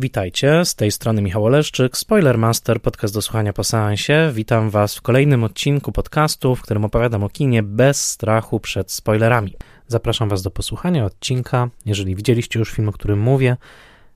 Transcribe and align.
Witajcie, 0.00 0.64
z 0.64 0.74
tej 0.74 0.90
strony 0.90 1.22
Michał 1.22 1.44
Oleszczyk, 1.44 1.96
Spoilermaster, 1.96 2.82
podcast 2.82 3.14
do 3.14 3.22
słuchania 3.22 3.52
po 3.52 3.64
seansie. 3.64 4.30
Witam 4.34 4.70
Was 4.70 4.94
w 4.94 5.02
kolejnym 5.02 5.44
odcinku 5.44 5.92
podcastu, 5.92 6.56
w 6.56 6.62
którym 6.62 6.84
opowiadam 6.84 7.24
o 7.24 7.28
kinie 7.28 7.62
bez 7.62 8.04
strachu 8.10 8.60
przed 8.60 8.92
spoilerami. 8.92 9.54
Zapraszam 9.86 10.28
Was 10.28 10.42
do 10.42 10.50
posłuchania 10.50 11.04
odcinka, 11.04 11.70
jeżeli 11.86 12.16
widzieliście 12.16 12.58
już 12.58 12.70
film, 12.70 12.88
o 12.88 12.92
którym 12.92 13.20
mówię, 13.20 13.56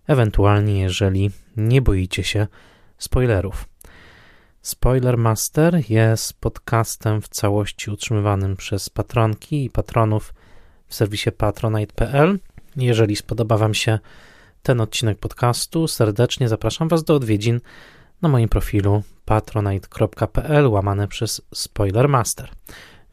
ewentualnie 0.06 0.80
jeżeli 0.80 1.30
nie 1.56 1.83
boicie 1.83 2.24
się 2.24 2.46
spoilerów. 2.98 3.69
Spoilermaster 4.60 5.91
jest 5.91 6.41
podcastem 6.41 7.22
w 7.22 7.28
całości 7.28 7.91
utrzymywanym 7.91 8.56
przez 8.56 8.91
patronki 8.91 9.64
i 9.64 9.70
patronów 9.70 10.34
w 10.86 10.94
serwisie 10.94 11.33
patronite.pl. 11.33 12.38
Jeżeli 12.77 13.16
spodoba 13.16 13.56
Wam 13.56 13.74
się 13.74 13.98
ten 14.62 14.80
odcinek 14.80 15.18
podcastu, 15.18 15.88
serdecznie 15.88 16.48
zapraszam 16.48 16.88
Was 16.88 17.04
do 17.04 17.14
odwiedzin 17.14 17.60
na 18.22 18.28
moim 18.28 18.48
profilu 18.48 19.02
patronite.pl 19.24 20.68
łamane 20.68 21.08
przez 21.08 21.42
Spoilermaster. 21.54 22.50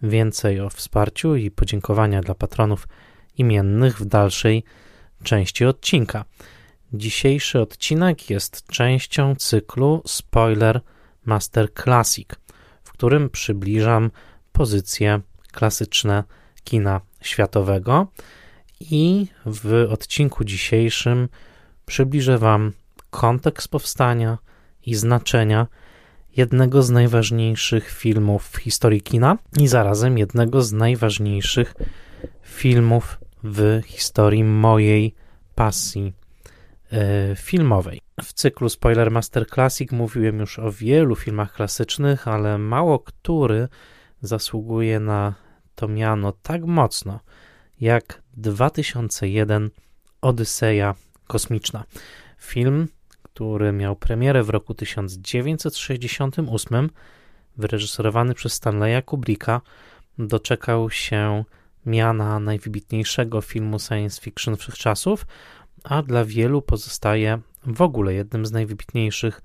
Więcej 0.02 0.62
o 0.62 0.70
wsparciu 0.70 1.36
i 1.36 1.52
podziękowania 1.52 2.22
dla 2.22 2.36
patronów 2.36 2.88
imiennych 3.38 4.00
w 4.00 4.06
dalszej 4.06 4.64
części 5.24 5.66
odcinka. 5.66 6.26
Dzisiejszy 6.94 7.60
odcinek 7.60 8.30
jest 8.30 8.68
częścią 8.68 9.36
cyklu 9.36 10.02
Spoiler 10.06 10.82
Master 11.26 11.74
Classic, 11.74 12.30
w 12.84 12.92
którym 12.92 13.30
przybliżam 13.30 14.12
pozycje 14.52 15.22
klasyczne 15.52 16.24
kina 16.64 17.02
światowego 17.22 18.08
i 18.80 19.28
w 19.46 19.88
odcinku 19.90 20.44
dzisiejszym 20.44 21.30
przybliżę 21.86 22.38
Wam 22.38 22.72
kontekst 23.10 23.68
powstania 23.68 24.38
i 24.86 24.96
znaczenia 24.96 25.68
jednego 26.38 26.84
z 26.84 26.90
najważniejszych 26.90 27.90
filmów 27.90 28.50
w 28.50 28.58
historii 28.58 29.02
kina 29.02 29.38
i 29.60 29.68
zarazem 29.68 30.18
jednego 30.18 30.62
z 30.62 30.72
najważniejszych 30.72 31.74
filmów 32.42 33.20
w 33.44 33.82
historii 33.86 34.44
mojej 34.44 35.16
pasji 35.56 36.14
e, 36.92 37.36
filmowej. 37.36 38.02
W 38.24 38.34
cyklu 38.34 38.70
Spoiler 38.70 39.12
Master 39.12 39.48
Classic 39.48 39.92
mówiłem 39.92 40.40
już 40.40 40.60
o 40.60 40.72
wielu 40.72 41.16
filmach 41.16 41.54
klasycznych, 41.54 42.28
ale 42.28 42.58
mało 42.58 43.00
który 43.00 43.68
zasługuje 44.22 45.00
na 45.00 45.34
to 45.76 45.88
miano 45.88 46.32
tak 46.32 46.66
mocno 46.66 47.20
jak 47.82 48.22
2001 48.42 49.70
Odyseja 50.22 50.96
Kosmiczna. 51.28 51.84
Film, 52.38 52.88
który 53.24 53.72
miał 53.72 53.96
premierę 53.96 54.44
w 54.44 54.50
roku 54.50 54.74
1968, 54.74 56.90
wyreżyserowany 57.58 58.34
przez 58.34 58.54
Stanleya 58.54 59.04
Kubricka, 59.04 59.62
doczekał 60.18 60.90
się 60.90 61.44
miana 61.86 62.40
najwybitniejszego 62.40 63.42
filmu 63.42 63.80
science 63.80 64.22
fiction 64.22 64.58
wszechczasów, 64.58 65.26
a 65.84 66.02
dla 66.02 66.26
wielu 66.26 66.62
pozostaje 66.62 67.40
w 67.66 67.82
ogóle 67.82 68.14
jednym 68.14 68.46
z 68.46 68.52
najwybitniejszych 68.52 69.42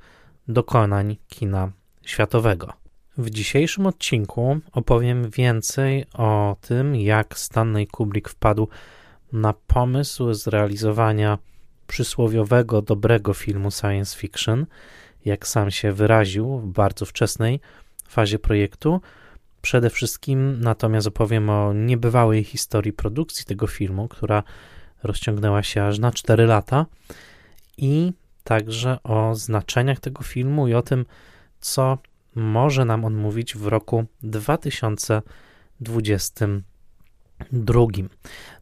dokonań 0.49 1.17
kina 1.29 1.73
światowego. 2.05 2.73
W 3.19 3.31
dzisiejszym 3.31 3.87
odcinku 3.87 4.59
opowiem 4.73 5.31
więcej 5.31 6.05
o 6.15 6.57
tym, 6.61 6.97
jak 6.97 7.39
Stanley 7.39 7.87
Kubrick 7.87 8.29
wpadł 8.29 8.69
na 9.35 9.53
pomysł 9.53 10.35
zrealizowania 10.35 11.39
przysłowiowego, 11.87 12.83
dobrego 12.83 13.35
filmu 13.35 13.71
science 13.71 14.19
fiction, 14.19 14.67
jak 15.25 15.47
sam 15.47 15.71
się 15.71 15.93
wyraził 15.93 16.59
w 16.59 16.67
bardzo 16.67 17.07
wczesnej 17.07 17.61
fazie 18.09 18.39
projektu. 18.39 19.01
Przede 19.63 19.91
wszystkim 19.91 20.61
natomiast 20.61 21.07
opowiem 21.07 21.51
o 21.51 21.73
niebywałej 21.73 22.45
historii 22.45 22.93
produkcji 22.93 23.45
tego 23.45 23.67
filmu, 23.67 24.09
która 24.09 24.43
rozciągnęła 25.03 25.63
się 25.63 25.83
aż 25.83 25.99
na 25.99 26.13
4 26.13 26.47
lata, 26.47 26.87
i 27.79 28.13
także 28.45 29.03
o 29.03 29.35
znaczeniach 29.35 30.01
tego 30.01 30.23
filmu 30.23 30.69
i 30.69 30.75
o 30.75 30.83
tym, 30.83 31.07
co 31.61 31.99
może 32.35 32.85
nam 32.85 33.05
on 33.05 33.15
mówić 33.15 33.57
w 33.57 33.67
roku 33.67 34.05
2022. 37.53 38.09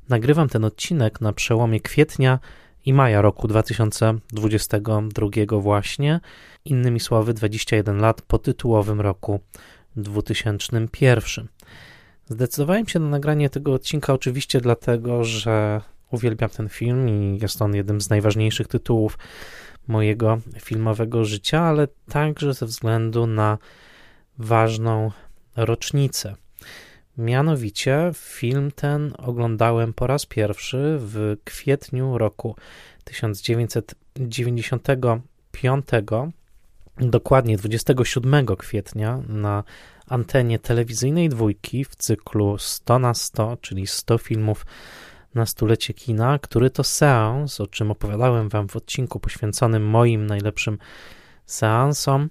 Nagrywam 0.08 0.48
ten 0.48 0.64
odcinek 0.64 1.20
na 1.20 1.32
przełomie 1.32 1.80
kwietnia 1.80 2.38
i 2.86 2.92
maja 2.92 3.22
roku 3.22 3.48
2022 3.48 5.28
właśnie, 5.60 6.20
innymi 6.64 7.00
słowy 7.00 7.34
21 7.34 7.98
lat 7.98 8.22
po 8.22 8.38
tytułowym 8.38 9.00
roku 9.00 9.40
2001. 9.96 11.48
Zdecydowałem 12.28 12.88
się 12.88 12.98
na 12.98 13.08
nagranie 13.08 13.50
tego 13.50 13.72
odcinka 13.72 14.12
oczywiście 14.12 14.60
dlatego, 14.60 15.24
że 15.24 15.80
uwielbiam 16.10 16.50
ten 16.50 16.68
film 16.68 17.08
i 17.08 17.38
jest 17.42 17.62
on 17.62 17.74
jednym 17.74 18.00
z 18.00 18.10
najważniejszych 18.10 18.68
tytułów 18.68 19.18
mojego 19.88 20.40
filmowego 20.60 21.24
życia, 21.24 21.60
ale 21.60 21.88
także 22.08 22.54
ze 22.54 22.66
względu 22.66 23.26
na 23.26 23.58
ważną 24.38 25.10
rocznicę. 25.56 26.34
Mianowicie 27.18 28.10
film 28.14 28.70
ten 28.70 29.14
oglądałem 29.18 29.92
po 29.92 30.06
raz 30.06 30.26
pierwszy 30.26 30.96
w 31.00 31.36
kwietniu 31.44 32.18
roku 32.18 32.56
1995, 33.04 35.86
dokładnie 36.96 37.56
27 37.56 38.46
kwietnia 38.46 39.22
na 39.28 39.64
antenie 40.08 40.58
telewizyjnej 40.58 41.28
dwójki 41.28 41.84
w 41.84 41.96
cyklu 41.96 42.58
100 42.58 42.98
na 42.98 43.14
100, 43.14 43.56
czyli 43.56 43.86
100 43.86 44.18
filmów 44.18 44.66
na 45.34 45.46
stulecie 45.46 45.94
kina, 45.94 46.38
który 46.38 46.70
to 46.70 46.84
seans, 46.84 47.60
o 47.60 47.66
czym 47.66 47.90
opowiadałem 47.90 48.48
Wam 48.48 48.68
w 48.68 48.76
odcinku 48.76 49.20
poświęconym 49.20 49.86
moim 49.86 50.26
najlepszym 50.26 50.78
seansom, 51.46 52.28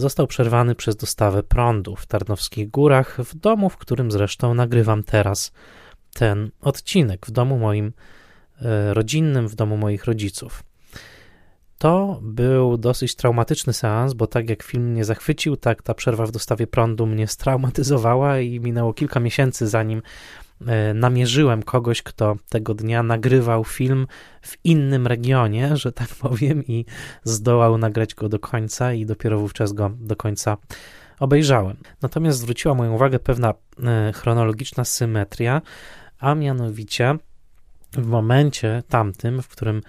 został 0.00 0.26
przerwany 0.26 0.74
przez 0.74 0.96
dostawę 0.96 1.42
prądu 1.42 1.96
w 1.96 2.06
Tarnowskich 2.06 2.70
Górach, 2.70 3.16
w 3.18 3.34
domu, 3.34 3.70
w 3.70 3.76
którym 3.76 4.10
zresztą 4.10 4.54
nagrywam 4.54 5.04
teraz 5.04 5.52
ten 6.14 6.50
odcinek, 6.60 7.26
w 7.26 7.30
domu 7.30 7.58
moim 7.58 7.92
e, 8.62 8.94
rodzinnym, 8.94 9.48
w 9.48 9.54
domu 9.54 9.76
moich 9.76 10.04
rodziców. 10.04 10.62
To 11.78 12.18
był 12.22 12.76
dosyć 12.76 13.14
traumatyczny 13.14 13.72
seans, 13.72 14.14
bo 14.14 14.26
tak 14.26 14.50
jak 14.50 14.62
film 14.62 14.84
mnie 14.84 15.04
zachwycił, 15.04 15.56
tak 15.56 15.82
ta 15.82 15.94
przerwa 15.94 16.26
w 16.26 16.30
dostawie 16.30 16.66
prądu 16.66 17.06
mnie 17.06 17.26
straumatyzowała 17.26 18.38
i 18.38 18.60
minęło 18.60 18.94
kilka 18.94 19.20
miesięcy, 19.20 19.68
zanim 19.68 20.02
namierzyłem 20.94 21.62
kogoś, 21.62 22.02
kto 22.02 22.36
tego 22.48 22.74
dnia 22.74 23.02
nagrywał 23.02 23.64
film 23.64 24.06
w 24.42 24.56
innym 24.64 25.06
regionie, 25.06 25.76
że 25.76 25.92
tak 25.92 26.08
powiem, 26.22 26.64
i 26.64 26.84
zdołał 27.24 27.78
nagrać 27.78 28.14
go 28.14 28.28
do 28.28 28.38
końca, 28.38 28.92
i 28.92 29.06
dopiero 29.06 29.38
wówczas 29.38 29.72
go 29.72 29.90
do 30.00 30.16
końca 30.16 30.56
obejrzałem. 31.20 31.76
Natomiast 32.02 32.38
zwróciła 32.38 32.74
moją 32.74 32.92
uwagę 32.92 33.18
pewna 33.18 33.54
e, 33.84 34.12
chronologiczna 34.12 34.84
symetria, 34.84 35.62
a 36.18 36.34
mianowicie 36.34 37.16
w 37.92 38.06
momencie 38.06 38.82
tamtym, 38.88 39.42
w 39.42 39.48
którym 39.48 39.82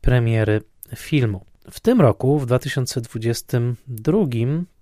premiery 0.00 0.60
filmu. 0.96 1.44
W 1.70 1.80
tym 1.80 2.00
roku, 2.00 2.38
w 2.38 2.46
2022, 2.46 4.16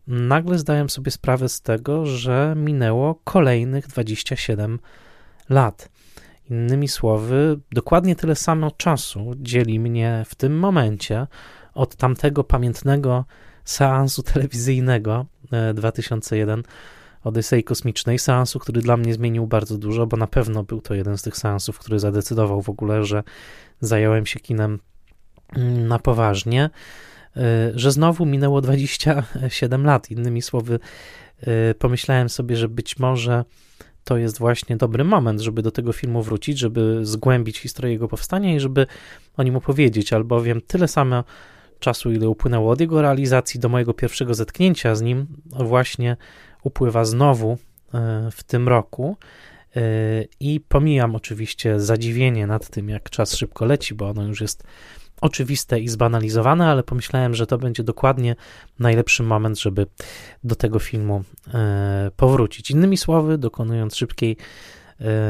nagle 0.06 0.58
zdałem 0.58 0.90
sobie 0.90 1.10
sprawę 1.10 1.48
z 1.48 1.60
tego, 1.60 2.06
że 2.06 2.54
minęło 2.56 3.20
kolejnych 3.24 3.86
27 3.86 4.78
lat. 5.48 5.88
Innymi 6.50 6.88
słowy, 6.88 7.61
dokładnie 7.73 8.17
tyle 8.17 8.37
samo 8.37 8.70
czasu 8.70 9.32
dzieli 9.37 9.81
mnie 9.81 10.25
w 10.26 10.35
tym 10.35 10.58
momencie 10.58 11.26
od 11.75 11.97
tamtego 11.97 12.44
pamiętnego 12.44 13.25
seansu 13.64 14.23
telewizyjnego 14.23 15.26
2001 15.75 16.61
e, 16.61 16.62
Odysei 17.25 17.64
Kosmicznej, 17.64 18.19
seansu, 18.19 18.58
który 18.58 18.81
dla 18.81 18.97
mnie 18.97 19.14
zmienił 19.14 19.47
bardzo 19.47 19.79
dużo, 19.79 20.06
bo 20.06 20.17
na 20.17 20.26
pewno 20.26 20.62
był 20.62 20.81
to 20.81 20.94
jeden 20.94 21.19
z 21.19 21.23
tych 21.23 21.37
seansów, 21.37 21.79
który 21.79 21.99
zadecydował 21.99 22.62
w 22.62 22.69
ogóle, 22.69 23.05
że 23.05 23.23
zająłem 23.81 24.26
się 24.26 24.41
kinem 24.41 24.79
mm, 25.56 25.88
na 25.88 25.99
poważnie, 25.99 26.70
e, 27.37 27.73
że 27.75 27.93
znowu 27.93 28.26
minęło 28.26 28.61
27 28.61 29.85
lat. 29.85 30.11
Innymi 30.11 30.43
słowy, 30.43 30.79
e, 31.41 31.75
pomyślałem 31.75 32.29
sobie, 32.29 32.56
że 32.56 32.69
być 32.69 32.99
może 32.99 33.44
to 34.05 34.17
jest 34.17 34.38
właśnie 34.38 34.76
dobry 34.76 35.05
moment, 35.05 35.41
żeby 35.41 35.62
do 35.62 35.70
tego 35.70 35.93
filmu 35.93 36.23
wrócić, 36.23 36.58
żeby 36.58 37.06
zgłębić 37.06 37.58
historię 37.58 37.93
jego 37.93 38.08
powstania 38.08 38.55
i 38.55 38.61
żeby 38.61 38.87
o 39.37 39.43
nim 39.43 39.56
opowiedzieć, 39.56 40.12
albowiem 40.12 40.61
tyle 40.61 40.88
samo 40.88 41.25
czasu, 41.79 42.12
ile 42.12 42.29
upłynęło 42.29 42.73
od 42.73 42.81
jego 42.81 43.02
realizacji 43.02 43.61
do 43.61 43.69
mojego 43.69 43.94
pierwszego 43.94 44.35
zetknięcia 44.35 44.94
z 44.94 45.02
nim, 45.02 45.26
właśnie 45.47 46.17
upływa 46.62 47.05
znowu 47.05 47.58
e, 47.94 48.29
w 48.32 48.43
tym 48.43 48.69
roku. 48.69 49.17
E, 49.76 49.81
I 50.41 50.61
pomijam 50.69 51.14
oczywiście 51.14 51.81
zadziwienie 51.81 52.46
nad 52.46 52.70
tym, 52.70 52.88
jak 52.88 53.11
czas 53.11 53.37
szybko 53.37 53.64
leci, 53.64 53.94
bo 53.94 54.08
ono 54.08 54.23
już 54.23 54.41
jest 54.41 54.64
oczywiste 55.20 55.81
i 55.81 55.88
zbanalizowane, 55.88 56.67
ale 56.67 56.82
pomyślałem, 56.82 57.34
że 57.34 57.46
to 57.46 57.58
będzie 57.58 57.82
dokładnie 57.82 58.37
najlepszy 58.78 59.22
moment, 59.22 59.61
żeby 59.61 59.87
do 60.44 60.55
tego 60.55 60.78
filmu 60.78 61.25
e, 61.55 62.11
powrócić. 62.17 62.70
Innymi 62.70 62.96
słowy, 62.96 63.38
dokonując 63.38 63.96
szybkiej 63.96 64.37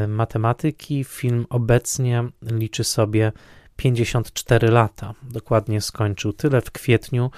matematyki, 0.07 1.03
film 1.03 1.45
obecnie 1.49 2.23
liczy 2.41 2.83
sobie 2.83 3.31
54 3.75 4.67
lata. 4.67 5.13
Dokładnie 5.23 5.81
skończył 5.81 6.33
tyle 6.33 6.61
w 6.61 6.71
kwietniu 6.71 7.31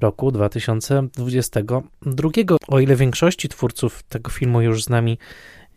roku 0.00 0.32
2022. 0.32 2.30
O 2.68 2.80
ile 2.80 2.96
większości 2.96 3.48
twórców 3.48 4.02
tego 4.02 4.30
filmu 4.30 4.60
już 4.60 4.84
z 4.84 4.88
nami 4.88 5.18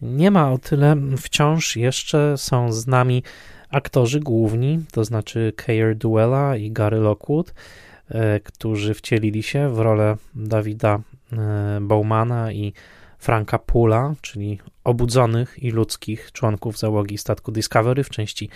nie 0.02 0.32
ma, 0.32 0.52
o 0.52 0.58
tyle 0.58 0.96
wciąż 1.18 1.76
jeszcze 1.76 2.38
są 2.38 2.72
z 2.74 2.88
nami 2.88 3.24
aktorzy 3.74 4.20
główni, 4.20 4.80
to 4.92 5.06
znaczy 5.06 5.54
Keir 5.56 5.96
Duella 5.96 6.58
i 6.58 6.72
Gary 6.72 6.98
Lockwood, 6.98 7.54
e, 8.10 8.40
którzy 8.40 8.94
wcielili 8.94 9.44
się 9.44 9.70
w 9.70 9.80
rolę 9.80 10.18
Dawida 10.36 11.00
e, 11.34 11.80
Bowmana 11.82 12.52
i 12.52 12.74
Franka 13.20 13.60
Pula, 13.60 14.14
czyli 14.22 14.60
obudzonych 14.84 15.64
i 15.64 15.72
ludzkich 15.72 16.32
członków 16.32 16.80
załogi 16.80 17.18
statku 17.18 17.52
Discovery 17.52 18.04
w 18.04 18.10
części 18.10 18.50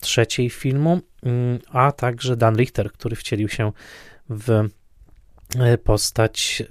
trzeciej 0.00 0.50
filmu, 0.50 1.00
mm, 1.22 1.58
a 1.68 1.92
także 1.92 2.36
Dan 2.36 2.56
Richter, 2.56 2.92
który 2.92 3.16
wcielił 3.16 3.48
się 3.48 3.72
w 4.28 4.50
e, 5.58 5.78
postać 5.78 6.62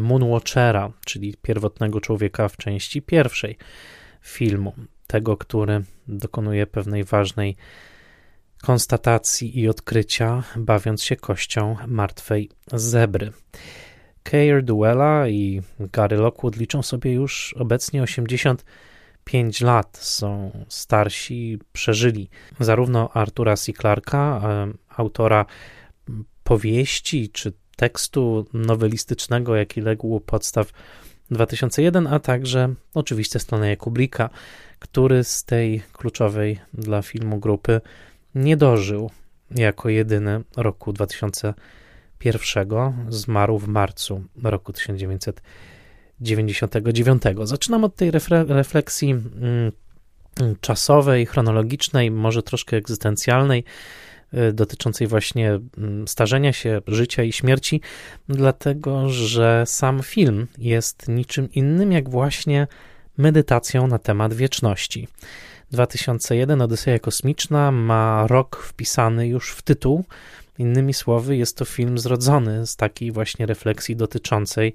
Moonwatchera, 0.00 0.92
czyli 1.04 1.34
pierwotnego 1.42 2.00
człowieka 2.00 2.48
w 2.48 2.56
części 2.56 3.02
pierwszej 3.02 3.58
filmu, 4.22 4.74
tego, 5.10 5.36
który 5.36 5.82
dokonuje 6.08 6.66
pewnej 6.66 7.04
ważnej 7.04 7.56
konstatacji 8.62 9.60
i 9.60 9.68
odkrycia, 9.68 10.42
bawiąc 10.56 11.02
się 11.02 11.16
kością 11.16 11.76
martwej 11.86 12.50
zebry. 12.72 13.32
Keir 14.22 14.64
Duella 14.64 15.28
i 15.28 15.62
Gary 15.80 16.16
Lockwood 16.16 16.56
liczą 16.56 16.82
sobie 16.82 17.12
już 17.12 17.54
obecnie 17.58 18.02
80 18.02 18.64
5 19.24 19.60
lat 19.60 19.96
są 19.96 20.50
starsi, 20.68 21.58
przeżyli 21.72 22.28
zarówno 22.60 23.12
Artura 23.12 23.56
C. 23.56 23.72
Clarka, 23.72 24.40
e, 24.44 24.72
autora 24.96 25.46
powieści 26.44 27.28
czy 27.28 27.52
tekstu 27.76 28.46
nowelistycznego, 28.52 29.56
jaki 29.56 29.80
legł 29.80 30.14
u 30.14 30.20
podstaw 30.20 30.72
2001, 31.30 32.06
a 32.06 32.18
także 32.18 32.74
oczywiście 32.94 33.38
Stanleya 33.38 33.76
Kubricka, 33.76 34.30
który 34.78 35.24
z 35.24 35.44
tej 35.44 35.82
kluczowej 35.92 36.58
dla 36.74 37.02
filmu 37.02 37.38
grupy 37.38 37.80
nie 38.34 38.56
dożył 38.56 39.10
jako 39.50 39.88
jedyny 39.88 40.42
roku 40.56 40.92
2001. 40.92 42.68
Zmarł 43.08 43.58
w 43.58 43.68
marcu 43.68 44.24
roku 44.42 44.72
1900. 44.72 45.42
99. 46.20 47.22
Zaczynam 47.42 47.84
od 47.84 47.96
tej 47.96 48.10
refleksji 48.46 49.10
mm, 49.10 49.72
czasowej, 50.60 51.26
chronologicznej, 51.26 52.10
może 52.10 52.42
troszkę 52.42 52.76
egzystencjalnej, 52.76 53.64
dotyczącej 54.52 55.06
właśnie 55.06 55.60
mm, 55.78 56.08
starzenia 56.08 56.52
się, 56.52 56.80
życia 56.86 57.22
i 57.22 57.32
śmierci, 57.32 57.80
dlatego 58.28 59.08
że 59.08 59.62
sam 59.66 60.02
film 60.02 60.46
jest 60.58 61.08
niczym 61.08 61.52
innym 61.52 61.92
jak 61.92 62.08
właśnie 62.08 62.66
medytacją 63.18 63.86
na 63.86 63.98
temat 63.98 64.34
wieczności. 64.34 65.08
2001 65.70 66.62
Odyseja 66.62 66.98
Kosmiczna 66.98 67.72
ma 67.72 68.26
rok 68.26 68.56
wpisany 68.56 69.28
już 69.28 69.50
w 69.52 69.62
tytuł. 69.62 70.04
Innymi 70.58 70.94
słowy, 70.94 71.36
jest 71.36 71.56
to 71.56 71.64
film 71.64 71.98
zrodzony 71.98 72.66
z 72.66 72.76
takiej 72.76 73.12
właśnie 73.12 73.46
refleksji 73.46 73.96
dotyczącej 73.96 74.74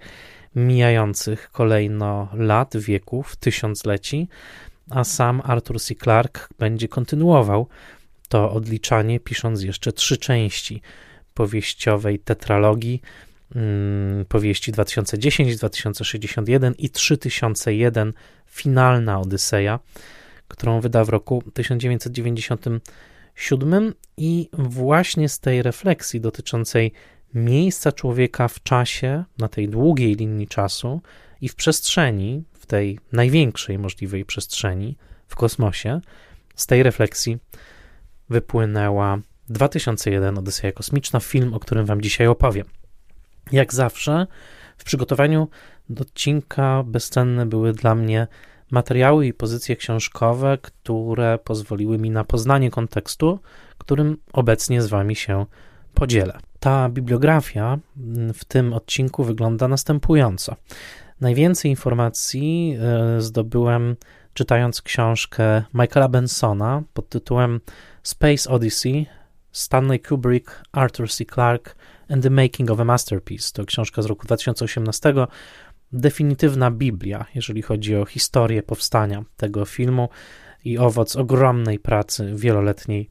mijających 0.56 1.50
kolejno 1.52 2.28
lat, 2.34 2.78
wieków, 2.78 3.36
tysiącleci, 3.36 4.28
a 4.90 5.04
sam 5.04 5.42
Arthur 5.46 5.82
C. 5.82 5.96
Clarke 5.96 6.48
będzie 6.60 6.88
kontynuował 6.88 7.68
to 8.28 8.52
odliczanie, 8.52 9.20
pisząc 9.20 9.64
jeszcze 9.64 9.92
trzy 9.92 10.18
części 10.18 10.82
powieściowej 11.34 12.20
tetralogii, 12.20 13.02
hmm, 13.54 14.26
powieści 14.26 14.72
2010, 14.72 15.58
2061 15.58 16.74
i 16.78 16.90
3001, 16.90 18.14
finalna 18.46 19.20
Odyseja, 19.20 19.80
którą 20.48 20.82
wyda 20.82 21.04
w 21.04 21.10
roku 21.10 21.44
1997 21.54 23.94
i 24.18 24.50
właśnie 24.54 25.30
z 25.30 25.40
tej 25.40 25.62
refleksji 25.62 26.22
dotyczącej 26.22 26.92
miejsca 27.34 27.92
człowieka 27.92 28.48
w 28.48 28.64
czasie, 28.64 29.24
na 29.38 29.48
tej 29.48 29.70
długiej 29.70 30.16
linii 30.16 30.48
czasu 30.48 31.02
i 31.42 31.50
w 31.50 31.56
przestrzeni, 31.56 32.44
w 32.54 32.66
tej 32.66 33.00
największej 33.12 33.80
możliwej 33.80 34.26
przestrzeni 34.26 34.98
w 35.28 35.36
kosmosie, 35.36 36.02
z 36.56 36.68
tej 36.68 36.84
refleksji 36.84 37.38
wypłynęła 38.30 39.18
2001 39.50 40.38
Odyseja 40.38 40.74
Kosmiczna, 40.74 41.20
film, 41.20 41.54
o 41.54 41.60
którym 41.60 41.86
Wam 41.86 42.02
dzisiaj 42.02 42.28
opowiem. 42.28 42.66
Jak 43.52 43.74
zawsze, 43.74 44.28
w 44.78 44.84
przygotowaniu 44.84 45.48
do 45.90 46.02
odcinka 46.02 46.84
bezcenne 46.84 47.46
były 47.46 47.74
dla 47.74 47.96
mnie 47.96 48.28
materiały 48.72 49.28
i 49.28 49.34
pozycje 49.34 49.76
książkowe, 49.76 50.58
które 50.62 51.40
pozwoliły 51.44 51.98
mi 51.98 52.12
na 52.12 52.24
poznanie 52.24 52.72
kontekstu, 52.72 53.40
którym 53.78 54.18
obecnie 54.34 54.82
z 54.82 54.88
Wami 54.88 55.16
się 55.16 55.46
podzielę. 55.94 56.38
Ta 56.60 56.90
bibliografia 56.90 57.80
w 58.34 58.46
tym 58.46 58.74
odcinku 58.74 59.24
wygląda 59.24 59.68
następująco. 59.68 60.56
Najwięcej 61.22 61.72
informacji 61.72 62.78
e, 62.80 63.22
zdobyłem 63.22 63.96
czytając 64.34 64.82
książkę 64.82 65.64
Michaela 65.74 66.10
Bensona 66.10 66.84
pod 66.94 67.10
tytułem 67.10 67.60
Space 68.06 68.50
Odyssey 68.50 69.06
Stanley 69.52 70.00
Kubrick, 70.00 70.64
Arthur 70.72 71.12
C. 71.12 71.26
Clarke 71.26 71.76
and 72.10 72.24
the 72.24 72.30
Making 72.30 72.72
of 72.72 72.80
a 72.80 72.86
Masterpiece. 72.86 73.52
To 73.54 73.66
książka 73.66 74.02
z 74.02 74.06
roku 74.06 74.26
2018, 74.26 75.14
definitywna 75.92 76.72
Biblia, 76.72 77.26
jeżeli 77.36 77.62
chodzi 77.62 77.96
o 77.96 78.06
historię 78.06 78.64
powstania 78.64 79.24
tego 79.38 79.66
filmu 79.66 80.10
i 80.66 80.78
owoc 80.78 81.16
ogromnej 81.16 81.80
pracy 81.80 82.32
wieloletniej 82.36 83.10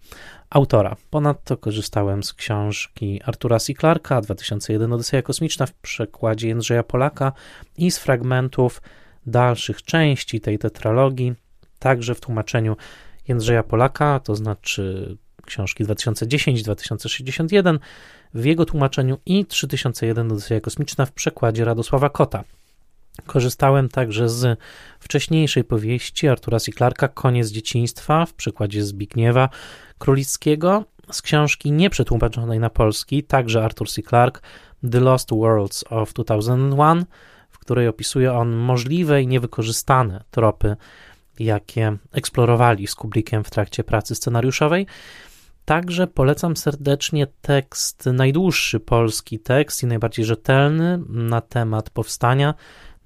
autora. 0.51 0.97
Ponadto 1.11 1.57
korzystałem 1.57 2.23
z 2.23 2.33
książki 2.33 3.21
Artura 3.25 3.59
C. 3.59 3.75
Clarka 3.75 4.21
2001 4.21 4.93
Odyseja 4.93 5.23
Kosmiczna 5.23 5.67
w 5.67 5.73
przekładzie 5.73 6.49
Jędrzeja 6.49 6.83
Polaka 6.83 7.33
i 7.77 7.91
z 7.91 7.99
fragmentów 7.99 8.83
dalszych 9.27 9.83
części 9.83 10.41
tej 10.41 10.59
tetralogii, 10.59 11.35
także 11.79 12.15
w 12.15 12.21
tłumaczeniu 12.21 12.77
Jędrzeja 13.29 13.63
Polaka, 13.63 14.21
to 14.21 14.37
znaczy 14.37 15.17
książki 15.47 15.85
2010-2061 15.85 17.79
w 18.35 18.45
jego 18.45 18.65
tłumaczeniu 18.65 19.19
i 19.27 19.47
3001 19.47 20.33
Odyseja 20.33 20.61
Kosmiczna 20.61 21.07
w 21.07 21.13
przekładzie 21.13 21.65
Radosława 21.65 22.11
Kota. 22.11 22.45
Korzystałem 23.27 23.89
także 23.89 24.29
z 24.29 24.59
wcześniejszej 25.01 25.65
powieści 25.65 26.29
Artura 26.29 26.61
C. 26.61 26.73
Clarka 26.73 27.09
Koniec 27.09 27.49
dzieciństwa 27.49 28.27
w 28.27 28.35
przykładzie 28.35 28.85
Zbigniewa 28.85 29.49
Królickiego, 29.99 30.85
z 31.13 31.23
książki 31.23 31.73
nieprzetłumaczonej 31.73 32.59
na 32.59 32.71
polski, 32.71 33.23
także 33.23 33.65
Arthur 33.65 33.91
C. 33.91 34.03
Clarke 34.03 34.41
The 34.91 35.01
Lost 35.01 35.31
Worlds 35.31 35.85
of 35.91 36.13
2001, 36.13 37.05
w 37.51 37.59
której 37.59 37.89
opisuje 37.89 38.33
on 38.33 38.53
możliwe 38.53 39.23
i 39.23 39.27
niewykorzystane 39.27 40.25
tropy, 40.31 40.77
jakie 41.39 41.97
eksplorowali 42.13 42.87
z 42.87 42.95
Kubrickiem 42.95 43.45
w 43.45 43.51
trakcie 43.51 43.85
pracy 43.85 44.15
scenariuszowej. 44.15 44.87
Także 45.65 46.07
polecam 46.07 46.57
serdecznie 46.57 47.27
tekst, 47.43 48.07
najdłuższy 48.07 48.81
polski 48.81 49.39
tekst 49.39 49.83
i 49.83 49.87
najbardziej 49.87 50.25
rzetelny 50.25 51.01
na 51.09 51.41
temat 51.41 51.91
powstania 51.91 52.55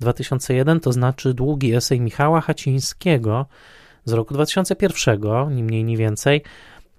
2001, 0.00 0.80
to 0.80 0.92
znaczy 0.92 1.34
długi 1.34 1.74
esej 1.74 2.00
Michała 2.00 2.40
Hacińskiego 2.40 3.46
z 4.04 4.12
roku 4.12 4.34
2001, 4.34 5.20
ni 5.54 5.64
mniej, 5.64 5.84
ni 5.84 5.96
więcej, 5.96 6.42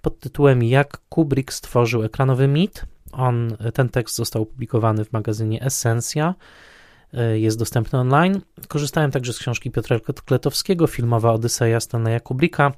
pod 0.01 0.19
tytułem 0.19 0.63
Jak 0.63 0.97
Kubrick 1.09 1.53
stworzył 1.53 2.03
ekranowy 2.03 2.47
mit. 2.47 2.85
On, 3.11 3.57
ten 3.73 3.89
tekst 3.89 4.15
został 4.15 4.41
opublikowany 4.41 5.05
w 5.05 5.13
magazynie 5.13 5.61
Essencja 5.61 6.35
e, 6.35 6.68
jest 7.33 7.59
dostępny 7.59 7.99
online. 7.99 8.41
Korzystałem 8.67 9.11
także 9.11 9.33
z 9.33 9.39
książki 9.39 9.71
Piotra 9.71 9.99
Kletowskiego, 10.25 10.87
filmowa 10.87 11.33
Odyseja 11.33 11.79
Stanleya 11.79 12.21
Kubricka, 12.21 12.71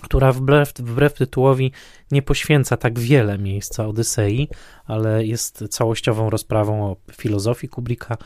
która 0.00 0.32
wbrew, 0.32 0.72
wbrew 0.78 1.14
tytułowi 1.14 1.72
nie 2.10 2.22
poświęca 2.22 2.76
tak 2.76 2.98
wiele 2.98 3.38
miejsca 3.38 3.86
Odysei, 3.86 4.48
ale 4.84 5.24
jest 5.24 5.64
całościową 5.70 6.30
rozprawą 6.30 6.84
o 6.84 6.96
filozofii 7.12 7.68
Kubricka 7.68 8.16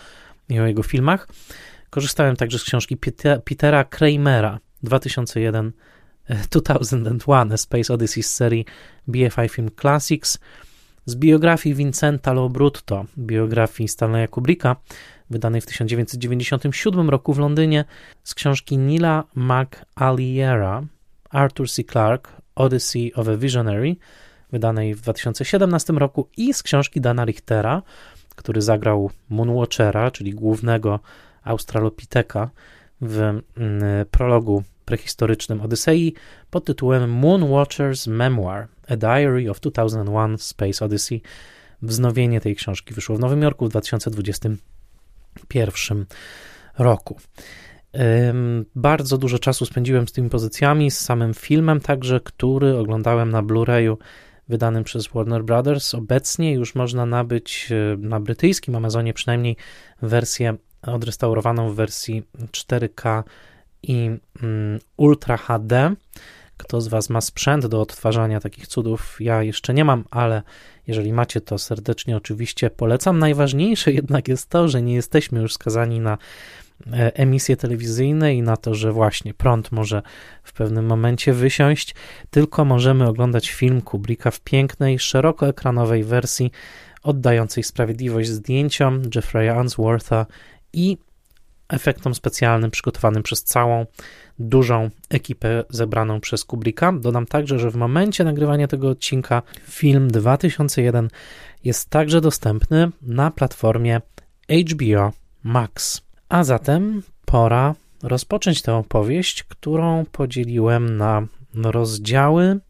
i 0.49 0.61
o 0.61 0.67
jego 0.67 0.83
filmach. 0.83 1.29
Korzystałem 1.91 2.37
także 2.37 2.59
z 2.59 2.65
książki 2.65 2.97
Petera 3.45 3.85
Kramera 3.85 4.61
2001 4.83 5.73
2001 6.51 7.19
A 7.53 7.57
Space 7.57 7.95
Odyssey 7.95 8.23
z 8.23 8.35
serii 8.35 8.65
BFI 9.09 9.49
Film 9.49 9.71
Classics, 9.81 10.39
z 11.07 11.15
biografii 11.15 11.75
Vincenta 11.75 12.33
Lobrutto, 12.33 13.05
biografii 13.19 13.89
Stanleya 13.89 14.29
Kubricka, 14.29 14.77
wydanej 15.31 15.61
w 15.61 15.67
1997 15.67 17.11
roku 17.11 17.33
w 17.33 17.39
Londynie, 17.39 17.85
z 18.25 18.35
książki 18.35 18.79
Nila 18.79 19.25
McAliera 19.35 20.83
Arthur 21.31 21.71
C. 21.71 21.85
Clarke 21.85 22.31
Odyssey 22.55 23.13
of 23.15 23.29
a 23.29 23.37
Visionary, 23.37 23.97
wydanej 24.53 24.95
w 24.95 25.01
2017 25.01 25.93
roku 25.93 26.29
i 26.37 26.55
z 26.55 26.63
książki 26.63 27.01
Dana 27.01 27.25
Richtera, 27.25 27.83
który 28.37 28.63
zagrał 28.63 29.11
Moonwatchera, 29.29 30.11
czyli 30.11 30.35
głównego 30.35 31.01
Australopiteka 31.45 32.51
w 33.01 33.19
mm, 33.19 33.43
prologu 34.11 34.63
prehistorycznym 34.85 35.61
Odysei 35.61 36.15
pod 36.51 36.65
tytułem 36.65 37.21
Moonwatcher's 37.21 38.11
Memoir, 38.11 38.67
A 38.89 38.97
Diary 38.97 39.51
of 39.51 39.61
2001 39.61 40.39
Space 40.39 40.85
Odyssey. 40.85 41.23
Wznowienie 41.83 42.41
tej 42.41 42.57
książki 42.57 42.95
wyszło 42.95 43.17
w 43.17 43.21
Nowym 43.21 43.43
Jorku 43.43 43.69
w 43.69 43.73
2021 45.37 46.07
roku. 46.79 47.19
Bardzo 48.75 49.19
dużo 49.19 49.39
czasu 49.39 49.67
spędziłem 49.67 50.09
z 50.09 50.13
tymi 50.13 50.31
pozycjami, 50.31 50.91
z 50.91 51.01
samym 51.01 51.35
filmem 51.35 51.81
także, 51.81 52.21
który 52.21 52.79
oglądałem 52.79 53.31
na 53.31 53.43
Blu-rayu 53.43 53.97
wydanym 54.49 54.85
przez 54.85 55.09
Warner 55.09 55.45
Brothers. 55.45 55.95
Obecnie 55.95 56.53
już 56.53 56.75
można 56.75 57.07
nabyć 57.07 57.69
na 57.99 58.21
brytyjskim 58.21 58.77
Amazonie 58.77 59.15
przynajmniej 59.15 59.57
wersję 60.03 60.57
odrestaurowaną 60.83 61.71
w 61.71 61.75
wersji 61.75 62.23
4K 62.39 63.23
i 63.83 64.11
Ultra 64.97 65.37
HD. 65.37 65.95
Kto 66.57 66.81
z 66.81 66.89
Was 66.89 67.11
ma 67.11 67.21
sprzęt 67.21 67.67
do 67.67 67.81
odtwarzania 67.81 68.41
takich 68.41 68.67
cudów? 68.67 69.17
Ja 69.21 69.43
jeszcze 69.43 69.75
nie 69.75 69.85
mam, 69.85 70.05
ale 70.11 70.43
jeżeli 70.87 71.13
macie, 71.13 71.41
to 71.41 71.59
serdecznie 71.59 72.17
oczywiście 72.17 72.71
polecam. 72.71 73.19
Najważniejsze 73.19 73.93
jednak 73.93 74.29
jest 74.29 74.51
to, 74.51 74.69
że 74.69 74.83
nie 74.83 74.95
jesteśmy 74.95 75.41
już 75.41 75.55
skazani 75.55 76.01
na 76.01 76.19
e, 76.93 77.17
emisje 77.17 77.57
telewizyjne 77.57 78.35
i 78.35 78.43
na 78.43 78.57
to, 78.57 78.75
że 78.75 78.93
właśnie 78.93 79.35
prąd 79.35 79.73
może 79.73 80.03
w 80.43 80.53
pewnym 80.53 80.87
momencie 80.87 81.33
wysiąść, 81.33 81.95
tylko 82.31 82.65
możemy 82.65 83.09
oglądać 83.09 83.51
film 83.51 83.83
Kubricka 83.83 84.31
w 84.31 84.41
pięknej, 84.41 84.99
szerokoekranowej 84.99 86.05
wersji 86.05 86.51
oddającej 87.03 87.63
sprawiedliwość 87.63 88.29
zdjęciom 88.29 89.03
Jeffrey'a 89.03 89.59
Answortha 89.59 90.27
i 90.73 90.99
efektom 91.69 92.15
specjalnym 92.15 92.71
przygotowanym 92.71 93.23
przez 93.23 93.45
całą 93.45 93.87
dużą 94.39 94.91
ekipę 95.11 95.65
zebraną 95.71 96.21
przez 96.21 96.45
Kubricka. 96.45 96.93
Dodam 96.93 97.27
także, 97.27 97.59
że 97.59 97.71
w 97.71 97.77
momencie 97.77 98.25
nagrywania 98.25 98.69
tego 98.69 98.89
odcinka 98.89 99.43
film 99.69 100.11
2001 100.11 101.09
jest 101.65 101.91
także 101.91 102.21
dostępny 102.21 102.91
na 103.03 103.31
platformie 103.31 104.01
HBO 104.71 105.13
Max. 105.43 106.03
A 106.29 106.45
zatem 106.45 107.03
pora 107.25 107.75
rozpocząć 108.03 108.63
tę 108.63 108.75
opowieść, 108.75 109.43
którą 109.43 110.05
podzieliłem 110.13 110.97
na 110.97 111.27
rozdziały. 111.55 112.61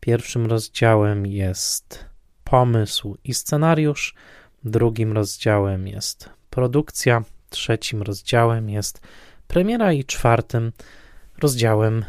Pierwszym 0.00 0.46
rozdziałem 0.46 1.26
jest 1.26 2.04
pomysł 2.44 3.16
i 3.24 3.34
scenariusz, 3.34 4.14
drugim 4.64 5.12
rozdziałem 5.12 5.88
jest 5.88 6.30
produkcja, 6.50 7.22
trzecim 7.50 8.02
rozdziałem 8.02 8.70
jest 8.70 9.00
premiera 9.48 9.92
i 9.92 10.04
czwartym 10.04 10.72
rozdziałem 11.40 12.04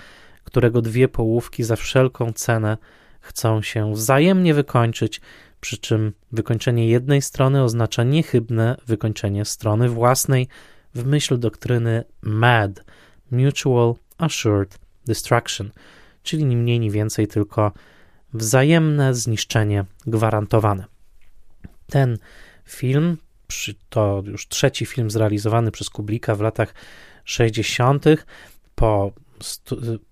którego 0.43 0.81
dwie 0.81 1.07
połówki 1.07 1.63
za 1.63 1.75
wszelką 1.75 2.33
cenę 2.33 2.77
chcą 3.21 3.61
się 3.61 3.93
wzajemnie 3.93 4.53
wykończyć 4.53 5.21
przy 5.61 5.77
czym 5.77 6.13
wykończenie 6.31 6.87
jednej 6.87 7.21
strony 7.21 7.63
oznacza 7.63 8.03
niechybne 8.03 8.77
wykończenie 8.87 9.45
strony 9.45 9.89
własnej 9.89 10.47
w 10.95 11.05
myśl 11.05 11.39
doktryny 11.39 12.03
MAD 12.21 12.83
Mutual 13.31 13.95
Assured 14.17 14.79
Destruction, 15.05 15.71
czyli 16.23 16.45
ni 16.45 16.57
mniej, 16.57 16.79
ni 16.79 16.91
więcej, 16.91 17.27
tylko 17.27 17.71
wzajemne 18.33 19.13
zniszczenie 19.13 19.85
gwarantowane. 20.07 20.85
Ten 21.87 22.17
film, 22.65 23.17
to 23.89 24.23
już 24.25 24.47
trzeci 24.47 24.85
film 24.85 25.11
zrealizowany 25.11 25.71
przez 25.71 25.89
Kublika 25.89 26.35
w 26.35 26.41
latach 26.41 26.73
60., 27.23 28.05
po, 28.75 29.11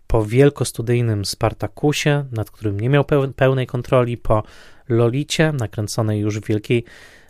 po 0.08 0.26
wielkostudyjnym 0.26 1.26
Spartakusie, 1.26 2.26
nad 2.32 2.52
którym 2.52 2.80
nie 2.80 2.90
miał 2.90 3.06
pełnej 3.36 3.68
kontroli, 3.68 4.18
po 4.18 4.44
Lolicie, 4.90 5.52
nakręconej 5.52 6.20
już 6.20 6.40
w 6.40 6.48
Wielkiej 6.48 6.84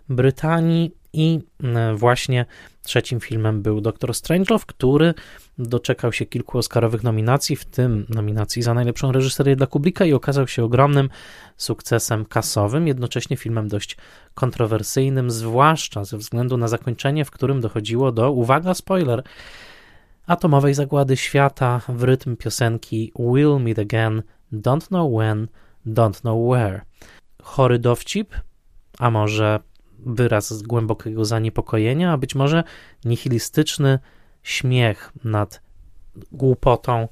Brytanii 0.10 0.92
i 1.14 1.40
e, 1.64 1.96
właśnie 1.96 2.46
trzecim 2.84 3.20
filmem 3.20 3.62
był 3.62 3.82
Doctor 3.82 4.14
Strangelove, 4.14 4.66
który 4.66 5.14
doczekał 5.58 6.14
się 6.14 6.26
kilku 6.26 6.58
Oscarowych 6.58 7.04
nominacji, 7.04 7.56
w 7.56 7.66
tym 7.66 8.06
nominacji 8.10 8.62
za 8.62 8.74
najlepszą 8.74 9.12
reżyserię 9.12 9.56
dla 9.56 9.68
Kubricka 9.68 10.06
i 10.06 10.14
okazał 10.14 10.48
się 10.48 10.64
ogromnym 10.64 11.10
sukcesem 11.58 12.26
kasowym, 12.26 12.88
jednocześnie 12.88 13.38
filmem 13.38 13.68
dość 13.68 13.98
kontrowersyjnym, 14.34 15.32
zwłaszcza 15.32 16.06
ze 16.06 16.18
względu 16.18 16.58
na 16.58 16.68
zakończenie, 16.68 17.26
w 17.26 17.32
którym 17.32 17.62
dochodziło 17.62 18.12
do, 18.12 18.32
uwaga, 18.32 18.74
spoiler, 18.74 19.24
atomowej 20.28 20.74
zagłady 20.74 21.18
świata 21.18 21.82
w 21.88 22.04
rytm 22.04 22.36
piosenki 22.36 23.12
We'll 23.20 23.60
Meet 23.60 23.80
Again, 23.80 24.24
Don't 24.54 24.88
Know 24.88 25.12
When, 25.20 25.48
Don't 25.88 26.20
Know 26.20 26.52
Where. 26.52 26.82
Chory 27.44 27.80
dowcip, 27.80 28.36
a 29.00 29.12
może 29.12 29.60
wyraz 30.06 30.62
głębokiego 30.62 31.26
zaniepokojenia, 31.26 32.12
a 32.12 32.18
być 32.18 32.36
może 32.36 32.64
nihilistyczny 33.06 34.00
śmiech 34.44 35.12
nad 35.24 35.62
głupotą 36.32 37.08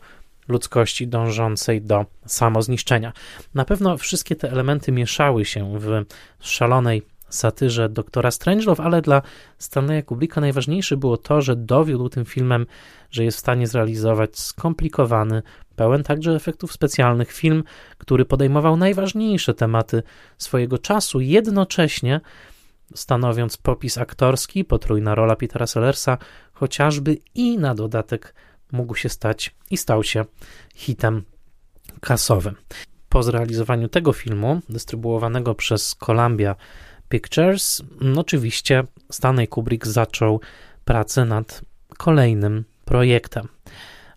ludzkości 0.48 1.08
dążącej 1.08 1.82
do 1.82 2.06
samozniszczenia. 2.26 3.14
Na 3.54 3.66
pewno 3.66 3.98
wszystkie 3.98 4.36
te 4.36 4.52
elementy 4.52 4.92
mieszały 4.92 5.46
się 5.46 5.80
w 5.80 6.06
szalonej 6.40 7.02
satyrze 7.30 7.90
doktora 7.90 8.32
Strangelove, 8.32 8.80
ale 8.80 9.02
dla 9.02 9.22
Stanleya 9.58 10.04
Kubricka 10.04 10.42
najważniejsze 10.42 10.98
było 10.98 11.18
to, 11.18 11.42
że 11.42 11.56
dowiódł 11.56 12.10
tym 12.10 12.26
filmem, 12.26 12.66
że 13.12 13.24
jest 13.24 13.38
w 13.38 13.40
stanie 13.40 13.68
zrealizować 13.68 14.40
skomplikowany, 14.40 15.44
pełen 15.76 16.04
także 16.04 16.32
efektów 16.32 16.72
specjalnych 16.72 17.32
film, 17.32 17.64
który 17.98 18.26
podejmował 18.26 18.78
najważniejsze 18.78 19.54
tematy 19.54 20.04
swojego 20.38 20.78
czasu, 20.78 21.20
jednocześnie 21.20 22.22
stanowiąc 22.96 23.58
popis 23.58 23.98
aktorski, 23.98 24.66
potrójna 24.66 25.16
rola 25.16 25.36
Petera 25.36 25.68
Sellersa, 25.68 26.18
chociażby 26.54 27.18
i 27.36 27.58
na 27.58 27.76
dodatek 27.76 28.36
mógł 28.72 28.96
się 28.96 29.10
stać 29.10 29.56
i 29.70 29.78
stał 29.78 30.04
się 30.04 30.26
hitem 30.76 31.24
kasowym. 32.02 32.56
Po 33.10 33.24
zrealizowaniu 33.24 33.88
tego 33.88 34.14
filmu, 34.14 34.62
dystrybuowanego 34.70 35.56
przez 35.56 35.96
Columbia 35.96 36.56
Pictures. 37.10 37.82
No, 38.02 38.22
oczywiście 38.22 38.84
Stanley 39.12 39.48
Kubrick 39.48 39.88
zaczął 39.88 40.42
pracę 40.86 41.26
nad 41.26 41.62
kolejnym 41.98 42.64
projektem. 42.86 43.48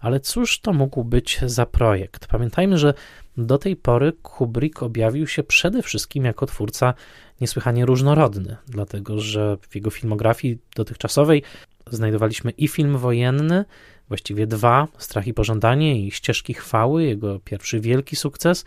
Ale 0.05 0.21
cóż 0.21 0.61
to 0.61 0.73
mógł 0.73 1.05
być 1.05 1.41
za 1.47 1.67
projekt? 1.67 2.27
Pamiętajmy, 2.27 2.79
że 2.79 2.95
do 3.37 3.59
tej 3.59 3.77
pory 3.77 4.13
Kubrick 4.23 4.83
objawił 4.83 5.27
się 5.27 5.43
przede 5.43 5.83
wszystkim 5.83 6.25
jako 6.25 6.47
twórca 6.47 6.95
niesłychanie 7.41 7.87
różnorodny, 7.87 8.57
dlatego 8.69 9.21
że 9.21 9.57
w 9.69 9.75
jego 9.75 9.91
filmografii 9.91 10.59
dotychczasowej 10.77 11.43
znajdowaliśmy 11.91 12.51
i 12.51 12.69
film 12.69 12.99
wojenny, 12.99 13.65
właściwie 14.09 14.47
dwa, 14.47 14.89
Strach 14.99 15.27
i 15.27 15.35
Pożądanie 15.35 16.07
i 16.07 16.11
Ścieżki 16.11 16.55
Chwały, 16.55 17.05
jego 17.05 17.41
pierwszy 17.41 17.81
wielki 17.81 18.17
sukces, 18.17 18.65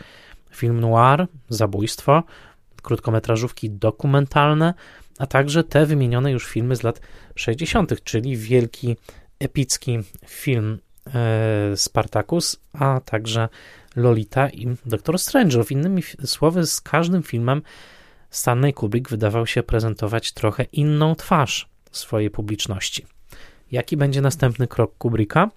film 0.52 0.80
noir, 0.80 1.28
Zabójstwo, 1.50 2.24
krótkometrażówki 2.82 3.70
dokumentalne, 3.70 4.74
a 5.20 5.28
także 5.28 5.64
te 5.64 5.86
wymienione 5.86 6.32
już 6.32 6.48
filmy 6.48 6.76
z 6.76 6.84
lat 6.84 7.02
60., 7.36 8.04
czyli 8.04 8.38
wielki, 8.38 8.96
epicki 9.40 10.00
film 10.26 10.80
Spartacus, 11.76 12.60
a 12.74 13.02
także 13.06 13.50
Lolita 13.96 14.50
i 14.50 14.68
Doktor 14.86 15.16
Strange'ów. 15.16 15.72
Innymi 15.72 16.04
słowy, 16.26 16.66
z 16.66 16.82
każdym 16.82 17.24
filmem 17.24 17.62
Stanley 18.30 18.74
Kubrick 18.74 19.10
wydawał 19.10 19.48
się 19.48 19.64
prezentować 19.64 20.32
trochę 20.32 20.64
inną 20.64 21.16
twarz 21.16 21.70
swojej 21.92 22.30
publiczności. 22.30 23.06
Jaki 23.72 23.98
będzie 23.98 24.22
następny 24.22 24.68
krok 24.68 24.98
Kubricka? 24.98 25.50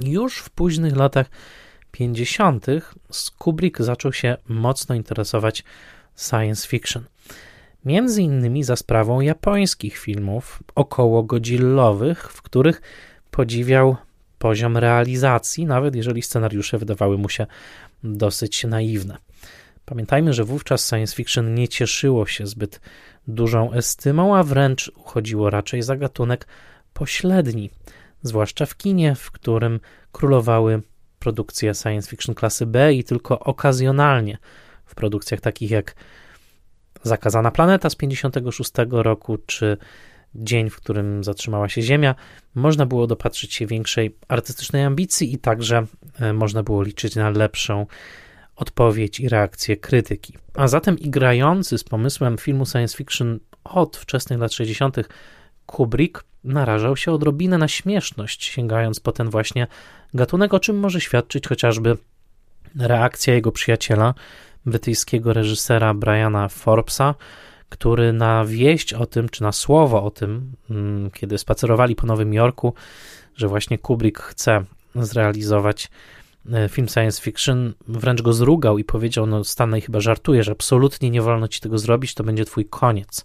Już 0.00 0.38
w 0.38 0.50
późnych 0.50 0.96
latach 0.96 1.26
50. 1.92 2.66
Kubrick 3.38 3.82
zaczął 3.82 4.12
się 4.12 4.36
mocno 4.48 4.94
interesować 4.94 5.64
science 6.16 6.68
fiction. 6.68 7.04
Między 7.84 8.22
innymi 8.22 8.64
za 8.64 8.76
sprawą 8.76 9.20
japońskich 9.20 9.98
filmów 9.98 10.62
około 10.74 11.22
godzillowych, 11.22 12.32
w 12.32 12.42
których 12.42 12.82
podziwiał 13.30 13.96
poziom 14.46 14.76
realizacji, 14.76 15.66
nawet 15.66 15.96
jeżeli 15.96 16.22
scenariusze 16.22 16.78
wydawały 16.78 17.18
mu 17.18 17.28
się 17.28 17.46
dosyć 18.04 18.64
naiwne. 18.64 19.16
Pamiętajmy, 19.84 20.32
że 20.32 20.44
wówczas 20.44 20.88
science 20.88 21.16
fiction 21.16 21.54
nie 21.54 21.68
cieszyło 21.68 22.26
się 22.26 22.46
zbyt 22.46 22.80
dużą 23.28 23.72
estymą, 23.72 24.36
a 24.36 24.42
wręcz 24.42 24.92
uchodziło 24.96 25.50
raczej 25.50 25.82
za 25.82 25.96
gatunek 25.96 26.46
pośredni, 26.92 27.70
zwłaszcza 28.22 28.66
w 28.66 28.76
kinie, 28.76 29.14
w 29.14 29.30
którym 29.30 29.80
królowały 30.12 30.82
produkcje 31.18 31.74
science 31.74 32.10
fiction 32.10 32.34
klasy 32.34 32.66
B 32.66 32.94
i 32.94 33.04
tylko 33.04 33.38
okazjonalnie 33.38 34.38
w 34.84 34.94
produkcjach 34.94 35.40
takich 35.40 35.70
jak 35.70 35.94
Zakazana 37.02 37.50
Planeta 37.50 37.90
z 37.90 37.96
56 37.96 38.72
roku, 38.90 39.38
czy 39.46 39.76
Dzień, 40.38 40.70
w 40.70 40.76
którym 40.76 41.24
zatrzymała 41.24 41.68
się 41.68 41.82
Ziemia, 41.82 42.14
można 42.54 42.86
było 42.86 43.06
dopatrzyć 43.06 43.54
się 43.54 43.66
większej 43.66 44.16
artystycznej 44.28 44.84
ambicji 44.84 45.34
i 45.34 45.38
także 45.38 45.86
e, 46.20 46.32
można 46.32 46.62
było 46.62 46.82
liczyć 46.82 47.14
na 47.14 47.30
lepszą 47.30 47.86
odpowiedź 48.56 49.20
i 49.20 49.28
reakcję 49.28 49.76
krytyki. 49.76 50.34
A 50.54 50.68
zatem 50.68 50.98
i 50.98 51.10
grający 51.10 51.78
z 51.78 51.84
pomysłem 51.84 52.38
filmu 52.38 52.66
science 52.66 52.96
fiction 52.96 53.38
od 53.64 53.96
wczesnych 53.96 54.38
lat 54.38 54.52
60. 54.52 54.96
Kubrick 55.66 56.24
narażał 56.44 56.96
się 56.96 57.12
odrobinę 57.12 57.58
na 57.58 57.68
śmieszność, 57.68 58.44
sięgając 58.44 59.00
po 59.00 59.12
ten 59.12 59.30
właśnie 59.30 59.66
gatunek, 60.14 60.54
o 60.54 60.60
czym 60.60 60.78
może 60.78 61.00
świadczyć 61.00 61.48
chociażby 61.48 61.96
reakcja 62.78 63.34
jego 63.34 63.52
przyjaciela, 63.52 64.14
brytyjskiego 64.66 65.32
reżysera 65.32 65.94
Briana 65.94 66.48
Forbesa, 66.48 67.14
który 67.68 68.12
na 68.12 68.44
wieść 68.44 68.92
o 68.92 69.06
tym, 69.06 69.28
czy 69.28 69.42
na 69.42 69.52
słowo 69.52 70.04
o 70.04 70.10
tym, 70.10 70.52
mm, 70.70 71.10
kiedy 71.10 71.38
spacerowali 71.38 71.96
po 71.96 72.06
Nowym 72.06 72.34
Jorku, 72.34 72.74
że 73.36 73.48
właśnie 73.48 73.78
Kubrick 73.78 74.22
chce 74.22 74.64
zrealizować 74.94 75.90
e, 76.52 76.68
film 76.68 76.88
science 76.88 77.22
fiction, 77.22 77.74
wręcz 77.88 78.22
go 78.22 78.32
zrugał 78.32 78.78
i 78.78 78.84
powiedział: 78.84 79.26
No, 79.26 79.44
Stanley 79.44 79.80
chyba 79.80 80.00
żartujesz, 80.00 80.48
absolutnie 80.48 81.10
nie 81.10 81.22
wolno 81.22 81.48
ci 81.48 81.60
tego 81.60 81.78
zrobić, 81.78 82.14
to 82.14 82.24
będzie 82.24 82.44
twój 82.44 82.64
koniec. 82.64 83.24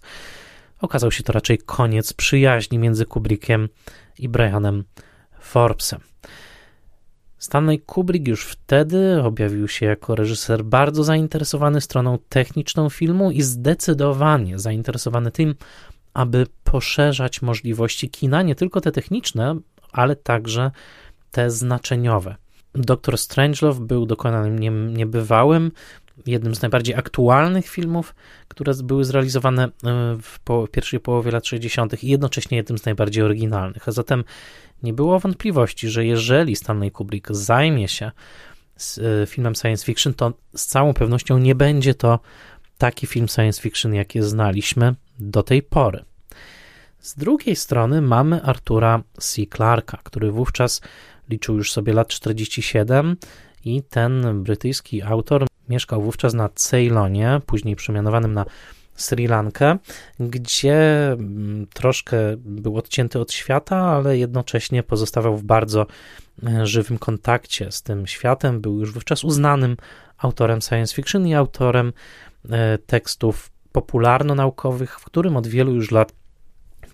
Okazał 0.80 1.10
się 1.10 1.22
to 1.22 1.32
raczej 1.32 1.58
koniec 1.58 2.12
przyjaźni 2.12 2.78
między 2.78 3.06
Kubrickiem 3.06 3.68
i 4.18 4.28
Brianem 4.28 4.84
Forbesem. 5.40 6.00
Stanley 7.42 7.80
Kubrick 7.80 8.28
już 8.28 8.44
wtedy 8.44 9.22
objawił 9.22 9.68
się 9.68 9.86
jako 9.86 10.14
reżyser 10.14 10.64
bardzo 10.64 11.04
zainteresowany 11.04 11.80
stroną 11.80 12.18
techniczną 12.28 12.90
filmu 12.90 13.30
i 13.30 13.42
zdecydowanie 13.42 14.58
zainteresowany 14.58 15.30
tym, 15.30 15.54
aby 16.14 16.46
poszerzać 16.64 17.42
możliwości 17.42 18.10
kina, 18.10 18.42
nie 18.42 18.54
tylko 18.54 18.80
te 18.80 18.92
techniczne, 18.92 19.56
ale 19.92 20.16
także 20.16 20.70
te 21.30 21.50
znaczeniowe. 21.50 22.36
Doktor 22.74 23.18
Strangelove 23.18 23.80
był 23.80 24.06
dokonaniem 24.06 24.96
niebywałym, 24.96 25.72
jednym 26.26 26.54
z 26.54 26.62
najbardziej 26.62 26.94
aktualnych 26.94 27.68
filmów, 27.68 28.14
które 28.48 28.74
były 28.74 29.04
zrealizowane 29.04 29.64
e, 29.64 29.70
w 30.22 30.38
pierwszej 30.72 31.00
połowie 31.00 31.30
lat 31.30 31.46
60. 31.46 32.04
i 32.04 32.08
jednocześnie 32.08 32.56
jednym 32.56 32.78
z 32.78 32.84
najbardziej 32.84 33.24
oryginalnych. 33.24 33.88
A 33.88 33.92
zatem 33.92 34.24
nie 34.82 34.92
było 34.92 35.20
wątpliwości, 35.20 35.88
że 35.88 36.06
jeżeli 36.06 36.56
Stanley 36.56 36.90
Kubrick 36.90 37.30
zajmie 37.30 37.88
się 37.88 38.10
e, 39.22 39.26
filmem 39.26 39.54
science 39.54 39.84
fiction, 39.84 40.14
to 40.14 40.32
z 40.56 40.66
całą 40.66 40.94
pewnością 40.94 41.38
nie 41.38 41.54
będzie 41.54 41.94
to 41.94 42.20
taki 42.78 43.06
film 43.06 43.28
science 43.28 43.62
fiction, 43.62 43.94
jaki 43.94 44.22
znaliśmy 44.22 44.94
do 45.18 45.42
tej 45.42 45.62
pory. 45.62 46.04
Z 47.00 47.14
drugiej 47.14 47.56
strony 47.56 48.00
mamy 48.00 48.42
Artura 48.42 49.02
C. 49.18 49.42
Clarka, 49.56 49.98
który 50.04 50.32
wówczas 50.32 50.80
liczył 51.28 51.56
już 51.56 51.72
sobie 51.72 51.92
lat 51.92 52.08
47 52.08 53.16
i 53.64 53.82
ten 53.82 54.42
brytyjski 54.42 55.02
autor 55.02 55.46
mieszkał 55.72 56.02
wówczas 56.02 56.34
na 56.34 56.48
Ceylonie, 56.48 57.40
później 57.46 57.76
przemianowanym 57.76 58.34
na 58.34 58.44
Sri 58.94 59.26
Lankę, 59.26 59.78
gdzie 60.20 61.12
mm, 61.12 61.66
troszkę 61.74 62.16
był 62.36 62.76
odcięty 62.76 63.20
od 63.20 63.32
świata, 63.32 63.76
ale 63.76 64.18
jednocześnie 64.18 64.82
pozostawał 64.82 65.36
w 65.36 65.42
bardzo 65.42 65.86
e, 66.46 66.66
żywym 66.66 66.98
kontakcie 66.98 67.72
z 67.72 67.82
tym 67.82 68.06
światem. 68.06 68.60
Był 68.60 68.80
już 68.80 68.92
wówczas 68.92 69.24
uznanym 69.24 69.76
autorem 70.18 70.60
science 70.60 70.94
fiction 70.94 71.26
i 71.26 71.34
autorem 71.34 71.92
e, 72.50 72.78
tekstów 72.78 73.50
popularno-naukowych, 73.72 75.00
w 75.00 75.04
którym 75.04 75.36
od 75.36 75.46
wielu 75.46 75.74
już 75.74 75.90
lat 75.90 76.12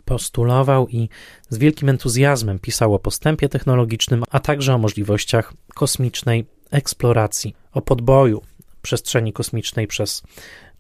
postulował 0.05 0.89
i 0.89 1.09
z 1.49 1.59
wielkim 1.59 1.89
entuzjazmem 1.89 2.59
pisał 2.59 2.95
o 2.95 2.99
postępie 2.99 3.49
technologicznym, 3.49 4.25
a 4.31 4.41
także 4.41 4.75
o 4.75 4.79
możliwościach 4.79 5.53
kosmicznej 5.75 6.47
eksploracji, 6.71 7.57
o 7.73 7.83
podboju 7.83 8.43
przestrzeni 8.83 9.33
kosmicznej 9.33 9.87
przez 9.87 10.23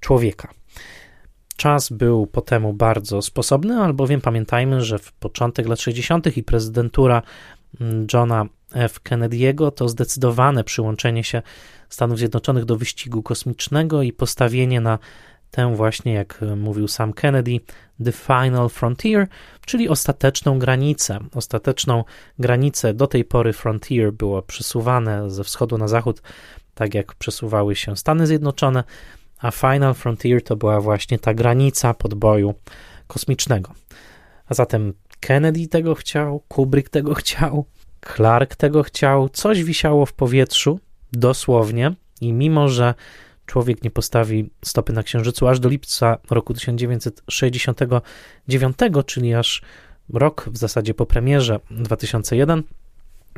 człowieka. 0.00 0.48
Czas 1.56 1.90
był 1.90 2.26
po 2.26 2.40
temu 2.40 2.72
bardzo 2.72 3.22
sposobny, 3.22 3.80
albowiem 3.80 4.20
pamiętajmy, 4.20 4.80
że 4.80 4.98
w 4.98 5.12
początek 5.12 5.68
lat 5.68 5.80
60. 5.80 6.36
i 6.36 6.42
prezydentura 6.42 7.22
mm, 7.80 8.06
Johna 8.12 8.46
F. 8.74 9.00
Kennedy'ego 9.00 9.70
to 9.72 9.88
zdecydowane 9.88 10.64
przyłączenie 10.64 11.24
się 11.24 11.42
Stanów 11.88 12.18
Zjednoczonych 12.18 12.64
do 12.64 12.76
wyścigu 12.76 13.22
kosmicznego 13.22 14.02
i 14.02 14.12
postawienie 14.12 14.80
na 14.80 14.98
tę 15.50 15.76
właśnie, 15.76 16.12
jak 16.12 16.40
mówił 16.56 16.88
sam 16.88 17.12
Kennedy, 17.12 17.60
the 18.04 18.12
final 18.12 18.68
frontier, 18.68 19.26
czyli 19.66 19.88
ostateczną 19.88 20.58
granicę. 20.58 21.18
Ostateczną 21.34 22.04
granicę 22.38 22.94
do 22.94 23.06
tej 23.06 23.24
pory 23.24 23.52
frontier 23.52 24.12
było 24.12 24.42
przesuwane 24.42 25.30
ze 25.30 25.44
wschodu 25.44 25.78
na 25.78 25.88
zachód, 25.88 26.22
tak 26.78 26.94
jak 26.94 27.14
przesuwały 27.14 27.76
się 27.76 27.96
Stany 27.96 28.26
Zjednoczone, 28.26 28.84
a 29.38 29.50
Final 29.50 29.94
Frontier 29.94 30.42
to 30.42 30.56
była 30.56 30.80
właśnie 30.80 31.18
ta 31.18 31.34
granica 31.34 31.94
podboju 31.94 32.54
kosmicznego. 33.06 33.72
A 34.46 34.54
zatem 34.54 34.92
Kennedy 35.20 35.68
tego 35.68 35.94
chciał, 35.94 36.42
Kubrick 36.48 36.90
tego 36.90 37.14
chciał, 37.14 37.64
Clark 38.16 38.56
tego 38.56 38.82
chciał, 38.82 39.28
coś 39.28 39.64
wisiało 39.64 40.06
w 40.06 40.12
powietrzu, 40.12 40.80
dosłownie, 41.12 41.94
i 42.20 42.32
mimo 42.32 42.68
że 42.68 42.94
człowiek 43.46 43.84
nie 43.84 43.90
postawi 43.90 44.50
stopy 44.64 44.92
na 44.92 45.02
Księżycu 45.02 45.48
aż 45.48 45.60
do 45.60 45.68
lipca 45.68 46.18
roku 46.30 46.54
1969, 46.54 48.76
czyli 49.06 49.34
aż 49.34 49.62
rok 50.12 50.48
w 50.52 50.56
zasadzie 50.56 50.94
po 50.94 51.06
premierze 51.06 51.60
2001 51.70 52.62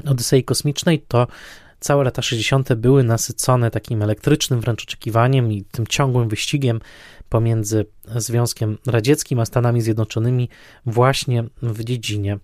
Odysei 0.05 0.45
Kosmicznej, 0.45 1.05
to 1.09 1.27
całe 1.81 2.05
lata 2.05 2.23
60. 2.23 2.75
były 2.75 3.05
nasycone 3.05 3.71
takim 3.71 4.03
elektrycznym 4.03 4.61
wręcz 4.61 4.83
oczekiwaniem 4.83 5.53
i 5.53 5.65
tym 5.65 5.87
ciągłym 5.87 6.29
wyścigiem 6.29 6.81
pomiędzy 7.29 7.87
Związkiem 8.17 8.79
Radzieckim 8.87 9.41
a 9.41 9.45
Stanami 9.45 9.81
Zjednoczonymi 9.81 10.49
właśnie 10.87 11.45
w 11.63 11.85
dziedzinie 11.85 12.39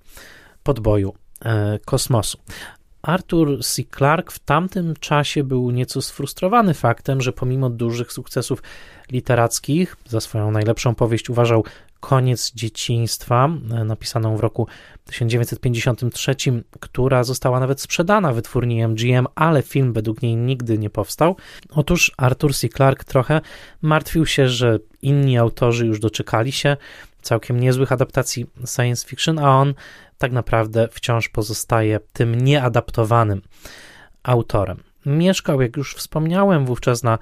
podboju 0.62 1.14
e, 1.44 1.78
kosmosu. 1.84 2.38
Arthur 3.02 3.64
C. 3.64 3.82
Clarke 3.96 4.32
w 4.32 4.38
tamtym 4.38 4.94
czasie 5.00 5.44
był 5.44 5.70
nieco 5.70 6.02
sfrustrowany 6.02 6.74
faktem, 6.74 7.20
że 7.20 7.32
pomimo 7.32 7.70
dużych 7.70 8.12
sukcesów 8.12 8.62
literackich, 9.10 9.96
za 10.08 10.20
swoją 10.20 10.50
najlepszą 10.50 10.94
powieść 10.94 11.30
uważał 11.30 11.64
Koniec 12.00 12.52
dzieciństwa, 12.54 13.48
e, 13.70 13.84
napisaną 13.84 14.36
w 14.36 14.40
roku 14.40 14.66
1953, 15.04 16.36
która 16.80 17.24
została 17.24 17.60
nawet 17.60 17.80
sprzedana 17.80 18.32
wytwórni 18.32 18.82
MGM, 18.82 19.26
ale 19.34 19.62
film 19.62 19.92
według 19.92 20.22
niej 20.22 20.36
nigdy 20.36 20.78
nie 20.78 20.90
powstał. 20.90 21.36
Otóż 21.70 22.12
Arthur 22.16 22.54
C. 22.54 22.68
Clarke 22.68 23.04
trochę 23.04 23.40
martwił 23.82 24.26
się, 24.26 24.48
że 24.48 24.78
inni 25.02 25.38
autorzy 25.38 25.86
już 25.86 26.00
doczekali 26.00 26.52
się 26.52 26.76
całkiem 27.22 27.60
niezłych 27.60 27.92
adaptacji 27.92 28.46
science 28.76 29.08
fiction, 29.08 29.38
a 29.38 29.60
on 29.60 29.74
tak 30.18 30.32
naprawdę 30.32 30.88
wciąż 30.92 31.28
pozostaje 31.28 32.00
tym 32.12 32.34
nieadaptowanym 32.34 33.42
autorem. 34.22 34.82
Mieszkał, 35.06 35.62
jak 35.62 35.76
już 35.76 35.94
wspomniałem, 35.94 36.66
wówczas 36.66 37.02
na 37.02 37.18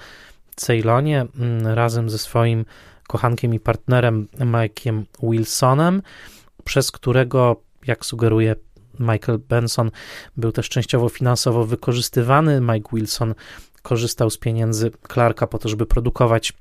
Ceylonie 0.57 1.27
mm, 1.41 1.67
razem 1.67 2.11
ze 2.11 2.19
swoim 2.19 2.65
kochankiem 3.09 3.55
i 3.55 3.61
partnerem 3.61 4.29
Mike'iem 4.39 5.03
Wilsonem, 5.23 6.03
przez 6.65 6.91
którego, 6.91 7.63
jak 7.87 8.07
sugeruje 8.07 8.57
Michael 9.01 9.39
Benson, 9.39 9.91
był 10.37 10.53
też 10.53 10.69
częściowo 10.69 11.09
finansowo 11.09 11.65
wykorzystywany. 11.65 12.61
Mike 12.61 12.89
Wilson 12.93 13.35
korzystał 13.83 14.31
z 14.31 14.39
pieniędzy 14.39 14.91
Clarka 15.13 15.47
po 15.47 15.59
to, 15.59 15.69
żeby 15.69 15.87
produkować 15.87 16.53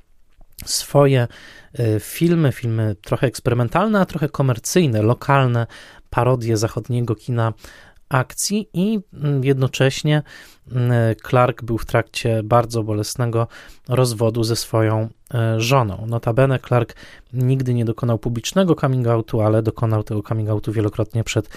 swoje 0.65 1.27
y, 1.79 1.99
filmy, 1.99 2.51
filmy 2.51 2.95
trochę 3.01 3.27
eksperymentalne, 3.27 3.99
a 3.99 4.05
trochę 4.05 4.29
komercyjne, 4.29 5.01
lokalne 5.01 5.67
parodie 6.09 6.57
zachodniego 6.57 7.15
kina 7.15 7.53
akcji 8.13 8.69
i 8.73 8.99
mm, 9.13 9.43
jednocześnie 9.43 10.23
mm, 10.71 10.91
Clark 11.29 11.63
był 11.63 11.77
w 11.77 11.85
trakcie 11.85 12.43
bardzo 12.43 12.83
bolesnego 12.83 13.47
rozwodu 13.89 14.43
ze 14.43 14.55
swoją 14.55 15.09
e, 15.33 15.61
żoną. 15.61 16.05
Notabene 16.07 16.59
Clark 16.59 16.95
nigdy 17.33 17.73
nie 17.73 17.85
dokonał 17.85 18.19
publicznego 18.19 18.75
coming 18.75 19.07
outu, 19.07 19.41
ale 19.41 19.63
dokonał 19.63 20.03
tego 20.03 20.23
coming 20.23 20.49
outu 20.49 20.71
wielokrotnie 20.71 21.23
przed 21.23 21.49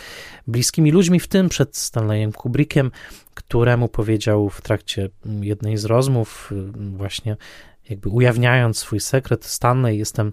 bliskimi 0.47 0.92
ludźmi, 0.92 1.21
w 1.21 1.29
tym 1.29 1.49
przed 1.49 1.77
Stanleyem 1.77 2.33
Kubrickiem, 2.33 2.90
któremu 3.35 3.88
powiedział 3.88 4.51
w 4.51 4.61
trakcie 4.61 5.09
mm, 5.27 5.45
jednej 5.45 5.77
z 5.77 5.85
rozmów 5.85 6.53
właśnie 6.97 7.37
jakby 7.90 8.09
ujawniając 8.09 8.79
swój 8.79 9.01
sekret, 9.01 9.45
Stanley, 9.45 9.99
jestem 9.99 10.33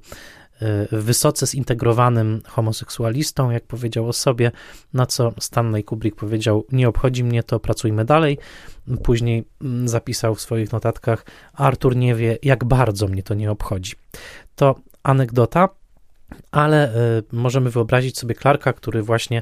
wysoce 0.91 1.47
zintegrowanym 1.47 2.41
homoseksualistą, 2.47 3.51
jak 3.51 3.63
powiedział 3.63 4.07
o 4.07 4.13
sobie, 4.13 4.51
na 4.93 5.05
co 5.05 5.33
Stanley 5.39 5.83
Kubrick 5.83 6.17
powiedział: 6.17 6.65
Nie 6.71 6.89
obchodzi 6.89 7.23
mnie 7.23 7.43
to, 7.43 7.59
pracujmy 7.59 8.05
dalej. 8.05 8.37
Później 9.03 9.43
mm, 9.61 9.87
zapisał 9.87 10.35
w 10.35 10.41
swoich 10.41 10.71
notatkach: 10.71 11.25
Artur 11.53 11.95
nie 11.95 12.15
wie, 12.15 12.37
jak 12.43 12.65
bardzo 12.65 13.07
mnie 13.07 13.23
to 13.23 13.33
nie 13.33 13.51
obchodzi. 13.51 13.93
To 14.55 14.75
anegdota, 15.03 15.69
ale 16.51 16.95
y, 17.19 17.23
możemy 17.31 17.69
wyobrazić 17.69 18.17
sobie 18.17 18.35
Clarka, 18.35 18.73
który 18.73 19.03
właśnie 19.03 19.41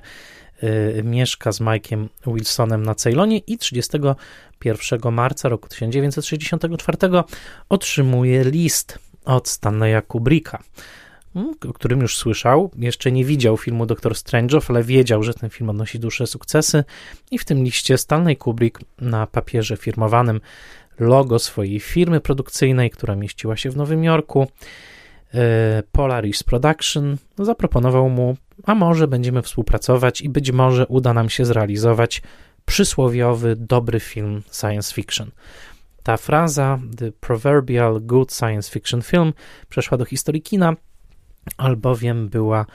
y, 0.63 1.01
mieszka 1.03 1.51
z 1.51 1.61
Mike'iem 1.61 2.07
Wilsonem 2.27 2.83
na 2.83 2.95
Ceylonie 2.95 3.37
i 3.37 3.57
31 3.57 5.11
marca 5.11 5.49
roku 5.49 5.69
1964 5.69 6.97
otrzymuje 7.69 8.43
list 8.43 8.99
od 9.25 9.49
Stanleya 9.49 10.01
Kubricka, 10.07 10.63
o 11.69 11.73
którym 11.73 12.01
już 12.01 12.17
słyszał. 12.17 12.71
Jeszcze 12.77 13.11
nie 13.11 13.25
widział 13.25 13.57
filmu 13.57 13.85
Doktor 13.85 14.13
Strange'ów, 14.13 14.65
ale 14.69 14.83
wiedział, 14.83 15.23
że 15.23 15.33
ten 15.33 15.49
film 15.49 15.69
odnosi 15.69 15.99
duże 15.99 16.27
sukcesy 16.27 16.83
i 17.31 17.37
w 17.37 17.45
tym 17.45 17.63
liście 17.63 17.97
Stanley 17.97 18.37
Kubrick 18.37 18.79
na 19.01 19.27
papierze 19.27 19.77
firmowanym 19.77 20.41
logo 20.99 21.39
swojej 21.39 21.79
firmy 21.79 22.19
produkcyjnej, 22.19 22.89
która 22.89 23.15
mieściła 23.15 23.57
się 23.57 23.69
w 23.69 23.77
Nowym 23.77 24.03
Jorku, 24.03 24.47
e, 25.33 25.83
Polaris 25.91 26.43
Production, 26.43 27.17
zaproponował 27.39 28.09
mu, 28.09 28.37
a 28.63 28.75
może 28.75 29.07
będziemy 29.07 29.41
współpracować 29.41 30.21
i 30.21 30.29
być 30.29 30.51
może 30.51 30.87
uda 30.87 31.13
nam 31.13 31.29
się 31.29 31.45
zrealizować 31.45 32.21
przysłowiowy, 32.65 33.55
dobry 33.55 33.99
film 33.99 34.41
science 34.51 34.93
fiction. 34.93 35.31
Ta 36.03 36.17
fraza, 36.17 36.79
the 36.97 37.11
proverbial 37.11 38.01
good 38.01 38.33
science 38.33 38.71
fiction 38.71 39.01
film, 39.01 39.33
przeszła 39.69 39.97
do 39.97 40.05
historii 40.05 40.41
kina, 40.41 40.75
albowiem 41.57 42.29
była 42.29 42.65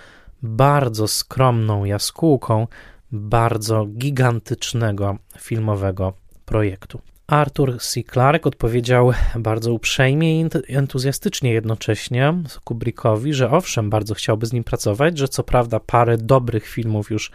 bardzo 0.42 1.08
skromną 1.08 1.84
jaskółką 1.84 2.66
bardzo 3.12 3.86
gigantycznego 3.86 5.18
filmowego 5.38 6.12
projektu. 6.44 7.00
Arthur 7.26 7.78
C. 7.80 8.02
Clarke 8.12 8.48
odpowiedział 8.48 9.12
bardzo 9.36 9.72
uprzejmie 9.72 10.40
i 10.40 10.48
entuzjastycznie 10.68 11.52
jednocześnie 11.52 12.34
Kubrickowi, 12.64 13.34
że 13.34 13.50
owszem, 13.50 13.90
bardzo 13.90 14.14
chciałby 14.14 14.46
z 14.46 14.52
nim 14.52 14.64
pracować, 14.64 15.18
że 15.18 15.28
co 15.28 15.42
prawda 15.42 15.80
parę 15.80 16.18
dobrych 16.18 16.66
filmów 16.66 17.10
już 17.10 17.30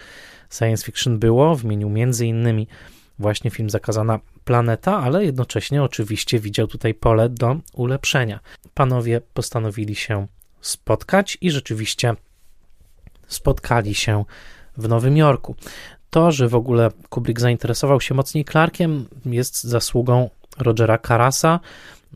science 0.50 0.86
fiction 0.86 1.20
było, 1.20 1.56
wymienił 1.56 1.90
między 1.90 2.28
innymi 2.28 2.68
właśnie 3.20 3.52
film 3.52 3.70
Zakazana 3.70 4.20
Planeta, 4.46 4.98
ale 4.98 5.26
jednocześnie 5.26 5.84
oczywiście 5.84 6.40
widział 6.40 6.68
tutaj 6.68 6.94
pole 6.94 7.30
do 7.30 7.56
ulepszenia. 7.74 8.40
Panowie 8.74 9.22
postanowili 9.34 9.96
się 9.96 10.28
spotkać 10.62 11.38
i 11.42 11.52
rzeczywiście 11.52 12.16
spotkali 13.28 13.96
się 13.96 14.26
w 14.78 14.88
Nowym 14.88 15.18
Jorku. 15.18 15.56
To, 16.10 16.32
że 16.32 16.48
w 16.48 16.56
ogóle 16.56 16.90
Kubrick 17.10 17.40
zainteresował 17.40 18.02
się 18.02 18.16
mocniej 18.16 18.46
Clarkiem, 18.46 19.06
jest 19.26 19.64
zasługą 19.64 20.30
Rogera 20.58 20.98
Carasa, 20.98 21.60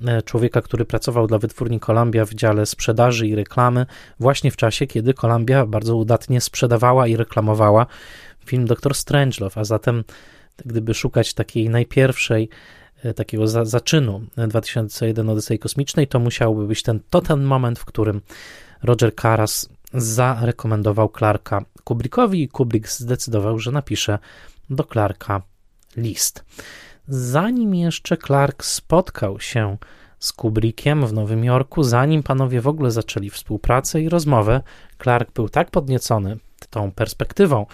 e, 0.08 0.22
człowieka, 0.22 0.62
który 0.62 0.86
pracował 0.86 1.28
dla 1.28 1.38
wytwórni 1.38 1.80
Columbia 1.80 2.26
w 2.26 2.34
dziale 2.34 2.66
sprzedaży 2.66 3.28
i 3.28 3.36
reklamy, 3.36 3.86
właśnie 4.20 4.52
w 4.52 4.58
czasie, 4.58 4.88
kiedy 4.88 5.14
Columbia 5.14 5.66
bardzo 5.66 5.96
udatnie 5.96 6.42
sprzedawała 6.42 7.08
i 7.08 7.16
reklamowała 7.16 7.86
film 8.46 8.66
Doktor 8.66 8.96
Strangelove, 8.96 9.58
a 9.58 9.64
zatem 9.64 10.04
gdyby 10.66 10.94
szukać 10.94 11.34
takiej 11.34 11.70
najpierwszej 11.70 12.50
takiego 13.14 13.48
za, 13.48 13.66
zaczynu 13.66 14.22
2001 14.48 15.30
Odysei 15.30 15.60
Kosmicznej, 15.60 16.08
to 16.08 16.20
musiałby 16.20 16.68
być 16.68 16.84
ten, 16.84 17.00
to 17.10 17.22
ten 17.22 17.44
moment, 17.44 17.80
w 17.80 17.86
którym 17.86 18.22
Roger 18.84 19.16
Karas 19.16 19.70
zarekomendował 19.94 21.12
Clarka 21.18 21.66
Kubrickowi 21.84 22.44
i 22.44 22.48
Kubrick 22.48 22.90
zdecydował, 22.90 23.60
że 23.60 23.72
napisze 23.72 24.20
do 24.70 24.84
Clarka 24.84 25.42
list. 25.98 26.46
Zanim 27.08 27.76
jeszcze 27.76 28.18
Clark 28.18 28.66
spotkał 28.66 29.40
się 29.40 29.78
z 30.20 30.34
Kubrickiem 30.34 31.08
w 31.08 31.14
Nowym 31.14 31.44
Jorku, 31.44 31.84
zanim 31.84 32.24
panowie 32.24 32.62
w 32.62 32.68
ogóle 32.68 32.92
zaczęli 32.92 33.30
współpracę 33.30 34.02
i 34.02 34.10
rozmowę, 34.10 34.62
Clark 35.04 35.32
był 35.32 35.50
tak 35.50 35.72
podniecony 35.72 36.38
tą 36.70 36.92
perspektywą, 36.92 37.66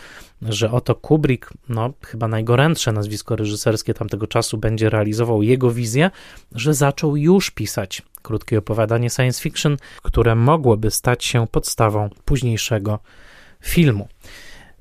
że 0.41 0.71
oto 0.71 0.95
Kubrick, 0.95 1.53
no 1.69 1.93
chyba 2.05 2.27
najgorętsze 2.27 2.91
nazwisko 2.91 3.35
reżyserskie 3.35 3.93
tamtego 3.93 4.27
czasu, 4.27 4.57
będzie 4.57 4.89
realizował 4.89 5.43
jego 5.43 5.71
wizję, 5.71 6.11
że 6.51 6.73
zaczął 6.73 7.15
już 7.15 7.51
pisać 7.51 8.01
krótkie 8.21 8.57
opowiadanie 8.57 9.09
science 9.09 9.41
fiction, 9.41 9.77
które 10.03 10.35
mogłoby 10.35 10.91
stać 10.91 11.25
się 11.25 11.47
podstawą 11.47 12.09
późniejszego 12.25 12.99
filmu. 13.61 14.07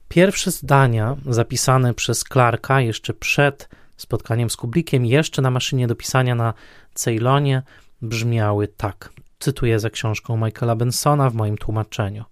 Pierwsze 0.09 0.51
zdania 0.51 1.17
zapisane 1.27 1.95
przez 1.95 2.25
Clarka 2.25 2.81
jeszcze 2.81 3.15
przed 3.15 3.69
spotkaniem 3.97 4.51
z 4.51 4.57
Kubrickiem, 4.57 5.07
jeszcze 5.07 5.43
na 5.43 5.51
maszynie 5.51 5.87
do 5.87 5.95
pisania 5.95 6.35
na 6.35 6.55
Ceylonie, 6.95 7.63
brzmiały 8.03 8.69
tak. 8.69 9.13
Cytuję 9.39 9.79
za 9.79 9.91
książką 9.91 10.37
Michaela 10.37 10.77
Bensona 10.77 11.31
w 11.31 11.35
moim 11.35 11.59
tłumaczeniu. 11.59 12.25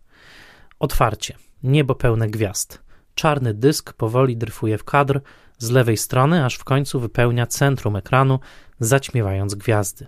Otwarcie. 0.78 1.34
Niebo 1.62 1.94
pełne 1.94 2.28
gwiazd. 2.28 2.87
Czarny 3.18 3.54
dysk 3.54 3.92
powoli 3.92 4.36
dryfuje 4.36 4.78
w 4.78 4.84
kadr 4.84 5.20
z 5.58 5.70
lewej 5.70 5.96
strony, 5.96 6.44
aż 6.44 6.54
w 6.54 6.64
końcu 6.64 7.00
wypełnia 7.00 7.46
centrum 7.46 7.96
ekranu, 7.96 8.38
zaćmiewając 8.80 9.54
gwiazdy. 9.54 10.06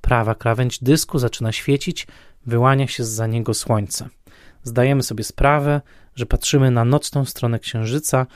Prawa 0.00 0.34
krawędź 0.34 0.82
dysku 0.82 1.18
zaczyna 1.18 1.52
świecić, 1.52 2.06
wyłania 2.46 2.86
się 2.86 3.04
za 3.04 3.26
niego 3.26 3.54
słońce. 3.54 4.08
Zdajemy 4.62 5.02
sobie 5.02 5.24
sprawę, 5.24 5.80
że 6.14 6.26
patrzymy 6.26 6.70
na 6.70 6.84
nocną 6.84 7.24
stronę 7.24 7.58
księżyca 7.58 8.26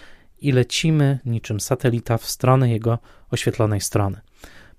i 0.41 0.53
lecimy 0.53 1.19
niczym 1.25 1.61
satelita 1.61 2.19
w 2.19 2.27
stronę 2.27 2.71
jego 2.71 2.99
oświetlonej 3.31 3.81
strony. 3.81 4.21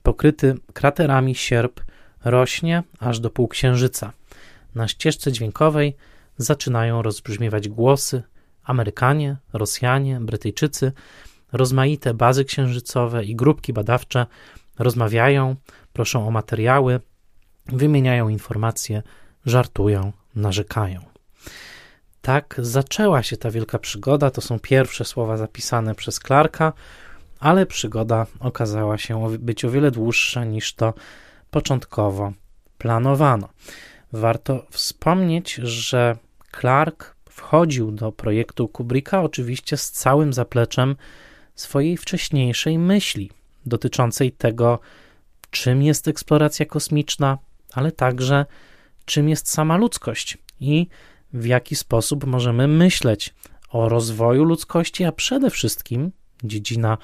Pokryty 0.03 0.55
kraterami 0.73 1.35
sierp 1.35 1.81
rośnie 2.25 2.83
aż 2.99 3.19
do 3.19 3.29
półksiężyca. 3.29 4.13
Na 4.75 4.87
ścieżce 4.87 5.31
dźwiękowej 5.31 5.95
zaczynają 6.37 7.01
rozbrzmiewać 7.01 7.69
głosy 7.69 8.23
Amerykanie, 8.71 9.37
Rosjanie, 9.53 10.19
Brytyjczycy, 10.19 10.91
rozmaite 11.51 12.13
bazy 12.13 12.45
księżycowe 12.45 13.25
i 13.25 13.35
grupki 13.35 13.73
badawcze 13.73 14.25
rozmawiają, 14.79 15.55
proszą 15.93 16.27
o 16.27 16.31
materiały, 16.31 16.99
wymieniają 17.65 18.29
informacje, 18.29 19.03
żartują, 19.45 20.11
narzekają. 20.35 20.99
Tak 22.21 22.55
zaczęła 22.57 23.23
się 23.23 23.37
ta 23.37 23.51
wielka 23.51 23.79
przygoda. 23.79 24.31
To 24.31 24.41
są 24.41 24.59
pierwsze 24.59 25.05
słowa 25.05 25.37
zapisane 25.37 25.95
przez 25.95 26.19
Clarka, 26.19 26.73
ale 27.39 27.65
przygoda 27.65 28.25
okazała 28.39 28.97
się 28.97 29.37
być 29.39 29.65
o 29.65 29.69
wiele 29.69 29.91
dłuższa 29.91 30.43
niż 30.45 30.73
to 30.73 30.93
początkowo 31.49 32.33
planowano. 32.77 33.49
Warto 34.13 34.65
wspomnieć, 34.69 35.53
że 35.53 36.17
Clark 36.59 37.15
wchodził 37.41 37.91
do 37.91 38.11
projektu 38.11 38.67
Kubricka 38.67 39.21
oczywiście 39.21 39.77
z 39.77 39.91
całym 39.91 40.33
zapleczem 40.33 40.95
swojej 41.55 41.97
wcześniejszej 41.97 42.77
myśli 42.79 43.31
dotyczącej 43.65 44.31
tego, 44.31 44.79
czym 45.51 45.83
jest 45.83 46.07
eksploracja 46.07 46.65
kosmiczna, 46.65 47.37
ale 47.73 47.91
także 47.91 48.45
czym 49.05 49.29
jest 49.29 49.49
sama 49.49 49.77
ludzkość 49.77 50.37
i 50.59 50.87
w 51.33 51.45
jaki 51.45 51.75
sposób 51.75 52.25
możemy 52.25 52.67
myśleć 52.67 53.33
o 53.69 53.89
rozwoju 53.89 54.43
ludzkości, 54.43 55.03
a 55.03 55.11
przede 55.11 55.49
wszystkim 55.49 56.11
dziedzina 56.43 56.97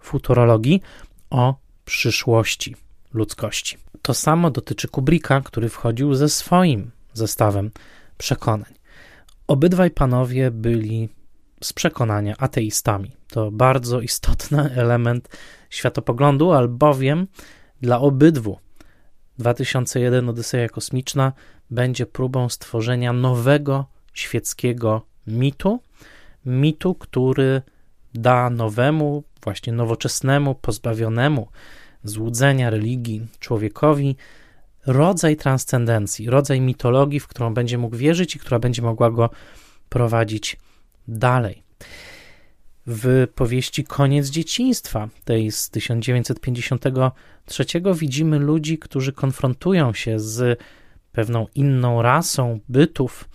futurologii 0.00 0.82
o 1.30 1.54
przyszłości 1.84 2.76
ludzkości. 3.12 3.76
To 4.02 4.14
samo 4.14 4.50
dotyczy 4.50 4.88
Kubricka, 4.88 5.40
który 5.40 5.68
wchodził 5.68 6.14
ze 6.14 6.28
swoim 6.28 6.90
zestawem 7.12 7.70
przekonań. 8.18 8.83
Obydwaj 9.46 9.90
panowie 9.90 10.50
byli 10.50 11.08
z 11.62 11.72
przekonania 11.72 12.34
ateistami. 12.38 13.10
To 13.28 13.50
bardzo 13.50 14.00
istotny 14.00 14.70
element 14.82 15.28
światopoglądu, 15.70 16.52
albowiem 16.52 17.26
dla 17.80 18.00
obydwu 18.00 18.58
2001 19.38 20.28
Odyseja 20.28 20.68
Kosmiczna 20.68 21.32
będzie 21.70 22.06
próbą 22.06 22.48
stworzenia 22.48 23.12
nowego 23.12 23.86
świeckiego 24.14 25.02
mitu, 25.26 25.80
mitu, 26.46 26.94
który 26.94 27.62
da 28.14 28.50
nowemu, 28.50 29.24
właśnie 29.42 29.72
nowoczesnemu, 29.72 30.54
pozbawionemu 30.54 31.48
złudzenia 32.04 32.70
religii 32.70 33.26
człowiekowi 33.40 34.16
rodzaj 34.86 35.36
transcendencji, 35.36 36.30
rodzaj 36.30 36.60
mitologii, 36.60 37.20
w 37.20 37.28
którą 37.28 37.54
będzie 37.54 37.78
mógł 37.78 37.96
wierzyć 37.96 38.36
i 38.36 38.38
która 38.38 38.58
będzie 38.58 38.82
mogła 38.82 39.10
go 39.10 39.30
prowadzić 39.88 40.56
dalej. 41.08 41.62
W 42.86 43.26
powieści 43.34 43.84
Koniec 43.84 44.28
dzieciństwa, 44.28 45.08
tej 45.24 45.52
z 45.52 45.70
1953, 45.70 47.64
widzimy 47.94 48.38
ludzi, 48.38 48.78
którzy 48.78 49.12
konfrontują 49.12 49.92
się 49.92 50.20
z 50.20 50.60
pewną 51.12 51.46
inną 51.54 52.02
rasą 52.02 52.60
bytów, 52.68 53.28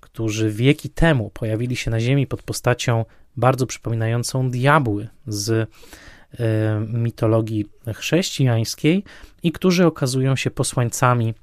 którzy 0.00 0.50
wieki 0.50 0.90
temu 0.90 1.30
pojawili 1.30 1.76
się 1.76 1.90
na 1.90 2.00
Ziemi 2.00 2.26
pod 2.26 2.42
postacią 2.42 3.04
bardzo 3.36 3.66
przypominającą 3.66 4.50
diabły 4.50 5.08
z 5.26 5.70
mitologii 6.88 7.66
chrześcijańskiej 7.94 9.04
i 9.42 9.52
którzy 9.52 9.86
okazują 9.86 10.36
się 10.36 10.50
posłańcami 10.50 11.34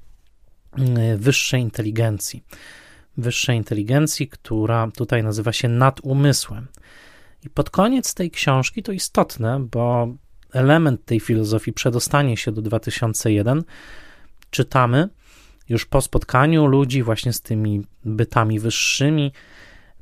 e, 0.78 1.17
wyższej 1.17 1.62
inteligencji. 1.62 2.43
Wyższej 3.17 3.58
inteligencji, 3.58 4.28
która 4.28 4.91
tutaj 4.97 5.23
nazywa 5.23 5.54
się 5.54 5.67
nadumysłem. 5.67 6.67
I 7.45 7.49
pod 7.49 7.69
koniec 7.69 8.13
tej 8.13 8.32
książki 8.32 8.84
to 8.84 8.91
istotne, 8.91 9.60
bo 9.71 10.08
element 10.54 11.06
tej 11.06 11.19
filozofii 11.19 11.73
przedostanie 11.73 12.38
się 12.38 12.52
do 12.52 12.62
2001. 12.62 13.63
Czytamy 14.49 15.10
już 15.69 15.86
po 15.86 16.02
spotkaniu 16.02 16.65
ludzi 16.65 17.04
właśnie 17.04 17.34
z 17.34 17.41
tymi 17.41 17.86
bytami 18.06 18.60
wyższymi, 18.60 19.32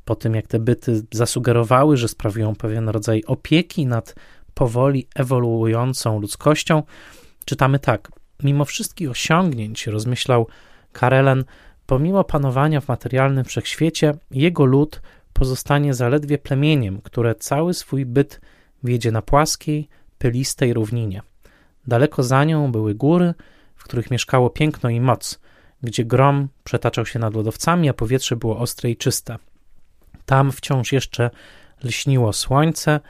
po 0.04 0.16
tym 0.16 0.34
jak 0.34 0.46
te 0.46 0.58
byty 0.58 1.02
zasugerowały, 1.12 1.96
że 1.96 2.08
sprawują 2.08 2.56
pewien 2.56 2.88
rodzaj 2.88 3.22
opieki 3.26 3.86
nad 3.86 4.14
powoli 4.58 5.06
ewoluującą 5.14 6.20
ludzkością, 6.20 6.82
czytamy 7.44 7.78
tak: 7.78 8.12
Mimo 8.42 8.64
wszystkich 8.64 9.10
osiągnięć, 9.10 9.86
rozmyślał 9.86 10.46
Karelen, 10.92 11.44
pomimo 11.86 12.24
panowania 12.24 12.80
w 12.80 12.88
materialnym 12.88 13.44
wszechświecie, 13.44 14.14
jego 14.30 14.64
lud 14.64 15.02
pozostanie 15.32 15.94
zaledwie 15.94 16.38
plemieniem, 16.38 17.00
które 17.00 17.34
cały 17.34 17.74
swój 17.74 18.06
byt 18.06 18.40
wiedzie 18.84 19.12
na 19.12 19.22
płaskiej, 19.22 19.88
pylistej 20.18 20.74
równinie. 20.74 21.22
Daleko 21.86 22.22
za 22.22 22.44
nią 22.44 22.72
były 22.72 22.94
góry, 22.94 23.34
w 23.76 23.84
których 23.84 24.10
mieszkało 24.10 24.50
piękno 24.50 24.90
i 24.90 25.00
moc, 25.00 25.40
gdzie 25.82 26.04
grom 26.04 26.48
przetaczał 26.64 27.06
się 27.06 27.18
nad 27.18 27.34
lodowcami, 27.34 27.88
a 27.88 27.94
powietrze 27.94 28.36
było 28.36 28.58
ostre 28.58 28.90
i 28.90 28.96
czyste. 28.96 29.36
Tam 30.26 30.52
wciąż 30.52 30.92
jeszcze 30.92 31.30
lśniło 31.84 32.32
słońce, 32.32 33.00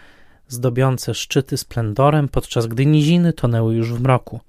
zdobiące 0.49 1.15
szczyty 1.15 1.57
splendorem, 1.57 2.29
podczas 2.29 2.67
gdy 2.67 2.87
niziny 2.87 3.33
tonęły 3.33 3.75
już 3.75 3.93
w 3.93 4.01
mroku, 4.01 4.41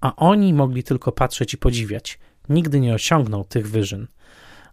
a 0.00 0.16
oni 0.16 0.54
mogli 0.54 0.82
tylko 0.82 1.12
patrzeć 1.12 1.54
i 1.54 1.58
podziwiać. 1.58 2.18
Nigdy 2.48 2.80
nie 2.80 2.94
osiągnął 2.94 3.44
tych 3.44 3.70
wyżyn. 3.70 4.06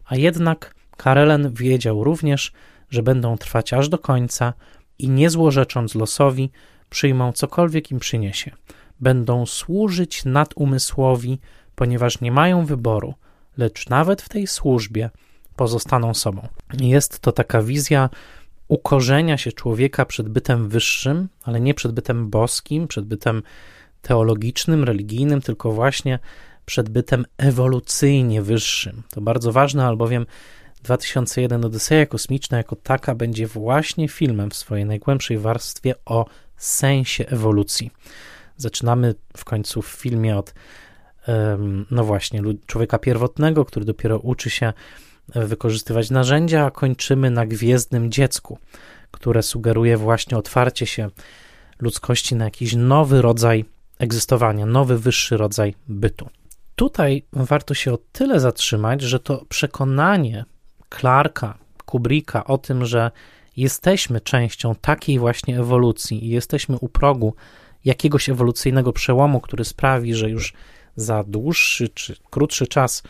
A 0.06 0.16
jednak 0.16 0.76
Karelen 0.98 1.54
wiedział 1.54 2.04
również, 2.04 2.52
że 2.90 3.04
będą 3.04 3.38
trwać 3.38 3.74
aż 3.74 3.90
do 3.90 3.98
końca 3.98 4.54
i 5.00 5.10
nie 5.10 5.30
złorzecząc 5.30 5.96
losowi, 5.96 6.52
przyjmą 6.90 7.32
cokolwiek 7.32 7.92
im 7.92 8.00
przyniesie. 8.00 8.52
Będą 9.00 9.46
służyć 9.46 10.26
nadumysłowi, 10.26 11.40
ponieważ 11.76 12.22
nie 12.22 12.32
mają 12.32 12.66
wyboru, 12.66 13.14
lecz 13.58 13.90
nawet 13.90 14.22
w 14.22 14.30
tej 14.30 14.48
służbie 14.48 15.10
pozostaną 15.56 16.14
sobą. 16.14 16.48
Jest 16.80 17.20
to 17.20 17.32
taka 17.32 17.62
wizja 17.62 18.10
ukorzenia 18.74 19.38
się 19.38 19.52
człowieka 19.52 20.06
przed 20.06 20.30
bytem 20.30 20.70
wyższym, 20.70 21.30
ale 21.44 21.60
nie 21.60 21.74
przed 21.74 21.92
bytem 21.92 22.30
boskim, 22.30 22.88
przed 22.88 23.06
bytem 23.06 23.44
teologicznym, 24.02 24.84
religijnym, 24.84 25.42
tylko 25.42 25.72
właśnie 25.72 26.20
przed 26.66 26.90
bytem 26.90 27.26
ewolucyjnie 27.38 28.42
wyższym. 28.42 29.04
To 29.10 29.22
bardzo 29.22 29.52
ważne, 29.52 29.86
albowiem 29.86 30.26
2001 30.84 31.66
Odyseja 31.66 32.06
Kosmiczna 32.06 32.58
jako 32.58 32.76
taka 32.76 33.16
będzie 33.16 33.48
właśnie 33.48 34.08
filmem 34.08 34.50
w 34.50 34.56
swojej 34.56 34.86
najgłębszej 34.86 35.38
warstwie 35.38 35.94
o 36.06 36.26
sensie 36.58 37.26
ewolucji. 37.26 37.92
Zaczynamy 38.58 39.16
w 39.38 39.46
końcu 39.46 39.82
w 39.82 39.88
filmie 39.88 40.38
od, 40.38 40.54
no 41.92 42.04
właśnie, 42.04 42.42
człowieka 42.66 43.00
pierwotnego, 43.00 43.66
który 43.66 43.86
dopiero 43.86 44.20
uczy 44.20 44.50
się 44.50 44.74
wykorzystywać 45.28 46.10
narzędzia, 46.10 46.66
a 46.66 46.72
kończymy 46.72 47.32
na 47.32 47.46
gwiezdnym 47.46 48.12
dziecku, 48.12 48.58
które 49.12 49.44
sugeruje 49.44 49.98
właśnie 49.98 50.38
otwarcie 50.38 50.86
się 50.86 51.10
ludzkości 51.80 52.36
na 52.36 52.46
jakiś 52.46 52.76
nowy 52.76 53.22
rodzaj 53.22 53.66
egzystowania, 54.00 54.66
nowy, 54.66 54.98
wyższy 54.98 55.38
rodzaj 55.38 55.76
bytu. 55.88 56.30
Tutaj 56.76 57.24
warto 57.34 57.74
się 57.74 57.94
o 57.94 57.98
tyle 58.12 58.40
zatrzymać, 58.40 59.02
że 59.02 59.20
to 59.20 59.46
przekonanie 59.50 60.46
Clarka, 61.00 61.58
Kubricka 61.86 62.44
o 62.44 62.58
tym, 62.58 62.86
że 62.86 63.12
jesteśmy 63.58 64.22
częścią 64.22 64.76
takiej 64.76 65.20
właśnie 65.20 65.60
ewolucji 65.60 66.26
i 66.26 66.30
jesteśmy 66.30 66.78
u 66.78 66.90
progu 66.90 67.36
jakiegoś 67.86 68.30
ewolucyjnego 68.30 68.94
przełomu, 68.94 69.42
który 69.42 69.66
sprawi, 69.66 70.16
że 70.16 70.30
już 70.30 70.54
za 70.96 71.24
dłuższy 71.24 71.90
czy 71.90 72.16
krótszy 72.30 72.68
czas 72.68 73.04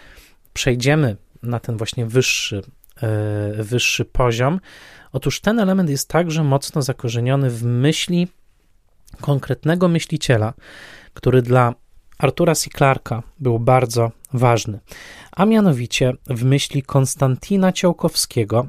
przejdziemy 0.54 1.18
na 1.44 1.60
ten 1.60 1.78
właśnie 1.78 2.06
wyższy, 2.06 2.62
e, 3.02 3.64
wyższy 3.64 4.06
poziom. 4.06 4.60
Otóż 5.12 5.42
ten 5.42 5.60
element 5.60 5.90
jest 5.90 6.10
także 6.10 6.44
mocno 6.44 6.82
zakorzeniony 6.82 7.50
w 7.50 7.64
myśli 7.64 8.28
konkretnego 9.22 9.88
myśliciela, 9.88 10.54
który 11.14 11.42
dla 11.42 11.74
Artura 12.18 12.56
C. 12.56 12.70
Clarka 12.78 13.24
był 13.40 13.60
bardzo 13.60 14.12
ważny, 14.34 14.80
a 15.32 15.46
mianowicie 15.46 16.14
w 16.28 16.44
myśli 16.44 16.84
Konstantina 16.84 17.72
Ciałkowskiego. 17.72 18.68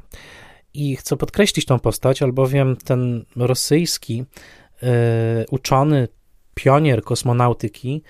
I 0.75 0.97
chcę 0.97 1.17
podkreślić 1.17 1.67
tą 1.67 1.79
postać, 1.79 2.23
albowiem 2.23 2.77
ten 2.77 3.25
rosyjski 3.37 4.25
y, 4.83 4.87
uczony, 5.51 6.09
pionier 6.55 7.03
kosmonautyki, 7.03 8.03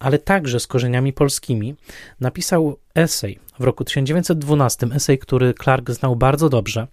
ale 0.00 0.18
także 0.18 0.60
z 0.60 0.66
korzeniami 0.66 1.12
polskimi, 1.12 1.74
napisał 2.20 2.76
esej 2.94 3.38
w 3.60 3.64
roku 3.64 3.84
1912, 3.84 4.86
esej, 4.94 5.18
który 5.18 5.54
Clark 5.54 5.90
znał 5.90 6.16
bardzo 6.16 6.48
dobrze, 6.48 6.86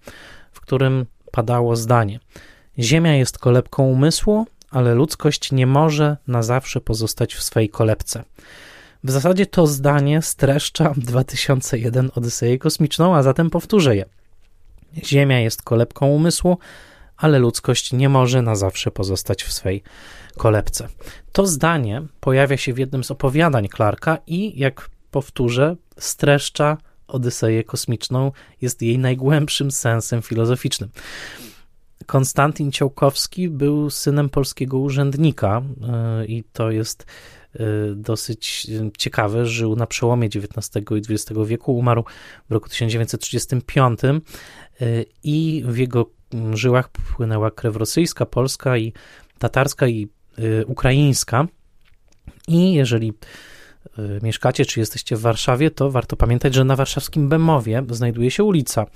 w 0.52 0.60
którym 0.60 1.06
padało 1.32 1.76
zdanie: 1.76 2.20
Ziemia 2.78 3.14
jest 3.14 3.38
kolebką 3.38 3.84
umysłu, 3.84 4.46
ale 4.70 4.94
ludzkość 4.94 5.52
nie 5.52 5.66
może 5.66 6.16
na 6.26 6.42
zawsze 6.42 6.80
pozostać 6.80 7.34
w 7.34 7.42
swej 7.42 7.68
kolebce. 7.68 8.24
W 9.04 9.10
zasadzie 9.10 9.46
to 9.46 9.66
zdanie 9.66 10.22
streszcza 10.22 10.92
2001 11.12 12.10
Odyseję 12.14 12.58
Kosmiczną, 12.58 13.16
a 13.16 13.22
zatem 13.22 13.50
powtórzę 13.50 13.96
je. 13.96 14.04
Ziemia 15.04 15.40
jest 15.40 15.62
kolebką 15.62 16.06
umysłu, 16.06 16.58
ale 17.16 17.38
ludzkość 17.38 17.92
nie 17.92 18.08
może 18.08 18.42
na 18.42 18.56
zawsze 18.56 18.90
pozostać 18.90 19.44
w 19.44 19.52
swej 19.52 19.82
kolebce. 20.36 20.88
To 21.32 21.46
zdanie 21.46 22.02
pojawia 22.20 22.56
się 22.56 22.72
w 22.72 22.78
jednym 22.78 23.04
z 23.04 23.10
opowiadań 23.10 23.68
Clarka 23.76 24.18
i, 24.26 24.60
jak 24.60 24.90
powtórzę, 25.10 25.76
streszcza 25.98 26.76
Odyseję 27.08 27.64
Kosmiczną 27.64 28.32
jest 28.60 28.82
jej 28.82 28.98
najgłębszym 28.98 29.70
sensem 29.70 30.22
filozoficznym. 30.22 30.90
Konstantin 32.06 32.72
Ciałkowski 32.72 33.48
był 33.48 33.90
synem 33.90 34.28
polskiego 34.28 34.78
urzędnika 34.78 35.62
e, 35.88 36.26
i 36.26 36.44
to 36.52 36.70
jest 36.70 37.06
e, 37.54 37.58
dosyć 37.94 38.66
ciekawe. 38.98 39.46
Żył 39.46 39.76
na 39.76 39.86
przełomie 39.86 40.26
XIX 40.26 40.70
i 40.90 41.12
XX 41.12 41.40
wieku, 41.46 41.76
umarł 41.76 42.04
w 42.48 42.52
roku 42.52 42.68
1935 42.68 44.00
e, 44.04 44.14
i 45.24 45.64
w 45.66 45.76
jego 45.76 46.10
żyłach 46.52 46.88
płynęła 46.88 47.50
krew 47.50 47.76
rosyjska, 47.76 48.26
polska 48.26 48.78
i 48.78 48.92
tatarska 49.38 49.88
i 49.88 50.08
ukraińska. 50.66 51.46
I 52.48 52.72
jeżeli 52.72 53.12
mieszkacie, 54.22 54.66
czy 54.66 54.80
jesteście 54.80 55.16
w 55.16 55.20
Warszawie, 55.20 55.70
to 55.70 55.90
warto 55.90 56.16
pamiętać, 56.16 56.54
że 56.54 56.64
na 56.64 56.76
warszawskim 56.76 57.28
Bemowie 57.28 57.82
znajduje 57.90 58.30
się 58.30 58.44
ulica 58.44 58.86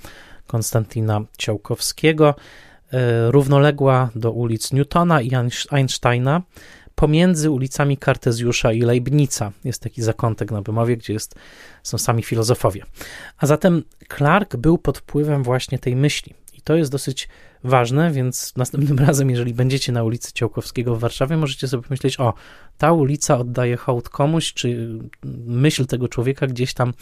Konstantina 0.47 1.21
Ciałkowskiego. 1.37 2.35
E, 2.93 3.31
równoległa 3.31 4.09
do 4.15 4.31
ulic 4.31 4.71
Newtona 4.71 5.21
i 5.21 5.31
Einsteina, 5.71 6.41
pomiędzy 6.95 7.51
ulicami 7.51 7.97
Kartezjusza 7.97 8.71
i 8.71 8.81
Leibnica. 8.81 9.51
Jest 9.63 9.81
taki 9.81 10.01
zakątek 10.01 10.51
na 10.51 10.61
Bemowie, 10.61 10.97
gdzie 10.97 11.13
jest, 11.13 11.35
są 11.83 11.97
sami 11.97 12.23
filozofowie. 12.23 12.83
A 13.37 13.45
zatem 13.45 13.83
Clark 14.17 14.55
był 14.55 14.77
pod 14.77 14.97
wpływem 14.97 15.43
właśnie 15.43 15.79
tej 15.79 15.95
myśli. 15.95 16.33
I 16.53 16.61
to 16.61 16.75
jest 16.75 16.91
dosyć 16.91 17.29
ważne, 17.63 18.11
więc 18.11 18.53
następnym 18.55 18.99
razem, 19.07 19.29
jeżeli 19.29 19.53
będziecie 19.53 19.91
na 19.91 20.03
ulicy 20.03 20.33
Ciałkowskiego 20.33 20.95
w 20.95 20.99
Warszawie, 20.99 21.37
możecie 21.37 21.67
sobie 21.67 21.83
pomyśleć, 21.83 22.19
o, 22.19 22.33
ta 22.77 22.91
ulica 22.91 23.37
oddaje 23.37 23.77
hołd 23.77 24.09
komuś, 24.09 24.53
czy 24.53 24.99
myśl 25.45 25.85
tego 25.85 26.07
człowieka 26.07 26.47
gdzieś 26.47 26.73
tam 26.73 26.93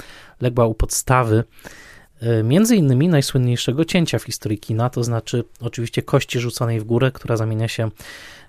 legła 0.41 0.65
u 0.65 0.74
podstawy 0.74 1.43
E, 2.21 2.43
między 2.43 2.76
innymi 2.76 3.08
najsłynniejszego 3.08 3.86
cięcia 3.86 4.19
w 4.19 4.24
historii 4.24 4.60
kina, 4.60 4.89
to 4.89 5.04
znaczy 5.04 5.43
oczywiście 5.60 6.02
kości 6.02 6.39
rzuconej 6.39 6.80
w 6.80 6.84
górę, 6.84 7.12
która 7.12 7.38
zamienia 7.38 7.67
się 7.67 7.89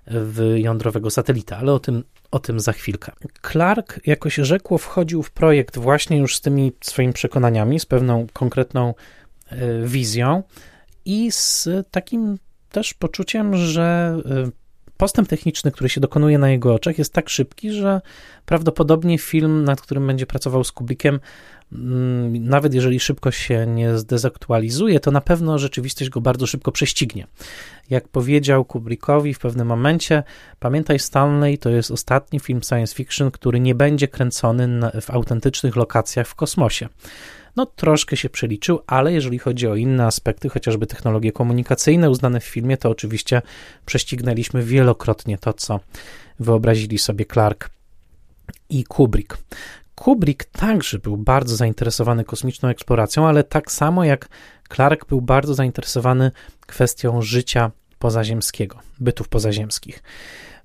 w 0.06 0.54
jądrowego 0.56 1.10
satelita, 1.10 1.56
ale 1.56 1.72
o 1.72 1.78
tym, 1.78 2.04
o 2.30 2.38
tym 2.38 2.60
za 2.60 2.72
chwilkę. 2.72 3.12
Clark 3.52 4.00
jakoś 4.06 4.34
rzekło 4.34 4.78
wchodził 4.78 5.22
w 5.22 5.30
projekt 5.30 5.78
właśnie 5.78 6.18
już 6.18 6.36
z 6.36 6.40
tymi 6.40 6.72
swoimi 6.80 7.12
przekonaniami, 7.12 7.80
z 7.80 7.86
pewną 7.86 8.26
konkretną 8.32 8.94
e, 9.48 9.86
wizją 9.86 10.42
i 11.04 11.32
z 11.32 11.68
takim 11.90 12.38
też 12.70 12.94
poczuciem, 12.94 13.56
że 13.56 14.16
e, 14.26 14.50
postęp 14.96 15.28
techniczny, 15.28 15.70
który 15.70 15.88
się 15.88 16.00
dokonuje 16.00 16.38
na 16.38 16.50
jego 16.50 16.74
oczach, 16.74 16.98
jest 16.98 17.12
tak 17.12 17.28
szybki, 17.28 17.72
że 17.72 18.00
prawdopodobnie 18.46 19.18
film, 19.18 19.64
nad 19.64 19.80
którym 19.80 20.06
będzie 20.06 20.26
pracował 20.26 20.64
z 20.64 20.72
Kubrickiem, 20.72 21.20
mm, 21.72 22.48
nawet 22.48 22.74
jeżeli 22.74 23.00
szybko 23.00 23.30
się 23.30 23.66
nie 23.66 23.98
zdezaktualizuje, 23.98 25.00
to 25.00 25.10
na 25.10 25.20
pewno 25.20 25.58
rzeczywistość 25.58 26.10
go 26.10 26.20
bardzo 26.20 26.46
szybko 26.46 26.72
prześcignie. 26.72 27.26
Jak 27.90 28.08
powiedział 28.08 28.64
Kubrickowi 28.64 29.34
w 29.34 29.38
pewnym 29.38 29.66
momencie, 29.66 30.22
pamiętaj 30.60 30.98
Stanley, 30.98 31.58
to 31.58 31.70
jest 31.70 31.90
ostatni 31.90 32.40
film 32.40 32.60
science 32.62 32.94
fiction, 32.94 33.30
który 33.30 33.60
nie 33.60 33.74
będzie 33.74 34.08
kręcony 34.08 34.90
w 35.00 35.10
autentycznych 35.10 35.76
lokacjach 35.76 36.28
w 36.28 36.34
kosmosie 36.34 36.88
no 37.56 37.66
troszkę 37.66 38.16
się 38.16 38.28
przeliczył, 38.28 38.80
ale 38.86 39.12
jeżeli 39.12 39.38
chodzi 39.38 39.66
o 39.66 39.76
inne 39.76 40.06
aspekty, 40.06 40.48
chociażby 40.48 40.86
technologie 40.86 41.32
komunikacyjne 41.32 42.10
uznane 42.10 42.40
w 42.40 42.44
filmie, 42.44 42.76
to 42.76 42.90
oczywiście 42.90 43.42
prześcignęliśmy 43.86 44.62
wielokrotnie 44.62 45.38
to, 45.38 45.52
co 45.52 45.80
wyobrazili 46.40 46.98
sobie 46.98 47.24
Clark 47.24 47.70
i 48.68 48.84
Kubrick. 48.84 49.38
Kubrick 49.94 50.44
także 50.44 50.98
był 50.98 51.16
bardzo 51.16 51.56
zainteresowany 51.56 52.24
kosmiczną 52.24 52.68
eksploracją, 52.68 53.26
ale 53.26 53.44
tak 53.44 53.72
samo 53.72 54.04
jak 54.04 54.28
Clark 54.74 55.06
był 55.06 55.20
bardzo 55.20 55.54
zainteresowany 55.54 56.30
kwestią 56.66 57.22
życia 57.22 57.70
pozaziemskiego, 57.98 58.78
bytów 59.00 59.28
pozaziemskich. 59.28 60.02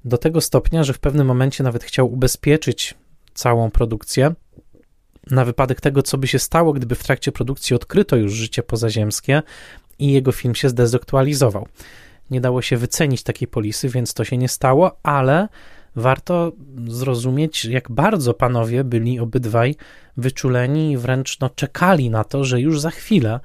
Do 0.06 0.18
tego 0.18 0.42
stopnia, 0.42 0.84
że 0.84 0.94
w 0.94 1.00
pewnym 1.00 1.28
momencie 1.28 1.64
nawet 1.64 1.84
chciał 1.84 2.14
ubezpieczyć 2.14 2.96
całą 3.34 3.72
produkcję 3.72 4.34
na 5.32 5.46
wypadek 5.46 5.82
tego, 5.82 6.04
co 6.04 6.18
by 6.18 6.28
się 6.28 6.40
stało, 6.40 6.74
gdyby 6.74 6.96
w 6.96 7.04
trakcie 7.04 7.32
produkcji 7.32 7.76
odkryto 7.76 8.16
już 8.16 8.34
życie 8.34 8.64
pozaziemskie 8.64 9.42
i 10.00 10.12
jego 10.12 10.32
film 10.32 10.56
się 10.56 10.70
zdezaktualizował. 10.70 11.68
Nie 12.32 12.42
dało 12.42 12.62
się 12.62 12.78
wycenić 12.78 13.24
takiej 13.24 13.48
polisy, 13.48 13.90
więc 13.90 14.14
to 14.14 14.24
się 14.24 14.38
nie 14.38 14.50
stało, 14.50 14.98
ale 15.04 15.48
warto 15.96 16.52
zrozumieć, 16.88 17.66
jak 17.66 17.92
bardzo 17.92 18.34
panowie 18.34 18.84
byli 18.84 19.20
obydwaj 19.20 19.76
wyczuleni 20.18 20.92
i 20.92 20.98
wręcz 20.98 21.40
no, 21.40 21.50
czekali 21.50 22.10
na 22.10 22.24
to, 22.24 22.44
że 22.44 22.62
już 22.62 22.82
za 22.82 22.90
chwilę 22.90 23.40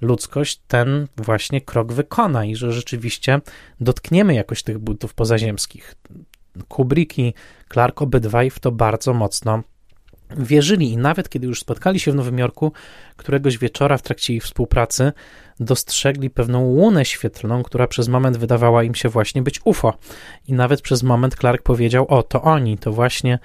ludzkość 0.00 0.60
ten 0.68 1.06
właśnie 1.16 1.60
krok 1.60 1.92
wykona 1.92 2.44
i 2.44 2.56
że 2.56 2.72
rzeczywiście 2.72 3.40
dotkniemy 3.80 4.34
jakoś 4.34 4.62
tych 4.62 4.78
butów 4.78 5.14
pozaziemskich. 5.14 5.94
Kubrick 6.68 7.18
i 7.18 7.34
Clark 7.72 8.02
obydwaj 8.02 8.50
w 8.50 8.60
to 8.60 8.72
bardzo 8.72 9.14
mocno 9.14 9.62
wierzyli 10.36 10.92
i 10.92 10.96
nawet 10.96 11.28
kiedy 11.28 11.46
już 11.46 11.60
spotkali 11.60 12.00
się 12.00 12.12
w 12.12 12.14
Nowym 12.14 12.38
Jorku, 12.38 12.72
któregoś 13.16 13.58
wieczora 13.58 13.98
w 13.98 14.02
trakcie 14.02 14.34
ich 14.34 14.42
współpracy 14.42 15.12
dostrzegli 15.60 16.30
pewną 16.30 16.60
łunę 16.60 17.04
świetlną, 17.04 17.62
która 17.62 17.86
przez 17.86 18.08
moment 18.08 18.36
wydawała 18.36 18.82
im 18.82 18.94
się 18.94 19.08
właśnie 19.08 19.42
być 19.42 19.60
UFO. 19.64 19.94
I 20.48 20.52
nawet 20.52 20.82
przez 20.82 21.02
moment 21.02 21.36
Clark 21.36 21.62
powiedział: 21.62 22.06
O, 22.08 22.22
to 22.22 22.42
oni, 22.42 22.78
to 22.78 22.92
właśnie 22.92 23.38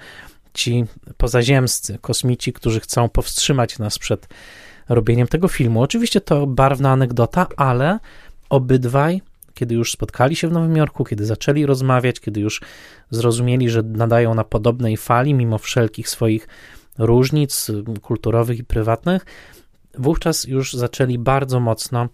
ci 0.54 0.84
pozaziemscy 1.16 1.98
kosmici, 2.00 2.52
którzy 2.52 2.80
chcą 2.80 3.08
powstrzymać 3.08 3.78
nas 3.78 3.98
przed 3.98 4.28
robieniem 4.88 5.26
tego 5.26 5.48
filmu. 5.48 5.82
Oczywiście 5.82 6.20
to 6.20 6.46
barwna 6.46 6.90
anegdota, 6.90 7.46
ale 7.56 7.98
obydwaj 8.50 9.22
kiedy 9.58 9.74
już 9.74 9.92
spotkali 9.92 10.36
się 10.36 10.48
w 10.48 10.52
Nowym 10.52 10.76
Jorku, 10.76 11.04
kiedy 11.04 11.26
zaczęli 11.26 11.66
rozmawiać, 11.66 12.20
kiedy 12.20 12.40
już 12.40 12.60
zrozumieli, 13.10 13.70
że 13.70 13.82
nadają 13.82 14.34
na 14.34 14.44
podobnej 14.44 14.96
fali, 14.96 15.34
mimo 15.34 15.58
wszelkich 15.58 16.08
swoich 16.08 16.48
różnic 16.98 17.70
kulturowych 18.02 18.58
i 18.58 18.64
prywatnych, 18.64 19.26
wówczas 19.98 20.44
już 20.44 20.72
zaczęli 20.72 21.18
bardzo 21.18 21.60
mocno 21.60 22.08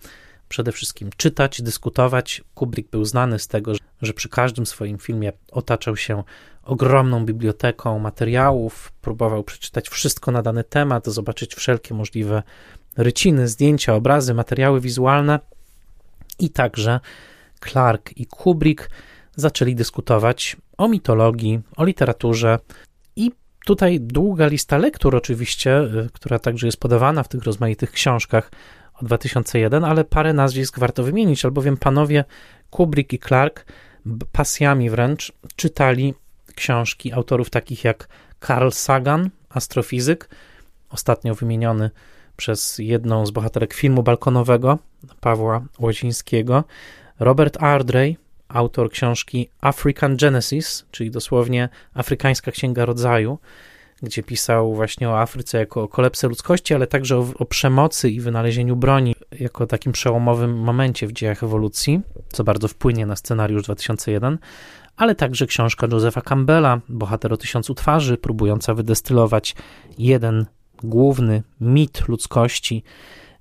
przede 0.49 0.73
wszystkim 0.73 1.11
czytać, 1.17 1.63
dyskutować. 1.63 2.43
Kubrick 2.55 2.91
był 2.91 3.05
znany 3.05 3.39
z 3.39 3.49
tego, 3.49 3.73
że 4.03 4.13
przy 4.13 4.29
każdym 4.29 4.67
swoim 4.67 4.99
filmie 4.99 5.33
otaczał 5.53 5.97
się 5.97 6.23
ogromną 6.63 7.25
biblioteką 7.25 7.99
materiałów, 7.99 8.93
próbował 9.01 9.45
przeczytać 9.45 9.89
wszystko 9.89 10.33
na 10.33 10.43
dany 10.43 10.65
temat, 10.65 11.07
zobaczyć 11.07 11.55
wszelkie 11.55 11.95
możliwe 11.95 12.43
ryciny, 12.97 13.49
zdjęcia, 13.49 13.95
obrazy, 13.95 14.35
materiały 14.35 14.81
wizualne 14.81 15.41
i 16.39 16.51
także 16.51 17.01
Clark 17.61 18.11
i 18.17 18.27
Kubrick 18.27 18.91
zaczęli 19.37 19.75
dyskutować 19.75 20.57
o 20.77 20.89
mitologii, 20.89 21.61
o 21.77 21.85
literaturze 21.85 22.59
tutaj 23.65 24.01
długa 24.01 24.47
lista 24.47 24.79
lektur 24.79 25.17
oczywiście, 25.17 25.81
y, 25.81 26.09
która 26.13 26.39
także 26.39 26.67
jest 26.67 26.81
podawana 26.81 27.23
w 27.23 27.29
tych 27.29 27.45
rozmaitych 27.45 27.93
książkach 27.93 28.51
o 28.95 29.05
2001, 29.05 29.85
ale 29.85 30.05
parę 30.05 30.33
nazwisk 30.33 30.79
warto 30.79 31.03
wymienić, 31.03 31.45
albowiem 31.45 31.77
panowie 31.77 32.25
Kubrick 32.71 33.13
i 33.13 33.19
Clark 33.19 33.67
pasjami 34.33 34.91
wręcz 34.91 35.33
czytali 35.57 36.15
książki 36.55 37.13
autorów 37.13 37.51
takich 37.51 37.85
jak 37.85 38.09
Carl 38.47 38.71
Sagan, 38.71 39.31
astrofizyk, 39.49 40.29
ostatnio 40.91 41.35
wymieniony 41.35 41.91
przez 42.37 42.79
jedną 42.79 43.27
z 43.27 43.31
bohaterek 43.31 43.75
filmu 43.75 44.03
balkonowego 44.03 44.79
Pawła 45.21 45.65
Łozińskiego, 45.79 46.65
Robert 47.19 47.63
Ardrey, 47.63 48.17
autor 48.55 48.91
książki 48.91 49.49
African 49.61 50.17
Genesis, 50.17 50.87
czyli 50.91 51.11
dosłownie 51.11 51.69
Afrykańska 51.95 52.51
Księga 52.51 52.85
Rodzaju, 52.85 53.39
gdzie 54.03 54.23
pisał 54.23 54.75
właśnie 54.75 55.09
o 55.09 55.21
Afryce 55.21 55.59
jako 55.59 55.83
o 55.83 55.89
kolapsie 55.89 56.27
ludzkości, 56.29 56.75
ale 56.75 56.87
także 56.87 57.19
o, 57.19 57.27
o, 57.39 57.45
przemocy 57.45 58.11
i 58.11 58.21
wynalezieniu 58.21 58.77
broni 58.77 59.15
jako 59.41 59.67
takim 59.67 59.93
przełomowym 59.93 60.57
momencie 60.59 61.07
w 61.07 61.13
dziejach 61.13 61.43
ewolucji, 61.43 62.01
co 62.29 62.45
bardzo 62.45 62.69
wpłynie 62.69 63.07
na 63.07 63.17
scenariusz 63.17 63.63
2001, 63.63 64.39
ale 64.97 65.15
także 65.15 65.47
książka 65.47 65.87
Josepha 65.93 66.21
Campbella, 66.21 66.81
Bohater 66.89 67.33
o 67.33 67.37
tysiącu 67.37 67.75
twarzy, 67.75 68.17
próbująca 68.17 68.75
wydestylować 68.75 69.55
jeden 69.99 70.47
główny 70.83 71.43
mit 71.61 72.09
ludzkości 72.09 72.83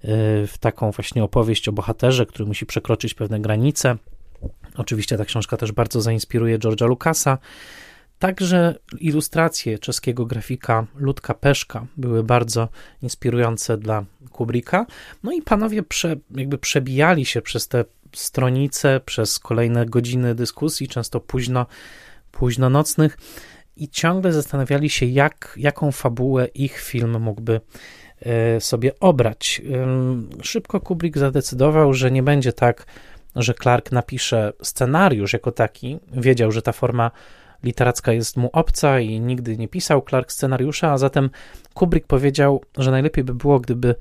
y, 0.03 0.07
w 0.47 0.57
taką 0.59 0.91
właśnie 0.91 1.23
opowieść 1.23 1.67
o 1.67 1.71
bohaterze, 1.71 2.25
który 2.25 2.45
musi 2.45 2.65
przekroczyć 2.65 3.13
pewne 3.13 3.39
granice. 3.39 3.97
Oczywiście 4.77 5.17
ta 5.17 5.25
książka 5.25 5.57
też 5.57 5.71
bardzo 5.71 6.01
zainspiruje 6.01 6.59
George'a 6.59 6.87
Lucasa. 6.87 7.37
Także 8.19 8.75
ilustracje 8.99 9.79
czeskiego 9.79 10.25
grafika 10.25 10.85
Ludka 10.95 11.33
Peszka 11.33 11.85
były 11.97 12.23
bardzo 12.23 12.69
inspirujące 13.01 13.77
dla 13.77 14.05
Kubricka. 14.31 14.85
No 15.23 15.31
i 15.31 15.41
panowie 15.41 15.83
prze, 15.83 16.15
jakby 16.35 16.57
przebijali 16.57 17.25
się 17.25 17.41
przez 17.41 17.67
te 17.67 17.85
stronice, 18.13 19.01
przez 19.05 19.39
kolejne 19.39 19.85
godziny 19.85 20.35
dyskusji, 20.35 20.87
często 20.87 21.19
późno, 21.19 21.65
późno 22.31 22.69
nocnych 22.69 23.17
i 23.77 23.89
ciągle 23.89 24.33
zastanawiali 24.33 24.89
się, 24.89 25.05
jak, 25.05 25.53
jaką 25.57 25.91
fabułę 25.91 26.45
ich 26.45 26.79
film 26.79 27.21
mógłby 27.21 27.61
e, 28.21 28.61
sobie 28.61 28.99
obrać. 28.99 29.61
Szybko 30.41 30.79
Kubrick 30.79 31.17
zadecydował, 31.17 31.93
że 31.93 32.11
nie 32.11 32.23
będzie 32.23 32.53
tak, 32.53 32.85
że 33.35 33.53
Clark 33.53 33.91
napisze 33.91 34.53
scenariusz 34.61 35.33
jako 35.33 35.51
taki. 35.51 35.99
Wiedział, 36.11 36.51
że 36.51 36.61
ta 36.61 36.71
forma 36.71 37.11
literacka 37.63 38.13
jest 38.13 38.37
mu 38.37 38.49
obca 38.53 38.99
i 38.99 39.19
nigdy 39.19 39.57
nie 39.57 39.67
pisał 39.67 40.01
Clark 40.09 40.31
scenariusza, 40.31 40.91
a 40.91 40.97
zatem 40.97 41.29
Kubrick 41.73 42.07
powiedział, 42.07 42.63
że 42.77 42.91
najlepiej 42.91 43.23
by 43.23 43.33
było, 43.33 43.59
gdyby 43.59 43.95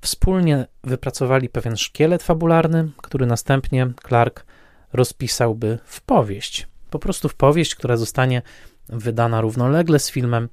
wspólnie 0.00 0.66
wypracowali 0.84 1.48
pewien 1.48 1.76
szkielet 1.76 2.22
fabularny, 2.22 2.90
który 2.96 3.26
następnie 3.26 3.92
Clark 4.08 4.44
rozpisałby 4.92 5.78
w 5.84 6.00
powieść. 6.00 6.68
Po 6.90 6.98
prostu 6.98 7.28
w 7.28 7.34
powieść, 7.34 7.74
która 7.74 7.96
zostanie 7.96 8.42
wydana 8.88 9.40
równolegle 9.40 9.98
z 9.98 10.10
filmem 10.10 10.48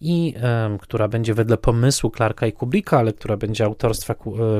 i 0.00 0.34
y, 0.74 0.78
która 0.78 1.08
będzie 1.08 1.34
wedle 1.34 1.56
pomysłu 1.56 2.10
Clarka 2.10 2.46
i 2.46 2.52
Kubricka, 2.52 2.98
ale 2.98 3.12
która 3.12 3.36
będzie 3.36 3.64
autorstwa 3.64 4.14
y, 4.14 4.16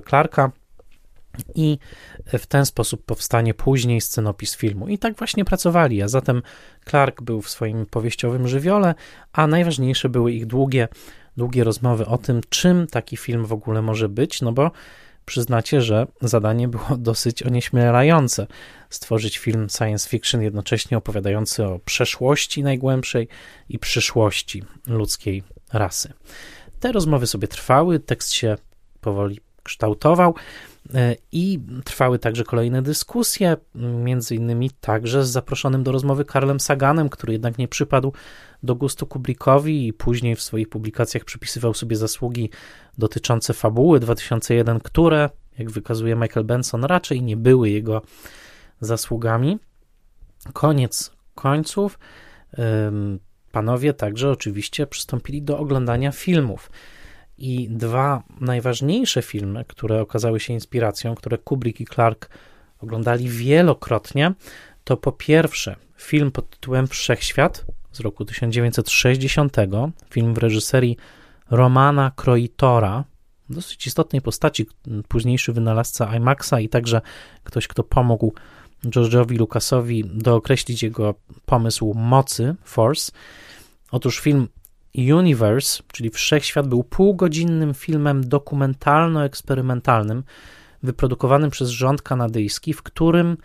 Clarka 0.09 0.53
i 1.55 1.78
w 2.26 2.47
ten 2.47 2.66
sposób 2.66 3.05
powstanie 3.05 3.55
później 3.55 4.01
scenopis 4.01 4.57
filmu. 4.57 4.89
I 4.89 4.99
tak 4.99 5.16
właśnie 5.16 5.45
pracowali, 5.45 6.03
a 6.03 6.09
zatem 6.09 6.43
Clark 6.89 7.22
był 7.22 7.43
w 7.43 7.51
swoim 7.51 7.86
powieściowym 7.86 8.49
żywiole, 8.49 8.95
a 9.32 9.47
najważniejsze 9.47 10.09
były 10.09 10.32
ich 10.32 10.47
długie, 10.47 10.89
długie 11.36 11.64
rozmowy 11.64 12.07
o 12.07 12.18
tym, 12.18 12.41
czym 12.49 12.86
taki 12.86 13.16
film 13.16 13.47
w 13.47 13.53
ogóle 13.53 13.82
może 13.82 14.09
być, 14.09 14.43
no 14.43 14.53
bo 14.53 14.70
przyznacie, 15.28 15.82
że 15.82 16.07
zadanie 16.20 16.68
było 16.68 16.97
dosyć 17.11 17.43
onieśmielające. 17.43 18.47
Stworzyć 18.91 19.39
film 19.39 19.66
science 19.78 20.09
fiction 20.09 20.43
jednocześnie 20.43 20.97
opowiadający 20.99 21.64
o 21.64 21.78
przeszłości 21.78 22.62
najgłębszej 22.62 23.28
i 23.68 23.78
przyszłości 23.78 24.62
ludzkiej 24.86 25.43
rasy. 25.72 26.12
Te 26.80 26.93
rozmowy 26.93 27.26
sobie 27.26 27.49
trwały, 27.49 28.01
tekst 28.01 28.32
się 28.32 28.57
powoli 29.01 29.41
kształtował. 29.62 30.34
E, 30.94 31.16
I 31.32 31.60
trwały 31.84 32.18
także 32.18 32.44
kolejne 32.44 32.82
dyskusje, 32.82 33.56
między 33.74 34.34
innymi 34.34 34.70
także 34.70 35.24
z 35.24 35.28
zaproszonym 35.28 35.82
do 35.82 35.92
rozmowy 35.92 36.24
Karlem 36.24 36.60
Saganem, 36.60 37.08
który 37.08 37.32
jednak 37.32 37.58
nie 37.58 37.68
przypadł 37.68 38.12
do 38.62 38.74
gustu 38.74 39.06
Kubrickowi 39.06 39.86
i 39.86 39.92
później 39.92 40.36
w 40.36 40.42
swoich 40.42 40.68
publikacjach 40.68 41.24
przypisywał 41.24 41.74
sobie 41.74 41.96
zasługi 41.96 42.50
dotyczące 42.98 43.54
fabuły 43.54 44.00
2001, 44.00 44.80
które, 44.80 45.30
jak 45.58 45.70
wykazuje 45.70 46.16
Michael 46.16 46.46
Benson, 46.46 46.84
raczej 46.84 47.22
nie 47.22 47.36
były 47.36 47.70
jego 47.70 48.02
zasługami. 48.80 49.58
Koniec 50.52 51.12
końców. 51.34 51.98
Panowie 53.52 53.94
także 53.94 54.30
oczywiście 54.30 54.86
przystąpili 54.86 55.42
do 55.42 55.58
oglądania 55.58 56.12
filmów. 56.12 56.70
I 57.39 57.68
dwa 57.70 58.22
najważniejsze 58.41 59.22
filmy, 59.22 59.64
które 59.64 60.01
okazały 60.01 60.41
się 60.41 60.53
inspiracją, 60.53 61.14
które 61.14 61.39
Kubrick 61.39 61.80
i 61.80 61.86
Clark 61.86 62.30
oglądali 62.80 63.28
wielokrotnie, 63.28 64.34
to 64.84 64.97
po 64.97 65.12
pierwsze 65.12 65.76
film 65.97 66.30
pod 66.30 66.51
tytułem 66.51 66.86
Wszechświat 66.86 67.64
z 67.93 68.01
roku 68.01 68.24
1960, 68.24 69.57
film 70.11 70.34
w 70.34 70.39
reżyserii 70.39 70.97
Romana 71.51 72.12
Croitora, 72.16 73.05
dosyć 73.51 73.86
istotnej 73.86 74.22
postaci, 74.22 74.66
późniejszy 75.09 75.53
wynalazca 75.53 76.16
IMAXa 76.16 76.61
i 76.61 76.68
także 76.68 77.01
ktoś, 77.45 77.68
kto 77.68 77.82
pomógł 77.84 78.32
George'owi 78.84 79.39
Lucasowi 79.39 80.05
dookreślić 80.05 80.82
jego 80.82 81.14
pomysł 81.47 81.95
mocy, 81.95 82.55
Force. 82.64 83.12
Otóż 83.91 84.20
film 84.20 84.49
Universe, 84.99 85.82
czyli 85.92 86.11
Wszechświat, 86.11 86.68
był 86.68 86.84
półgodzinnym 86.84 87.74
filmem 87.74 88.24
dokumentalno-eksperymentalnym 88.24 90.22
wyprodukowanym 90.82 91.51
przez 91.51 91.68
rząd 91.68 92.03
kanadyjski, 92.03 92.72
w 92.72 92.82
którym 92.82 93.36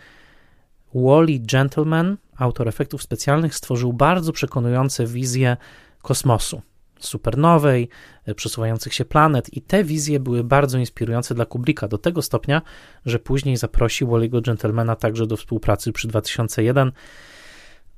Wally 0.94 1.38
Gentleman, 1.52 2.16
autor 2.36 2.68
efektów 2.68 3.02
specjalnych, 3.02 3.54
stworzył 3.54 3.92
bardzo 3.92 4.32
przekonujące 4.32 5.06
wizje 5.06 5.56
kosmosu, 6.02 6.62
supernowej, 6.98 7.88
przesuwających 8.36 8.94
się 8.94 9.04
planet 9.04 9.54
i 9.54 9.62
te 9.62 9.84
wizje 9.84 10.20
były 10.20 10.44
bardzo 10.44 10.78
inspirujące 10.78 11.34
dla 11.34 11.46
Kubricka 11.46 11.88
do 11.88 11.98
tego 11.98 12.22
stopnia, 12.22 12.62
że 13.06 13.18
później 13.18 13.56
zaprosił 13.56 14.08
Wally'ego 14.08 14.42
Gentlemana 14.42 14.96
także 14.96 15.26
do 15.26 15.36
współpracy 15.36 15.92
przy 15.92 16.08
2001, 16.08 16.92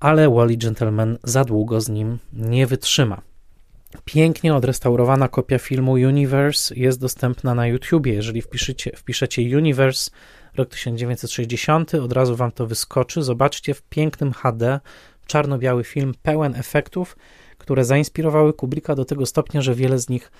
ale 0.01 0.31
Wally 0.31 0.57
Gentleman 0.57 1.19
za 1.25 1.45
długo 1.45 1.81
z 1.81 1.89
nim 1.89 2.19
nie 2.33 2.67
wytrzyma. 2.67 3.23
Pięknie 4.05 4.55
odrestaurowana 4.55 5.29
kopia 5.29 5.59
filmu 5.59 5.93
Universe 5.93 6.75
jest 6.75 7.01
dostępna 7.01 7.55
na 7.55 7.67
YouTubie. 7.67 8.13
Jeżeli 8.13 8.43
wpiszecie, 8.43 8.97
wpiszecie 8.97 9.57
Universe 9.57 10.11
rok 10.57 10.69
1960, 10.69 11.95
od 11.95 12.13
razu 12.13 12.37
wam 12.37 12.53
to 12.53 12.67
wyskoczy. 12.67 13.23
Zobaczcie 13.23 13.75
w 13.75 13.83
pięknym 13.83 14.33
HD 14.33 14.81
czarno-biały 15.27 15.85
film 15.85 16.15
pełen 16.23 16.55
efektów, 16.55 17.17
które 17.59 17.85
zainspirowały 17.85 18.53
Kubricka 18.53 18.95
do 18.95 19.05
tego 19.05 19.27
stopnia, 19.27 19.61
że 19.61 19.75
wiele 19.75 19.99
z 19.99 20.09
nich 20.09 20.33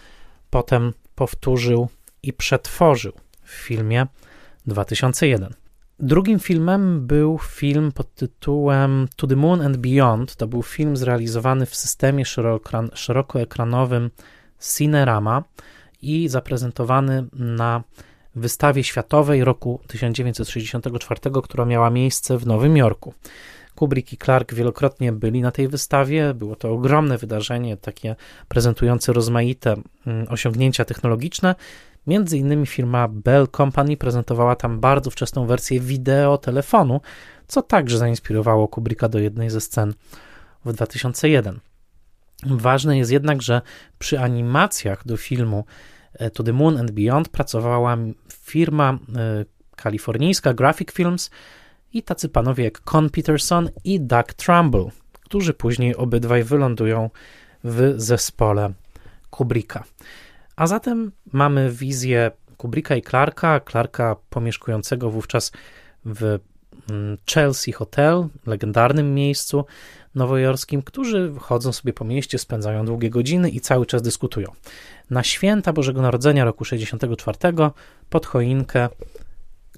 potem 0.51 0.93
powtórzył 1.15 1.89
i 2.23 2.33
przetworzył 2.33 3.13
w 3.43 3.51
filmie 3.51 4.07
2001. 4.67 5.66
Drugim 6.01 6.39
filmem 6.39 7.07
był 7.07 7.39
film 7.39 7.93
pod 7.93 8.15
tytułem 8.15 9.09
To 9.17 9.27
the 9.27 9.37
Moon 9.37 9.61
and 9.61 9.77
Beyond. 9.77 10.37
To 10.37 10.47
był 10.47 10.63
film 10.63 10.97
zrealizowany 10.97 11.67
w 11.67 11.77
systemie 11.77 12.25
szerokoekranowym 12.95 14.11
Cinerama 14.77 15.45
i 16.03 16.29
zaprezentowany 16.29 17.27
na 17.33 17.83
wystawie 18.35 18.85
światowej 18.85 19.45
roku 19.45 19.81
1964, 19.87 21.21
która 21.43 21.65
miała 21.65 21.91
miejsce 21.91 22.39
w 22.39 22.47
Nowym 22.47 22.77
Jorku. 22.77 23.15
Kubrick 23.75 24.13
i 24.13 24.17
Clark 24.17 24.55
wielokrotnie 24.55 25.13
byli 25.13 25.41
na 25.41 25.51
tej 25.51 25.69
wystawie. 25.69 26.35
Było 26.35 26.57
to 26.57 26.73
ogromne 26.73 27.19
wydarzenie, 27.19 27.77
takie 27.77 28.17
prezentujące 28.49 29.13
rozmaite 29.13 29.77
mm, 30.07 30.27
osiągnięcia 30.29 30.85
technologiczne. 30.85 31.55
Między 32.07 32.39
innymi 32.39 32.67
firma 32.67 33.09
Bell 33.09 33.49
Company 33.49 33.97
prezentowała 33.97 34.57
tam 34.57 34.81
bardzo 34.81 35.11
wczesną 35.11 35.47
wersję 35.47 35.81
wideo 35.81 36.39
telefonu, 36.39 37.01
co 37.47 37.63
także 37.63 37.99
zainspirowało 37.99 38.69
Kubricka 38.69 39.09
do 39.09 39.19
jednej 39.19 39.51
ze 39.51 39.61
scen 39.61 39.95
w 40.65 40.73
2001. 40.73 41.61
Ważne 42.43 42.99
jest 42.99 43.11
jednak, 43.11 43.43
że 43.43 43.63
przy 43.99 44.21
animacjach 44.21 45.07
do 45.07 45.17
filmu 45.17 45.65
e, 46.13 46.31
To 46.31 46.43
the 46.43 46.53
Moon 46.53 46.79
and 46.79 46.91
Beyond 46.91 47.29
pracowała 47.29 47.97
firma 48.33 48.99
e, 49.17 49.45
kalifornijska 49.77 50.55
Graphic 50.55 50.93
Films 50.93 51.31
i 51.93 52.03
tacy 52.03 52.29
panowie 52.29 52.65
jak 52.65 52.81
Con 52.81 53.11
Peterson 53.11 53.71
i 53.85 54.01
Doug 54.01 54.35
Trumbull, 54.35 54.91
którzy 55.13 55.55
później 55.55 55.97
obydwaj 55.97 56.45
wylądują 56.45 57.11
w 57.65 57.95
zespole 57.97 58.73
Kubricka. 59.31 59.85
A 60.57 60.67
zatem 60.67 61.13
mamy 61.33 61.71
wizję 61.71 62.31
Kubricka 62.57 62.97
i 62.97 63.03
Clarka, 63.03 63.61
Clarka 63.71 64.17
pomieszkującego 64.31 65.11
wówczas 65.11 65.53
w 66.05 66.39
mm, 66.91 67.19
Chelsea 67.31 67.73
Hotel, 67.73 68.27
legendarnym 68.47 69.15
miejscu 69.15 69.65
nowojorskim, 70.15 70.83
którzy 70.83 71.33
chodzą 71.41 71.73
sobie 71.73 71.93
po 71.93 72.05
mieście, 72.05 72.39
spędzają 72.39 72.87
długie 72.87 73.11
godziny 73.11 73.51
i 73.51 73.61
cały 73.61 73.87
czas 73.87 74.03
dyskutują. 74.03 74.53
Na 75.11 75.23
święta 75.23 75.73
Bożego 75.73 76.03
Narodzenia 76.03 76.45
roku 76.45 76.65
64 76.65 77.39
pod 78.11 78.27
choinkę 78.27 78.89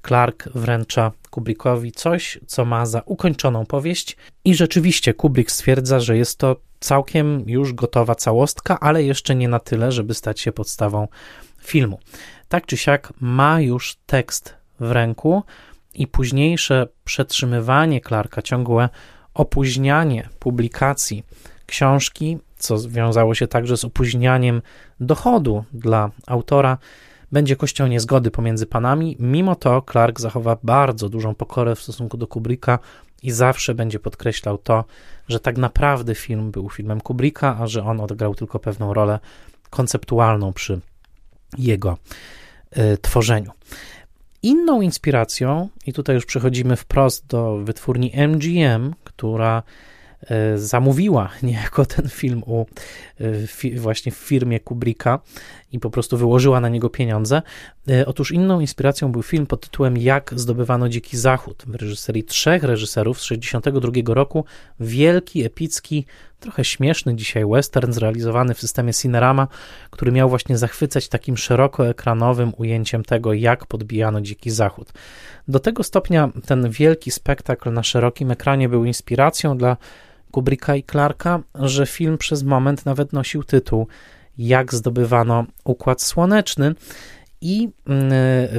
Clark 0.09 0.48
wręcza 0.54 1.12
Kubrickowi 1.30 1.92
coś, 1.92 2.38
co 2.46 2.64
ma 2.64 2.86
za 2.86 3.02
ukończoną 3.06 3.66
powieść 3.66 4.16
i 4.44 4.54
rzeczywiście 4.54 5.14
Kubrick 5.14 5.50
stwierdza, 5.50 6.00
że 6.00 6.16
jest 6.16 6.38
to 6.38 6.56
całkiem 6.80 7.44
już 7.46 7.72
gotowa 7.72 8.14
całostka, 8.14 8.80
ale 8.80 9.02
jeszcze 9.02 9.34
nie 9.34 9.48
na 9.48 9.59
tyle, 9.59 9.92
żeby 9.92 10.14
stać 10.14 10.40
się 10.40 10.52
podstawą 10.52 11.09
filmu. 11.62 11.98
Tak 12.48 12.66
czy 12.66 12.76
siak 12.76 13.12
ma 13.20 13.61
już 13.61 13.96
tekst 14.06 14.54
w 14.80 14.90
ręku 14.90 15.42
i 15.94 16.06
późniejsze 16.06 16.86
przetrzymywanie 17.04 18.00
Clarka, 18.00 18.42
ciągłe 18.42 18.88
opóźnianie 19.34 20.28
publikacji 20.38 21.22
książki, 21.66 22.38
co 22.59 22.78
związało 22.78 23.34
się 23.34 23.46
także 23.46 23.76
z 23.76 23.84
opóźnianiem 23.84 24.62
dochodu 25.00 25.64
dla 25.72 26.11
autora, 26.26 26.78
będzie 27.33 27.57
kością 27.57 27.87
niezgody 27.87 28.31
pomiędzy 28.31 28.66
panami. 28.66 29.16
Mimo 29.20 29.55
to 29.55 29.83
Clark 29.91 30.20
zachowa 30.20 30.59
bardzo 30.62 31.09
dużą 31.09 31.35
pokorę 31.35 31.74
w 31.74 31.83
stosunku 31.83 32.16
do 32.16 32.26
Kubricka 32.26 32.79
i 33.22 33.31
zawsze 33.31 33.74
będzie 33.74 33.99
podkreślał 33.99 34.59
to, 34.59 34.85
że 35.29 35.41
tak 35.41 35.59
naprawdę 35.59 36.14
film 36.14 36.51
był 36.51 36.70
filmem 36.70 37.01
Kubricka, 37.01 37.57
a 37.61 37.66
że 37.66 37.85
on 37.85 38.01
odegrał 38.01 38.35
tylko 38.35 38.59
pewną 38.59 38.95
rolę 38.95 39.18
konceptualną 39.70 40.53
przy 40.53 40.81
jego 41.59 41.99
y, 42.79 42.99
tworzeniu. 42.99 43.51
Inną 44.43 44.81
inspiracją, 44.81 45.68
i 45.87 45.93
tutaj 45.93 46.14
już 46.14 46.26
przechodzimy 46.26 46.76
wprost 46.76 47.26
do 47.26 47.57
wytwórni 47.57 48.12
MGM, 48.29 48.95
która 49.05 49.62
e, 50.22 50.59
zamówiła 50.59 51.31
niejako 51.43 51.87
ten 51.87 52.09
film 52.09 52.43
u, 52.47 52.66
e, 53.74 53.76
właśnie 53.76 54.12
w 54.12 54.16
firmie 54.16 54.61
Kubricka 54.61 55.20
i 55.72 55.78
po 55.78 55.90
prostu 55.90 56.16
wyłożyła 56.16 56.60
na 56.60 56.68
niego 56.68 56.90
pieniądze. 56.90 57.42
E, 57.90 58.06
otóż 58.06 58.30
inną 58.32 58.60
inspiracją 58.60 59.12
był 59.12 59.22
film 59.22 59.46
pod 59.46 59.60
tytułem 59.60 59.96
Jak 59.96 60.32
zdobywano 60.36 60.88
Dziki 60.88 61.16
Zachód 61.16 61.64
w 61.66 61.74
reżyserii 61.74 62.24
trzech 62.24 62.62
reżyserów 62.62 63.20
z 63.20 63.22
1962 63.22 64.14
roku. 64.14 64.44
Wielki, 64.80 65.44
epicki, 65.44 66.06
trochę 66.40 66.64
śmieszny 66.64 67.14
dzisiaj 67.14 67.44
western 67.46 67.92
zrealizowany 67.92 68.54
w 68.54 68.60
systemie 68.60 68.94
Cinerama, 68.94 69.48
który 69.90 70.12
miał 70.12 70.28
właśnie 70.28 70.58
zachwycać 70.58 71.08
takim 71.08 71.36
szerokoekranowym 71.36 72.52
ujęciem 72.56 73.04
tego, 73.04 73.32
jak 73.32 73.66
podbijano 73.66 74.20
Dziki 74.20 74.50
Zachód. 74.50 74.92
Do 75.48 75.60
tego 75.60 75.82
stopnia 75.82 76.30
ten 76.46 76.70
wielki 76.70 77.10
spektakl 77.10 77.72
na 77.72 77.82
szerokim 77.82 78.30
ekranie 78.30 78.68
był 78.68 78.84
inspiracją 78.84 79.58
dla 79.58 79.76
Kubricka 80.30 80.76
i 80.76 80.82
Clarka, 80.82 81.40
że 81.54 81.86
film 81.86 82.18
przez 82.18 82.42
moment 82.42 82.86
nawet 82.86 83.12
nosił 83.12 83.44
tytuł 83.44 83.86
Jak 84.39 84.74
zdobywano 84.74 85.45
Układ 85.64 86.03
Słoneczny 86.03 86.74
i 87.41 87.68
mm, 87.86 88.12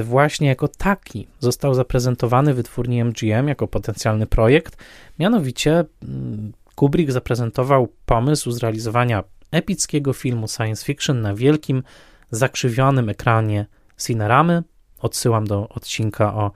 właśnie 0.04 0.48
jako 0.48 0.68
taki 0.68 1.26
został 1.38 1.74
zaprezentowany 1.74 2.54
wytwórni 2.54 3.04
MGM 3.04 3.48
jako 3.48 3.68
potencjalny 3.68 4.26
projekt. 4.26 4.76
Mianowicie 5.18 5.84
mm, 6.02 6.52
Kubrick 6.74 7.10
zaprezentował 7.10 7.88
pomysł 8.06 8.50
zrealizowania 8.50 9.24
epickiego 9.50 10.12
filmu 10.12 10.48
science 10.48 10.84
fiction 10.84 11.20
na 11.20 11.34
wielkim, 11.34 11.82
zakrzywionym 12.30 13.08
ekranie 13.08 13.66
Cineramy. 13.98 14.62
Odsyłam 15.00 15.46
do 15.46 15.68
odcinka 15.68 16.34
o 16.34 16.52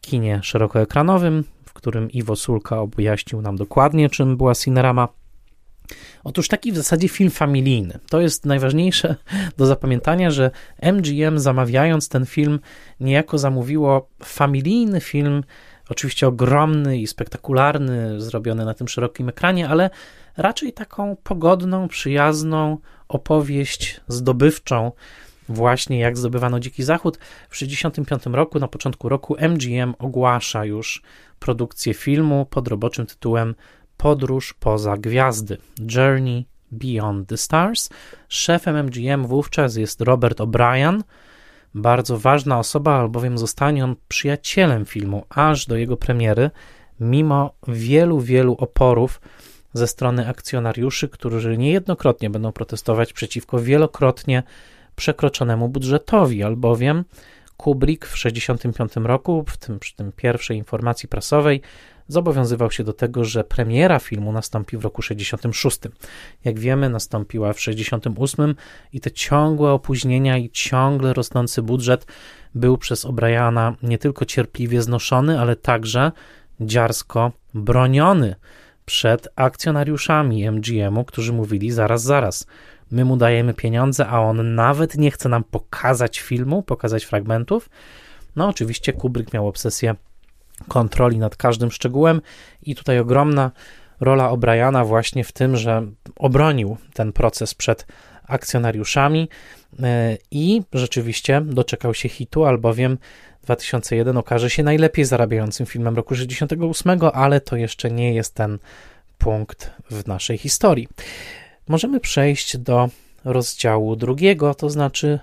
kinie 0.00 0.40
szerokoekranowym, 0.42 1.44
w 1.64 1.72
którym 1.72 2.10
Iwo 2.10 2.36
Sulka 2.36 2.80
objaśnił 2.80 3.42
nam 3.42 3.56
dokładnie, 3.56 4.10
czym 4.10 4.36
była 4.36 4.54
Cinerama. 4.54 5.08
Otóż 6.24 6.48
taki 6.48 6.72
w 6.72 6.76
zasadzie 6.76 7.08
film 7.08 7.30
familijny. 7.30 7.98
To 8.10 8.20
jest 8.20 8.46
najważniejsze 8.46 9.16
do 9.56 9.66
zapamiętania, 9.66 10.30
że 10.30 10.50
MGM 10.82 11.38
zamawiając 11.38 12.08
ten 12.08 12.26
film 12.26 12.60
niejako 13.00 13.38
zamówiło 13.38 14.08
familijny 14.24 15.00
film, 15.00 15.44
oczywiście 15.88 16.26
ogromny 16.26 16.98
i 16.98 17.06
spektakularny, 17.06 18.20
zrobiony 18.20 18.64
na 18.64 18.74
tym 18.74 18.88
szerokim 18.88 19.28
ekranie, 19.28 19.68
ale 19.68 19.90
raczej 20.36 20.72
taką 20.72 21.16
pogodną, 21.16 21.88
przyjazną 21.88 22.78
opowieść 23.08 24.00
zdobywczą, 24.08 24.92
właśnie 25.48 25.98
jak 25.98 26.18
zdobywano 26.18 26.60
Dziki 26.60 26.82
Zachód. 26.82 27.16
W 27.48 27.52
1965 27.52 28.36
roku, 28.36 28.58
na 28.58 28.68
początku 28.68 29.08
roku, 29.08 29.36
MGM 29.38 29.94
ogłasza 29.98 30.64
już 30.64 31.02
produkcję 31.38 31.94
filmu 31.94 32.46
pod 32.50 32.68
roboczym 32.68 33.06
tytułem 33.06 33.54
Podróż 33.96 34.54
poza 34.54 34.96
gwiazdy 34.96 35.58
Journey 35.96 36.46
Beyond 36.72 37.28
the 37.28 37.36
Stars. 37.36 37.90
Szefem 38.28 38.76
MGM 38.76 39.26
wówczas 39.26 39.76
jest 39.76 40.00
Robert 40.00 40.38
O'Brien, 40.38 41.02
bardzo 41.74 42.18
ważna 42.18 42.58
osoba, 42.58 42.94
albowiem 42.94 43.38
zostanie 43.38 43.84
on 43.84 43.96
przyjacielem 44.08 44.84
filmu 44.84 45.24
aż 45.28 45.66
do 45.66 45.76
jego 45.76 45.96
premiery, 45.96 46.50
mimo 47.00 47.54
wielu, 47.68 48.20
wielu 48.20 48.56
oporów 48.58 49.20
ze 49.72 49.86
strony 49.86 50.28
akcjonariuszy, 50.28 51.08
którzy 51.08 51.58
niejednokrotnie 51.58 52.30
będą 52.30 52.52
protestować 52.52 53.12
przeciwko 53.12 53.60
wielokrotnie 53.60 54.42
przekroczonemu 54.96 55.68
budżetowi, 55.68 56.42
albowiem 56.42 57.04
Kubrick 57.56 58.06
w 58.06 58.12
1965 58.12 59.06
roku, 59.06 59.44
w 59.48 59.56
tym, 59.56 59.78
przy 59.78 59.96
tym 59.96 60.12
pierwszej 60.12 60.56
informacji 60.56 61.08
prasowej, 61.08 61.60
zobowiązywał 62.08 62.70
się 62.70 62.84
do 62.84 62.92
tego, 62.92 63.24
że 63.24 63.44
premiera 63.44 63.98
filmu 63.98 64.32
nastąpi 64.32 64.76
w 64.76 64.84
roku 64.84 65.02
66. 65.02 65.78
Jak 66.44 66.58
wiemy, 66.58 66.88
nastąpiła 66.88 67.52
w 67.52 67.60
68 67.60 68.54
i 68.92 69.00
te 69.00 69.10
ciągłe 69.10 69.72
opóźnienia 69.72 70.38
i 70.38 70.50
ciągle 70.50 71.12
rosnący 71.12 71.62
budżet 71.62 72.06
był 72.54 72.78
przez 72.78 73.04
O'Briana 73.04 73.74
nie 73.82 73.98
tylko 73.98 74.24
cierpliwie 74.24 74.82
znoszony, 74.82 75.40
ale 75.40 75.56
także 75.56 76.12
dziarsko 76.60 77.32
broniony 77.54 78.34
przed 78.84 79.28
akcjonariuszami 79.36 80.50
MGM-u, 80.50 81.04
którzy 81.04 81.32
mówili 81.32 81.70
zaraz, 81.70 82.02
zaraz. 82.02 82.46
My 82.90 83.04
mu 83.04 83.16
dajemy 83.16 83.54
pieniądze, 83.54 84.06
a 84.06 84.20
on 84.20 84.54
nawet 84.54 84.96
nie 84.96 85.10
chce 85.10 85.28
nam 85.28 85.44
pokazać 85.44 86.20
filmu, 86.20 86.62
pokazać 86.62 87.04
fragmentów. 87.04 87.70
No, 88.36 88.48
oczywiście 88.48 88.92
Kubrick 88.92 89.32
miał 89.32 89.48
obsesję 89.48 89.94
kontroli 90.68 91.18
nad 91.18 91.36
każdym 91.36 91.70
szczegółem 91.70 92.20
i 92.62 92.74
tutaj 92.74 92.98
ogromna 92.98 93.50
rola 94.00 94.30
O'Briana 94.30 94.86
właśnie 94.86 95.24
w 95.24 95.32
tym, 95.32 95.56
że 95.56 95.86
obronił 96.16 96.76
ten 96.94 97.12
proces 97.12 97.54
przed 97.54 97.86
akcjonariuszami 98.28 99.28
e, 99.82 100.16
i 100.30 100.62
rzeczywiście 100.72 101.40
doczekał 101.40 101.94
się 101.94 102.08
hitu, 102.08 102.44
albowiem 102.44 102.98
2001 103.42 104.16
okaże 104.16 104.50
się 104.50 104.62
najlepiej 104.62 105.04
zarabiającym 105.04 105.66
filmem 105.66 105.96
roku 105.96 106.14
68, 106.14 106.98
ale 107.12 107.40
to 107.40 107.56
jeszcze 107.56 107.90
nie 107.90 108.14
jest 108.14 108.34
ten 108.34 108.58
punkt 109.18 109.70
w 109.90 110.06
naszej 110.06 110.38
historii. 110.38 110.88
Możemy 111.68 112.00
przejść 112.00 112.56
do 112.56 112.88
rozdziału 113.24 113.96
drugiego, 113.96 114.54
to 114.54 114.70
znaczy 114.70 115.18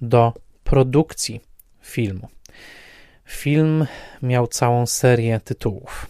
do 0.00 0.32
produkcji 0.64 1.40
filmu. 1.80 2.28
Film 3.26 3.86
miał 4.22 4.46
całą 4.46 4.86
serię 4.86 5.40
tytułów. 5.40 6.06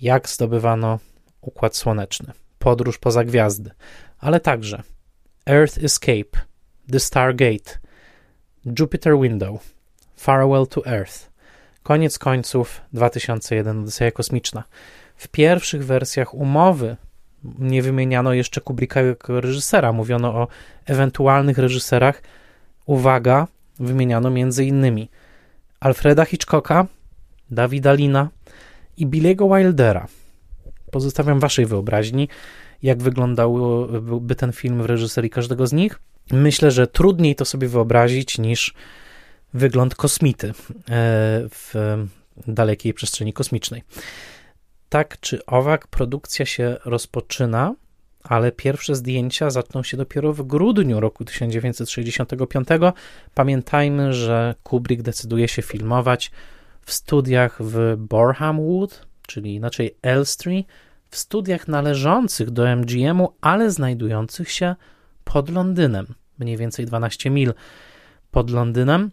Jak 0.00 0.28
zdobywano 0.28 0.98
Układ 1.40 1.76
Słoneczny, 1.76 2.32
Podróż 2.58 2.98
poza 2.98 3.24
gwiazdy, 3.24 3.70
ale 4.18 4.40
także 4.40 4.82
Earth 5.46 5.78
Escape, 5.84 6.40
The 6.92 7.00
Stargate, 7.00 7.78
Jupiter 8.78 9.18
Window, 9.18 9.60
Farewell 10.16 10.66
to 10.66 10.86
Earth, 10.86 11.30
koniec 11.82 12.18
końców 12.18 12.80
2001 12.92 13.80
Odyseja 13.80 14.10
Kosmiczna. 14.10 14.64
W 15.16 15.28
pierwszych 15.28 15.86
wersjach 15.86 16.34
umowy 16.34 16.96
nie 17.58 17.82
wymieniano 17.82 18.32
jeszcze 18.32 18.60
Kubricka 18.60 19.02
jako 19.02 19.40
reżysera, 19.40 19.92
mówiono 19.92 20.34
o 20.34 20.48
ewentualnych 20.86 21.58
reżyserach. 21.58 22.22
Uwaga, 22.86 23.46
wymieniano 23.78 24.30
między 24.30 24.64
innymi 24.64 25.08
Alfreda 25.82 26.24
Hitchcocka, 26.24 26.86
Davida 27.50 27.92
Lina 27.92 28.28
i 28.96 29.06
Billy'ego 29.06 29.56
Wildera. 29.56 30.06
Pozostawiam 30.90 31.40
waszej 31.40 31.66
wyobraźni, 31.66 32.28
jak 32.82 33.02
wyglądałby 33.02 34.34
ten 34.34 34.52
film 34.52 34.82
w 34.82 34.86
reżyserii 34.86 35.30
każdego 35.30 35.66
z 35.66 35.72
nich. 35.72 35.98
Myślę, 36.30 36.70
że 36.70 36.86
trudniej 36.86 37.34
to 37.34 37.44
sobie 37.44 37.68
wyobrazić 37.68 38.38
niż 38.38 38.74
wygląd 39.54 39.94
kosmity 39.94 40.48
e, 40.48 40.52
w 41.50 41.74
dalekiej 42.46 42.94
przestrzeni 42.94 43.32
kosmicznej. 43.32 43.82
Tak 44.88 45.20
czy 45.20 45.46
owak, 45.46 45.86
produkcja 45.86 46.46
się 46.46 46.76
rozpoczyna 46.84 47.74
ale 48.22 48.52
pierwsze 48.52 48.94
zdjęcia 48.94 49.50
zaczną 49.50 49.82
się 49.82 49.96
dopiero 49.96 50.32
w 50.32 50.42
grudniu 50.42 51.00
roku 51.00 51.24
1965. 51.24 52.68
Pamiętajmy, 53.34 54.12
że 54.12 54.54
Kubrick 54.62 55.02
decyduje 55.02 55.48
się 55.48 55.62
filmować 55.62 56.30
w 56.82 56.92
studiach 56.92 57.62
w 57.62 57.96
Boreham 57.98 58.56
Wood, 58.56 59.06
czyli 59.26 59.54
inaczej 59.54 59.96
Elstree, 60.02 60.66
w 61.10 61.16
studiach 61.16 61.68
należących 61.68 62.50
do 62.50 62.76
MGM-u, 62.76 63.34
ale 63.40 63.70
znajdujących 63.70 64.50
się 64.50 64.74
pod 65.24 65.50
Londynem, 65.50 66.06
mniej 66.38 66.56
więcej 66.56 66.86
12 66.86 67.30
mil 67.30 67.54
pod 68.30 68.50
Londynem. 68.50 69.10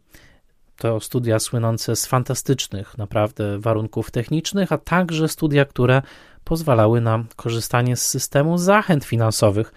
To 0.80 1.00
studia 1.00 1.40
słynące 1.40 1.96
z 1.96 2.06
fantastycznych 2.06 2.98
naprawdę 2.98 3.60
warunków 3.60 4.12
technicznych, 4.12 4.72
a 4.72 4.78
także 4.78 5.28
studia, 5.28 5.66
które 5.66 6.02
pozwalały 6.44 7.02
na 7.02 7.24
korzystanie 7.36 7.96
z 7.96 8.06
systemu 8.06 8.58
zachęt 8.58 9.06
finansowych, 9.06 9.74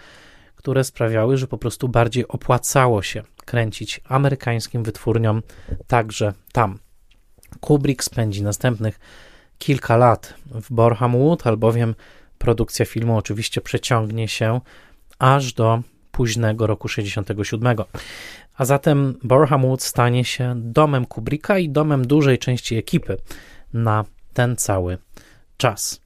które 0.56 0.84
sprawiały, 0.84 1.36
że 1.36 1.46
po 1.46 1.58
prostu 1.58 1.88
bardziej 1.88 2.28
opłacało 2.28 3.02
się 3.02 3.22
kręcić 3.44 4.00
amerykańskim 4.04 4.82
wytwórniom 4.82 5.42
także 5.86 6.32
tam. 6.52 6.78
Kubrick 7.60 8.04
spędzi 8.04 8.42
następnych 8.42 9.00
kilka 9.58 9.96
lat 9.96 10.34
w 10.46 10.72
Boreham 10.72 11.12
Wood, 11.12 11.46
albowiem 11.46 11.94
produkcja 12.38 12.84
filmu 12.84 13.16
oczywiście 13.16 13.60
przeciągnie 13.60 14.28
się 14.28 14.60
aż 15.18 15.52
do 15.52 15.82
późnego 16.12 16.66
roku 16.66 16.88
67. 16.88 17.76
A 18.56 18.64
zatem 18.64 19.18
Boreham 19.22 19.62
Wood 19.62 19.82
stanie 19.82 20.24
się 20.24 20.54
domem 20.56 21.06
Kubricka 21.06 21.58
i 21.58 21.68
domem 21.68 22.06
dużej 22.06 22.38
części 22.38 22.76
ekipy 22.76 23.16
na 23.72 24.04
ten 24.32 24.56
cały 24.56 24.98
czas. 25.56 26.00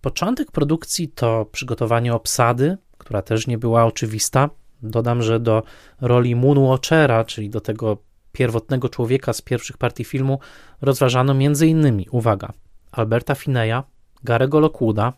Początek 0.00 0.50
produkcji 0.50 1.08
to 1.08 1.46
przygotowanie 1.52 2.14
obsady, 2.14 2.76
która 2.98 3.22
też 3.22 3.46
nie 3.46 3.58
była 3.58 3.84
oczywista. 3.84 4.50
Dodam, 4.82 5.22
że 5.22 5.40
do 5.40 5.62
roli 6.00 6.36
Moonwatchera, 6.36 7.24
czyli 7.24 7.50
do 7.50 7.60
tego 7.60 7.96
pierwotnego 8.32 8.88
człowieka 8.88 9.32
z 9.32 9.42
pierwszych 9.42 9.78
partii 9.78 10.04
filmu, 10.04 10.38
rozważano 10.80 11.32
m.in. 11.32 12.04
uwaga, 12.10 12.52
Alberta 12.92 13.34
Fineya, 13.34 13.82
Garego 14.24 14.60
Lockwooda, 14.60 15.12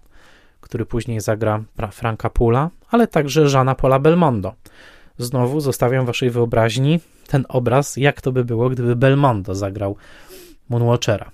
który 0.65 0.87
później 0.87 1.21
zagra 1.21 1.65
Franka 1.93 2.31
Pula, 2.31 2.71
ale 2.91 3.07
także 3.07 3.49
Żana 3.49 3.75
Pola 3.75 3.99
Belmondo. 3.99 4.55
Znowu 5.19 5.61
zostawiam 5.61 6.07
waszej 6.07 6.31
wyobraźni 6.31 7.01
ten 7.27 7.45
obraz, 7.49 7.97
jak 7.97 8.21
to 8.21 8.33
by 8.33 8.45
było, 8.45 8.71
gdyby 8.71 8.97
Belmondo 8.97 9.55
zagrał 9.55 9.97
Moonwatchera. 10.69 11.31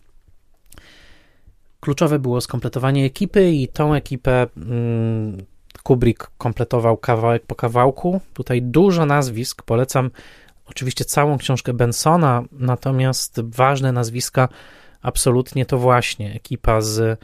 Kluczowe 1.80 2.18
było 2.18 2.40
skompletowanie 2.40 3.04
ekipy 3.04 3.50
i 3.50 3.68
tą 3.68 3.94
ekipę 3.94 4.46
mm, 4.56 5.36
Kubrick 5.82 6.30
kompletował 6.38 6.96
kawałek 6.96 7.46
po 7.46 7.54
kawałku. 7.54 8.20
Tutaj 8.34 8.62
dużo 8.62 9.06
nazwisk, 9.06 9.62
polecam 9.62 10.10
oczywiście 10.66 11.04
całą 11.04 11.38
książkę 11.38 11.72
Bensona, 11.72 12.42
natomiast 12.52 13.40
ważne 13.40 13.92
nazwiska 13.92 14.48
absolutnie 15.02 15.66
to 15.66 15.78
właśnie 15.78 16.34
ekipa 16.34 16.80
z 16.80 17.20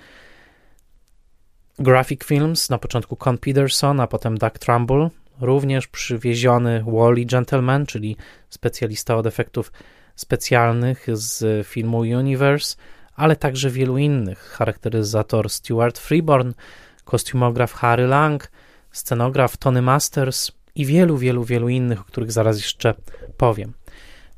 Graphic 1.78 2.24
Films, 2.24 2.70
na 2.70 2.78
początku 2.78 3.16
Con 3.16 3.38
Peterson, 3.38 4.00
a 4.00 4.06
potem 4.06 4.38
Doug 4.38 4.58
Trumbull, 4.58 5.10
również 5.40 5.86
przywieziony 5.86 6.84
Wally 6.86 7.24
Gentleman, 7.24 7.86
czyli 7.86 8.16
specjalista 8.48 9.16
od 9.16 9.26
efektów 9.26 9.72
specjalnych 10.14 11.06
z 11.12 11.66
filmu 11.66 11.98
Universe, 11.98 12.76
ale 13.14 13.36
także 13.36 13.70
wielu 13.70 13.98
innych, 13.98 14.38
charakteryzator 14.38 15.50
Stuart 15.50 15.98
Freeborn, 15.98 16.52
kostiumograf 17.04 17.72
Harry 17.72 18.06
Lang, 18.06 18.50
scenograf 18.92 19.56
Tony 19.56 19.82
Masters 19.82 20.52
i 20.74 20.86
wielu, 20.86 21.16
wielu, 21.16 21.44
wielu 21.44 21.68
innych, 21.68 22.00
o 22.00 22.04
których 22.04 22.32
zaraz 22.32 22.56
jeszcze 22.56 22.94
powiem. 23.36 23.72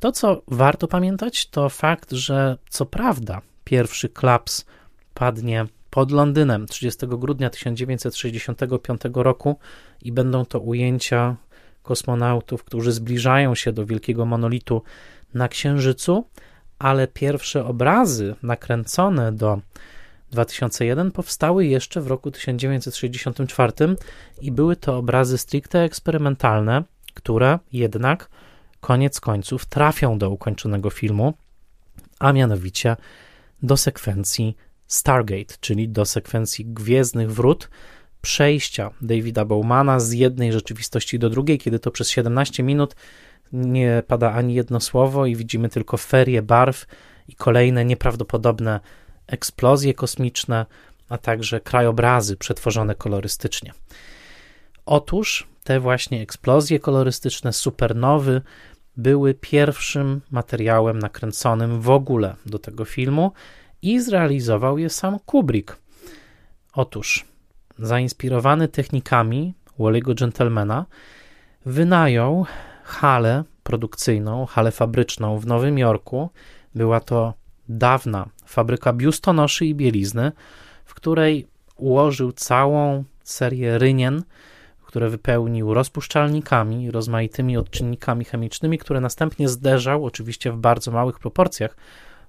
To, 0.01 0.12
co 0.12 0.43
warto 0.49 0.89
pamiętać, 0.89 1.47
to 1.47 1.68
fakt, 1.68 2.12
że 2.12 2.59
co 2.68 2.86
prawda 2.86 3.41
pierwszy 3.64 4.09
klaps 4.09 4.66
padnie 5.14 5.66
pod 5.99 6.11
Londynem 6.12 6.66
30 6.66 7.07
grudnia 7.07 7.51
1965 7.51 9.01
roku 9.14 9.59
i 10.03 10.12
będą 10.12 10.44
to 10.44 10.61
ujęcia 10.61 11.36
kosmonautów, 11.82 12.64
którzy 12.64 12.92
zbliżają 12.92 13.55
się 13.55 13.72
do 13.72 13.86
wielkiego 13.86 14.26
monolitu 14.26 14.82
na 15.34 15.49
Księżycu, 15.49 16.24
ale 16.78 17.09
pierwsze 17.09 17.64
obrazy 17.64 18.34
nakręcone 18.42 19.32
do 19.32 19.61
2001 20.30 21.11
powstały 21.11 21.66
jeszcze 21.66 22.01
w 22.01 22.07
roku 22.07 22.30
1964 22.30 23.72
i 24.40 24.53
były 24.53 24.76
to 24.76 24.96
obrazy 24.96 25.38
stricte 25.38 25.82
eksperymentalne, 25.82 26.82
które 27.14 27.59
jednak 27.72 28.28
koniec 28.80 29.20
końców 29.20 29.66
trafią 29.66 30.18
do 30.18 30.30
ukończonego 30.30 30.90
filmu, 30.90 31.34
a 32.18 32.32
mianowicie 32.32 32.96
do 33.62 33.76
sekwencji 33.76 34.57
Stargate, 34.89 35.55
czyli 35.61 35.89
do 35.89 36.05
sekwencji 36.05 36.64
Gwiezdnych 36.64 37.32
Wrót, 37.32 37.70
przejścia 38.22 38.91
Davida 39.01 39.45
Bowmana 39.45 40.01
z 40.01 40.12
jednej 40.12 40.53
rzeczywistości 40.53 41.18
do 41.18 41.30
drugiej, 41.30 41.59
kiedy 41.59 41.78
to 41.78 41.91
przez 41.91 42.11
17 42.11 42.62
minut 42.62 42.95
nie 43.53 44.03
pada 44.07 44.32
ani 44.32 44.55
jedno 44.55 44.80
słowo 44.80 45.26
i 45.26 45.36
widzimy 45.36 45.68
tylko 45.68 45.97
ferie 45.97 46.43
barw 46.43 46.86
i 47.28 47.34
kolejne 47.34 47.84
nieprawdopodobne 47.84 48.80
eksplozje 49.26 49.95
kosmiczne, 49.95 50.66
a 51.09 51.18
także 51.18 51.61
krajobrazy 51.61 52.36
przetworzone 52.36 52.95
kolorystycznie. 52.95 53.72
Otóż 54.86 55.49
te 55.64 55.80
właśnie 55.80 56.22
eksplozje 56.22 56.80
kolorystyczne, 56.80 57.53
supernowy, 57.53 58.43
były 58.97 59.34
pierwszym 59.34 60.20
materiałem 60.30 60.99
nakręconym 60.99 61.80
w 61.80 61.91
ogóle 61.91 62.36
do 62.47 62.59
tego 62.59 62.84
filmu 62.84 63.32
i 63.83 64.01
zrealizował 64.01 64.79
je 64.79 64.91
sam 64.91 65.18
Kubrick. 65.26 65.76
Otóż, 66.72 67.24
zainspirowany 67.79 68.68
technikami 68.68 69.55
Wally'ego 69.79 70.14
Gentlemana, 70.14 70.87
wynajął 71.66 72.47
halę 72.85 73.45
produkcyjną, 73.62 74.47
halę 74.47 74.70
fabryczną 74.70 75.39
w 75.39 75.47
Nowym 75.47 75.79
Jorku. 75.79 76.31
Była 76.74 77.01
to 77.01 77.35
dawna 77.68 78.29
fabryka 78.47 78.93
biustonoszy 78.93 79.66
i 79.66 79.74
bielizny, 79.74 80.33
w 80.85 80.95
której 80.95 81.49
ułożył 81.76 82.33
całą 82.33 83.05
serię 83.22 83.79
rynien, 83.79 84.22
które 84.83 85.09
wypełnił 85.09 85.74
rozpuszczalnikami, 85.74 86.91
rozmaitymi 86.91 87.57
odczynnikami 87.57 88.24
chemicznymi, 88.24 88.79
które 88.79 89.01
następnie 89.01 89.49
zderzał, 89.49 90.05
oczywiście 90.05 90.53
w 90.53 90.57
bardzo 90.57 90.91
małych 90.91 91.18
proporcjach, 91.18 91.76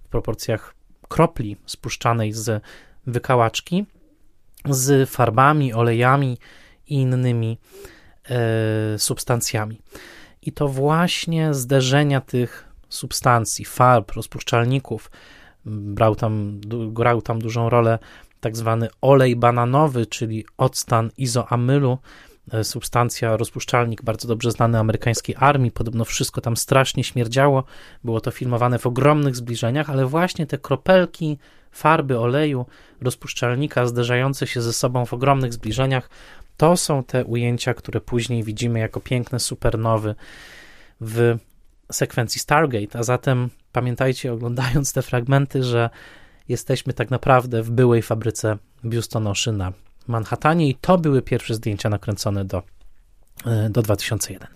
w 0.04 0.08
proporcjach 0.08 0.79
kropli 1.10 1.58
spuszczanej 1.66 2.34
z 2.34 2.64
wykałaczki, 3.08 3.86
z 4.70 5.10
farbami, 5.10 5.74
olejami 5.74 6.38
i 6.88 6.96
innymi 6.96 7.58
e, 8.30 9.00
substancjami. 9.00 9.82
I 10.42 10.52
to 10.52 10.68
właśnie 10.68 11.54
zderzenia 11.54 12.22
tych 12.22 12.70
substancji, 12.90 13.66
farb, 13.66 14.12
rozpuszczalników, 14.12 15.12
brał 15.66 16.16
tam, 16.16 16.62
grał 16.94 17.22
tam 17.22 17.40
dużą 17.40 17.70
rolę 17.70 18.00
tak 18.40 18.58
zwany 18.58 18.88
olej 19.02 19.36
bananowy, 19.36 20.06
czyli 20.06 20.46
octan 20.58 21.12
izoamylu, 21.18 21.98
substancja, 22.64 23.38
rozpuszczalnik 23.38 24.04
bardzo 24.04 24.28
dobrze 24.28 24.52
znany 24.52 24.80
amerykańskiej 24.80 25.36
armii. 25.40 25.72
Podobno 25.72 26.06
wszystko 26.06 26.42
tam 26.42 26.58
strasznie 26.58 27.04
śmierdziało. 27.04 27.64
Było 28.04 28.22
to 28.22 28.32
filmowane 28.32 28.80
w 28.80 28.86
ogromnych 28.86 29.36
zbliżeniach, 29.36 29.90
ale 29.90 30.06
właśnie 30.06 30.48
te 30.48 30.58
kropelki 30.58 31.38
farby, 31.72 32.20
oleju, 32.20 32.66
rozpuszczalnika 33.02 33.86
zderzające 33.86 34.48
się 34.48 34.62
ze 34.62 34.74
sobą 34.74 35.06
w 35.06 35.14
ogromnych 35.14 35.54
zbliżeniach, 35.54 36.10
to 36.58 36.78
są 36.78 37.04
te 37.04 37.26
ujęcia, 37.26 37.74
które 37.74 38.02
później 38.02 38.44
widzimy 38.44 38.80
jako 38.80 39.00
piękne 39.00 39.40
supernowy 39.40 40.16
w 41.02 41.38
sekwencji 41.92 42.42
Stargate, 42.42 43.00
a 43.00 43.04
zatem 43.04 43.50
pamiętajcie, 43.72 44.34
oglądając 44.34 44.94
te 44.94 45.02
fragmenty, 45.02 45.64
że 45.64 45.90
jesteśmy 46.48 46.94
tak 46.94 47.12
naprawdę 47.12 47.64
w 47.64 47.72
byłej 47.72 48.02
fabryce 48.02 48.58
biustonoszy 48.86 49.52
na 49.52 49.74
Manhattanie 50.10 50.70
i 50.70 50.76
to 50.76 50.98
były 50.98 51.22
pierwsze 51.22 51.56
zdjęcia 51.56 51.90
nakręcone 51.90 52.46
do, 52.46 52.64
e, 53.46 53.70
do 53.70 53.82
2001. 53.82 54.48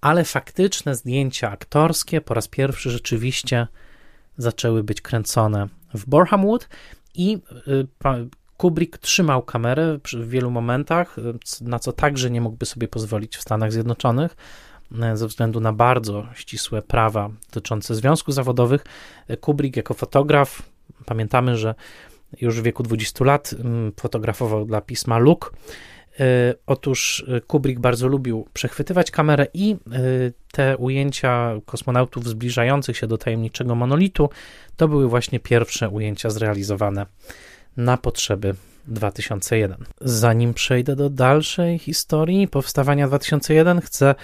Ale 0.00 0.24
faktyczne 0.24 0.94
zdjęcia 0.94 1.50
aktorskie 1.50 2.20
po 2.20 2.34
raz 2.34 2.48
pierwszy 2.48 2.90
rzeczywiście 2.90 3.66
zaczęły 4.36 4.82
być 4.82 5.00
kręcone 5.00 5.68
w 5.94 6.08
Boreham 6.08 6.46
Wood 6.46 6.68
i 7.14 7.38
e, 8.04 8.26
Kubrick 8.56 8.98
trzymał 8.98 9.42
kamerę 9.42 9.98
w 10.04 10.28
wielu 10.28 10.50
momentach, 10.50 11.18
e, 11.18 11.22
na 11.60 11.78
co 11.78 11.92
także 11.92 12.30
nie 12.30 12.40
mógłby 12.40 12.66
sobie 12.66 12.88
pozwolić 12.88 13.36
w 13.36 13.42
Stanach 13.42 13.72
Zjednoczonych 13.72 14.36
ze 15.14 15.26
względu 15.26 15.60
na 15.60 15.72
bardzo 15.72 16.26
ścisłe 16.34 16.82
prawa 16.82 17.30
dotyczące 17.46 17.94
związków 17.94 18.34
zawodowych. 18.34 18.84
Kubrick 19.40 19.76
jako 19.76 19.94
fotograf, 19.94 20.62
pamiętamy, 21.06 21.56
że 21.56 21.74
już 22.40 22.60
w 22.60 22.62
wieku 22.62 22.82
20 22.82 23.24
lat 23.24 23.54
mm, 23.64 23.92
fotografował 23.96 24.64
dla 24.64 24.80
pisma 24.80 25.18
Look. 25.18 25.52
E, 26.20 26.54
otóż 26.66 27.24
e, 27.28 27.40
Kubrick 27.40 27.80
bardzo 27.80 28.08
lubił 28.08 28.46
przechwytywać 28.52 29.10
kamerę 29.10 29.46
i 29.54 29.72
e, 29.72 29.76
te 30.52 30.76
ujęcia 30.76 31.52
kosmonautów 31.66 32.28
zbliżających 32.28 32.96
się 32.96 33.06
do 33.06 33.18
tajemniczego 33.18 33.74
monolitu 33.74 34.30
to 34.76 34.88
były 34.88 35.08
właśnie 35.08 35.40
pierwsze 35.40 35.88
ujęcia 35.88 36.30
zrealizowane 36.30 37.06
na 37.76 37.96
potrzeby 37.96 38.54
2001. 38.86 39.84
Zanim 40.00 40.54
przejdę 40.54 40.96
do 40.96 41.10
dalszej 41.10 41.78
historii 41.78 42.48
powstawania 42.48 43.08
2001, 43.08 43.80
chcę 43.80 44.14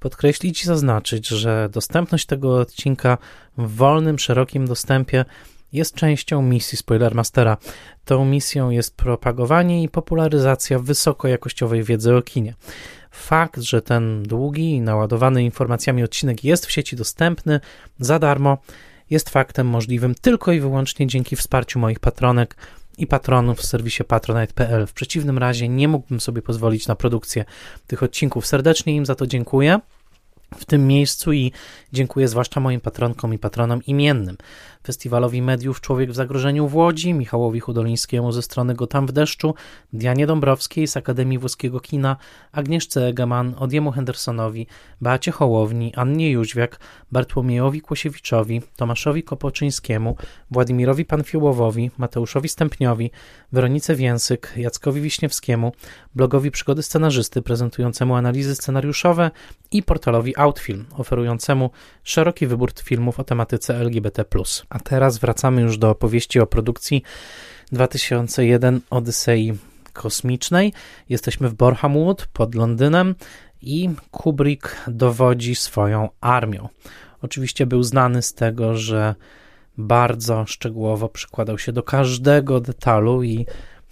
podkreślić 0.00 0.62
i 0.62 0.66
zaznaczyć, 0.66 1.28
że 1.28 1.68
dostępność 1.72 2.26
tego 2.26 2.58
odcinka 2.58 3.18
w 3.58 3.76
wolnym, 3.76 4.18
szerokim 4.18 4.66
dostępie 4.66 5.24
jest 5.72 5.94
częścią 5.94 6.42
misji 6.42 6.78
Spoilermastera. 6.78 7.56
Tą 8.04 8.24
misją 8.24 8.70
jest 8.70 8.96
propagowanie 8.96 9.82
i 9.82 9.88
popularyzacja 9.88 10.78
wysokojakościowej 10.78 11.82
wiedzy 11.82 12.16
o 12.16 12.22
kinie. 12.22 12.54
Fakt, 13.10 13.60
że 13.60 13.82
ten 13.82 14.22
długi 14.22 14.70
i 14.70 14.80
naładowany 14.80 15.44
informacjami 15.44 16.02
odcinek 16.02 16.44
jest 16.44 16.66
w 16.66 16.70
sieci 16.70 16.96
dostępny 16.96 17.60
za 17.98 18.18
darmo, 18.18 18.58
jest 19.10 19.30
faktem 19.30 19.66
możliwym 19.66 20.14
tylko 20.14 20.52
i 20.52 20.60
wyłącznie 20.60 21.06
dzięki 21.06 21.36
wsparciu 21.36 21.78
moich 21.78 22.00
patronek 22.00 22.56
i 22.98 23.06
patronów 23.06 23.58
w 23.58 23.66
serwisie 23.66 24.04
patronite.pl. 24.04 24.86
W 24.86 24.92
przeciwnym 24.92 25.38
razie 25.38 25.68
nie 25.68 25.88
mógłbym 25.88 26.20
sobie 26.20 26.42
pozwolić 26.42 26.86
na 26.86 26.94
produkcję 26.94 27.44
tych 27.86 28.02
odcinków. 28.02 28.46
Serdecznie 28.46 28.96
im 28.96 29.06
za 29.06 29.14
to 29.14 29.26
dziękuję. 29.26 29.80
w 30.58 30.64
tym 30.64 30.86
miejscu 30.86 31.32
i 31.32 31.52
dziękuję 31.92 32.28
zwłaszcza 32.28 32.60
moim 32.60 32.80
patronkom 32.80 33.34
i 33.34 33.38
patronom 33.38 33.84
imiennym. 33.84 34.36
Festiwalowi 34.86 35.42
Mediów 35.42 35.80
Człowiek 35.80 36.10
w 36.10 36.14
Zagrożeniu 36.14 36.68
w 36.68 36.74
Łodzi, 36.74 37.14
Michałowi 37.14 37.60
Hudolińskiemu 37.60 38.32
ze 38.32 38.42
strony 38.42 38.74
Gotam 38.74 39.06
w 39.06 39.12
deszczu, 39.12 39.54
Dianie 39.92 40.26
Dąbrowskiej 40.26 40.86
z 40.86 40.96
Akademii 40.96 41.38
Włoskiego 41.38 41.80
Kina, 41.80 42.16
Agnieszce 42.52 43.06
Egeman, 43.06 43.54
Odiemu 43.58 43.90
Hendersonowi, 43.90 44.66
Beacie 45.00 45.32
Hołowni, 45.32 45.94
Annie 45.94 46.30
Jóźwiak, 46.30 46.80
Bartłomiejowi 47.12 47.80
Kłosiewiczowi, 47.80 48.62
Tomaszowi 48.76 49.22
Kopoczyńskiemu, 49.22 50.16
Władimirowi 50.50 51.04
Panfiołowowi, 51.04 51.90
Mateuszowi 51.98 52.48
Stępniowi, 52.48 53.10
Weronice 53.52 53.94
Więsyk, 53.94 54.52
Jackowi 54.56 55.00
Wiśniewskiemu, 55.00 55.72
blogowi 56.14 56.50
Przygody 56.50 56.82
Scenarzysty 56.82 57.42
prezentującemu 57.42 58.14
analizy 58.14 58.54
scenariuszowe 58.54 59.30
i 59.72 59.82
portalowi 59.82 60.36
Outfilm 60.36 60.86
oferującemu 60.96 61.70
szeroki 62.04 62.46
wybór 62.46 62.72
filmów 62.84 63.20
o 63.20 63.24
tematyce 63.24 63.76
LGBT+. 63.76 64.24
A 64.70 64.78
teraz 64.78 65.18
wracamy 65.18 65.62
już 65.62 65.78
do 65.78 65.90
opowieści 65.90 66.40
o 66.40 66.46
produkcji 66.46 67.02
2001 67.72 68.80
Odysei 68.90 69.52
Kosmicznej. 69.92 70.72
Jesteśmy 71.08 71.48
w 71.48 71.54
Boreham 71.54 71.94
Wood 71.94 72.26
pod 72.32 72.54
Londynem 72.54 73.14
i 73.62 73.90
Kubrick 74.10 74.76
dowodzi 74.88 75.54
swoją 75.54 76.08
armią. 76.20 76.68
Oczywiście 77.22 77.66
był 77.66 77.82
znany 77.82 78.22
z 78.22 78.34
tego, 78.34 78.76
że 78.76 79.14
bardzo 79.78 80.46
szczegółowo 80.46 81.08
przykładał 81.08 81.58
się 81.58 81.72
do 81.72 81.82
każdego 81.82 82.60
detalu 82.60 83.22
i 83.22 83.46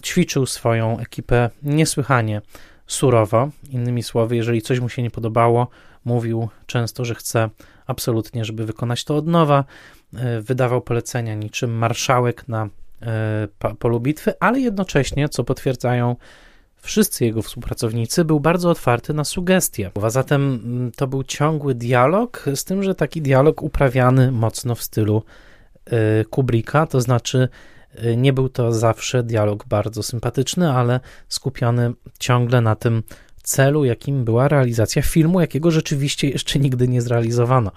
ćwiczył 0.04 0.46
swoją 0.46 0.98
ekipę 0.98 1.50
niesłychanie 1.62 2.42
surowo. 2.86 3.48
Innymi 3.70 4.02
słowy, 4.02 4.36
jeżeli 4.36 4.62
coś 4.62 4.80
mu 4.80 4.88
się 4.88 5.02
nie 5.02 5.10
podobało, 5.10 5.68
mówił 6.04 6.48
często, 6.66 7.04
że 7.04 7.14
chce 7.14 7.50
absolutnie, 7.88 8.44
żeby 8.44 8.66
wykonać 8.66 9.04
to 9.04 9.16
od 9.16 9.26
nowa. 9.26 9.64
E, 10.14 10.40
wydawał 10.40 10.80
polecenia 10.80 11.34
niczym 11.34 11.70
marszałek 11.70 12.48
na 12.48 12.68
e, 13.02 13.48
polu 13.78 14.00
bitwy, 14.00 14.32
ale 14.40 14.60
jednocześnie, 14.60 15.28
co 15.28 15.44
potwierdzają 15.44 16.16
wszyscy 16.76 17.24
jego 17.24 17.42
współpracownicy, 17.42 18.24
był 18.24 18.40
bardzo 18.40 18.70
otwarty 18.70 19.14
na 19.14 19.24
sugestie. 19.24 19.90
A 20.02 20.10
zatem 20.10 20.60
mm, 20.64 20.92
to 20.92 21.06
był 21.06 21.24
ciągły 21.24 21.74
dialog, 21.74 22.44
z 22.54 22.64
tym, 22.64 22.82
że 22.82 22.94
taki 22.94 23.22
dialog 23.22 23.62
uprawiany 23.62 24.32
mocno 24.32 24.74
w 24.74 24.82
stylu 24.82 25.22
e, 25.86 26.24
Kubricka, 26.24 26.86
to 26.86 27.00
znaczy 27.00 27.48
nie 28.16 28.32
był 28.32 28.48
to 28.48 28.72
zawsze 28.72 29.22
dialog 29.22 29.66
bardzo 29.66 30.02
sympatyczny, 30.02 30.72
ale 30.72 31.00
skupiony 31.28 31.92
ciągle 32.18 32.60
na 32.60 32.76
tym 32.76 33.02
celu, 33.48 33.84
jakim 33.84 34.24
była 34.24 34.48
realizacja 34.48 35.02
filmu, 35.02 35.40
jakiego 35.40 35.70
rzeczywiście 35.70 36.28
jeszcze 36.28 36.58
nigdy 36.58 36.88
nie 36.88 37.02
zrealizowano. 37.02 37.70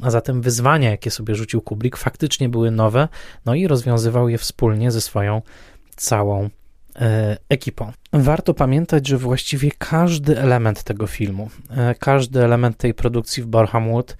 A 0.00 0.10
zatem 0.10 0.42
wyzwania, 0.42 0.90
jakie 0.90 1.10
sobie 1.10 1.34
rzucił 1.34 1.60
Kubrick, 1.60 1.96
faktycznie 1.96 2.48
były 2.48 2.70
nowe, 2.70 3.08
no 3.44 3.54
i 3.54 3.66
rozwiązywał 3.66 4.28
je 4.28 4.38
wspólnie 4.38 4.90
ze 4.90 5.00
swoją 5.00 5.42
całą 5.96 6.48
e, 6.96 7.36
ekipą. 7.48 7.92
Warto 8.12 8.54
pamiętać, 8.54 9.08
że 9.08 9.18
właściwie 9.18 9.70
każdy 9.78 10.38
element 10.38 10.82
tego 10.82 11.06
filmu, 11.06 11.50
e, 11.70 11.94
każdy 11.94 12.44
element 12.44 12.76
tej 12.76 12.94
produkcji 12.94 13.42
w 13.42 13.46
Boreham 13.46 13.90
Wood 13.90 14.16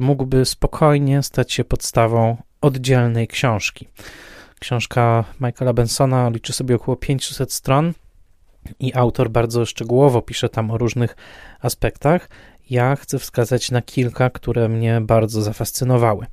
mógłby 0.00 0.44
spokojnie 0.44 1.22
stać 1.22 1.52
się 1.52 1.64
podstawą 1.64 2.36
oddzielnej 2.60 3.28
książki. 3.28 3.88
Książka 4.60 5.24
Michaela 5.40 5.72
Bensona 5.72 6.30
liczy 6.30 6.52
sobie 6.52 6.74
około 6.74 6.96
500 6.96 7.52
stron 7.52 7.92
i 8.80 8.94
autor 8.94 9.30
bardzo 9.30 9.66
szczegółowo 9.66 10.22
pisze 10.22 10.48
tam 10.48 10.70
o 10.70 10.78
różnych 10.78 11.16
aspektach. 11.60 12.28
Ja 12.70 12.96
chcę 12.96 13.18
wskazać 13.18 13.70
na 13.70 13.82
kilka, 13.82 14.30
które 14.30 14.68
mnie 14.68 15.00
bardzo 15.00 15.42
zafascynowały. 15.42 16.26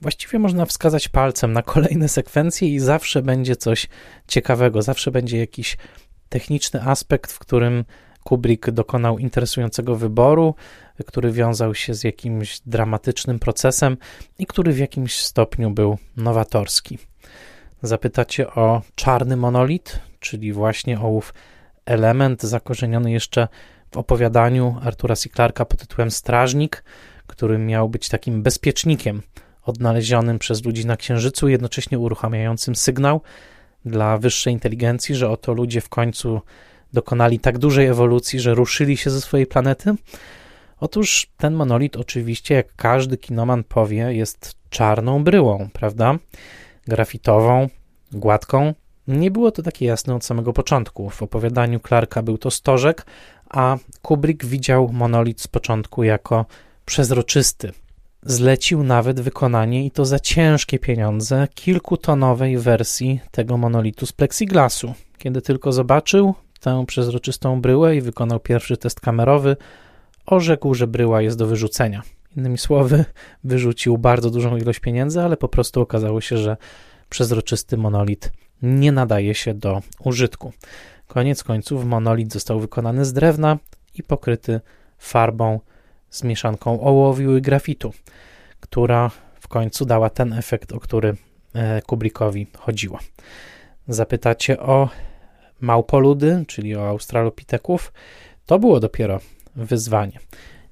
Właściwie 0.00 0.38
można 0.38 0.66
wskazać 0.66 1.08
palcem 1.08 1.52
na 1.52 1.62
kolejne 1.62 2.08
sekwencje 2.08 2.68
i 2.68 2.78
zawsze 2.78 3.22
będzie 3.22 3.56
coś 3.56 3.88
ciekawego, 4.28 4.82
zawsze 4.82 5.10
będzie 5.10 5.38
jakiś 5.38 5.76
techniczny 6.28 6.82
aspekt, 6.82 7.32
w 7.32 7.38
którym 7.38 7.84
Kubrick 8.24 8.70
dokonał 8.70 9.18
interesującego 9.18 9.96
wyboru, 9.96 10.54
który 11.06 11.32
wiązał 11.32 11.74
się 11.74 11.94
z 11.94 12.04
jakimś 12.04 12.60
dramatycznym 12.66 13.38
procesem 13.38 13.96
i 14.38 14.46
który 14.46 14.72
w 14.72 14.78
jakimś 14.78 15.16
stopniu 15.16 15.70
był 15.70 15.98
nowatorski. 16.16 16.98
Zapytacie 17.82 18.50
o 18.50 18.82
czarny 18.94 19.36
monolit, 19.36 19.98
czyli 20.20 20.52
właśnie 20.52 21.00
ołów 21.00 21.34
element 21.86 22.42
zakorzeniony 22.42 23.12
jeszcze 23.12 23.48
w 23.90 23.96
opowiadaniu 23.96 24.76
Artura 24.82 25.16
C. 25.16 25.28
Clarka 25.28 25.64
pod 25.64 25.80
tytułem 25.80 26.10
Strażnik, 26.10 26.84
który 27.26 27.58
miał 27.58 27.88
być 27.88 28.08
takim 28.08 28.42
bezpiecznikiem 28.42 29.22
odnalezionym 29.62 30.38
przez 30.38 30.64
ludzi 30.64 30.86
na 30.86 30.96
Księżycu, 30.96 31.48
jednocześnie 31.48 31.98
uruchamiającym 31.98 32.76
sygnał 32.76 33.20
dla 33.84 34.18
wyższej 34.18 34.52
inteligencji, 34.52 35.14
że 35.14 35.30
oto 35.30 35.52
ludzie 35.52 35.80
w 35.80 35.88
końcu 35.88 36.40
dokonali 36.92 37.38
tak 37.38 37.58
dużej 37.58 37.86
ewolucji, 37.86 38.40
że 38.40 38.54
ruszyli 38.54 38.96
się 38.96 39.10
ze 39.10 39.20
swojej 39.20 39.46
planety. 39.46 39.94
Otóż 40.80 41.26
ten 41.36 41.54
monolit, 41.54 41.96
oczywiście, 41.96 42.54
jak 42.54 42.74
każdy 42.76 43.16
kinoman 43.16 43.64
powie, 43.64 44.14
jest 44.14 44.54
czarną 44.70 45.24
bryłą, 45.24 45.68
prawda? 45.72 46.18
Grafitową, 46.86 47.68
gładką, 48.12 48.74
nie 49.08 49.30
było 49.30 49.50
to 49.50 49.62
takie 49.62 49.86
jasne 49.86 50.14
od 50.14 50.24
samego 50.24 50.52
początku. 50.52 51.10
W 51.10 51.22
opowiadaniu 51.22 51.80
Clarka 51.80 52.22
był 52.22 52.38
to 52.38 52.50
stożek, 52.50 53.06
a 53.50 53.76
Kubrick 54.02 54.44
widział 54.44 54.88
monolit 54.92 55.40
z 55.40 55.48
początku 55.48 56.04
jako 56.04 56.46
przezroczysty. 56.84 57.72
Zlecił 58.22 58.82
nawet 58.82 59.20
wykonanie 59.20 59.86
i 59.86 59.90
to 59.90 60.04
za 60.04 60.20
ciężkie 60.20 60.78
pieniądze 60.78 61.48
kilkutonowej 61.54 62.58
wersji 62.58 63.20
tego 63.30 63.56
monolitu 63.56 64.06
z 64.06 64.12
plexiglasu. 64.12 64.94
Kiedy 65.18 65.42
tylko 65.42 65.72
zobaczył 65.72 66.34
tę 66.60 66.84
przezroczystą 66.86 67.60
bryłę 67.60 67.96
i 67.96 68.00
wykonał 68.00 68.40
pierwszy 68.40 68.76
test 68.76 69.00
kamerowy, 69.00 69.56
orzekł, 70.26 70.74
że 70.74 70.86
bryła 70.86 71.22
jest 71.22 71.38
do 71.38 71.46
wyrzucenia. 71.46 72.02
Innymi 72.36 72.58
słowy, 72.58 73.04
wyrzucił 73.44 73.98
bardzo 73.98 74.30
dużą 74.30 74.56
ilość 74.56 74.80
pieniędzy, 74.80 75.20
ale 75.20 75.36
po 75.36 75.48
prostu 75.48 75.80
okazało 75.80 76.20
się, 76.20 76.36
że 76.38 76.56
przezroczysty 77.08 77.76
monolit 77.76 78.32
nie 78.62 78.92
nadaje 78.92 79.34
się 79.34 79.54
do 79.54 79.82
użytku. 80.04 80.52
Koniec 81.06 81.44
końców 81.44 81.84
monolit 81.84 82.32
został 82.32 82.60
wykonany 82.60 83.04
z 83.04 83.12
drewna 83.12 83.58
i 83.94 84.02
pokryty 84.02 84.60
farbą 84.98 85.60
z 86.10 86.22
mieszanką 86.22 86.80
ołowiu 86.80 87.36
i 87.36 87.42
grafitu, 87.42 87.92
która 88.60 89.10
w 89.40 89.48
końcu 89.48 89.84
dała 89.84 90.10
ten 90.10 90.32
efekt, 90.32 90.72
o 90.72 90.80
który 90.80 91.16
e, 91.54 91.82
Kubrickowi 91.82 92.46
chodziło. 92.58 92.98
Zapytacie 93.88 94.60
o 94.60 94.88
małpoludy, 95.60 96.44
czyli 96.48 96.76
o 96.76 96.88
australopiteków. 96.88 97.92
To 98.46 98.58
było 98.58 98.80
dopiero 98.80 99.20
wyzwanie. 99.56 100.18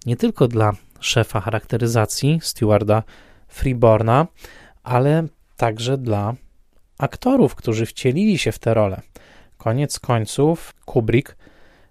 Nie 0.06 0.16
tylko 0.16 0.48
dla 0.48 0.72
szefa 1.00 1.40
charakteryzacji, 1.40 2.38
stewarda 2.42 3.02
Freeborna, 3.48 4.26
ale 4.82 5.26
także 5.56 5.98
dla 5.98 6.34
aktorów, 7.00 7.54
którzy 7.54 7.86
wcielili 7.86 8.38
się 8.38 8.52
w 8.52 8.58
te 8.58 8.74
role. 8.74 9.00
Koniec 9.58 9.98
końców 9.98 10.74
Kubrick 10.84 11.36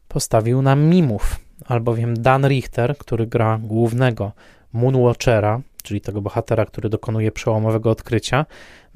postawił 0.07 0.61
na 0.61 0.75
mimów, 0.75 1.39
albowiem 1.65 2.21
Dan 2.21 2.47
Richter, 2.47 2.97
który 2.97 3.27
gra 3.27 3.59
głównego 3.63 4.31
Moonwatchera, 4.73 5.61
czyli 5.83 6.01
tego 6.01 6.21
bohatera, 6.21 6.65
który 6.65 6.89
dokonuje 6.89 7.31
przełomowego 7.31 7.91
odkrycia, 7.91 8.45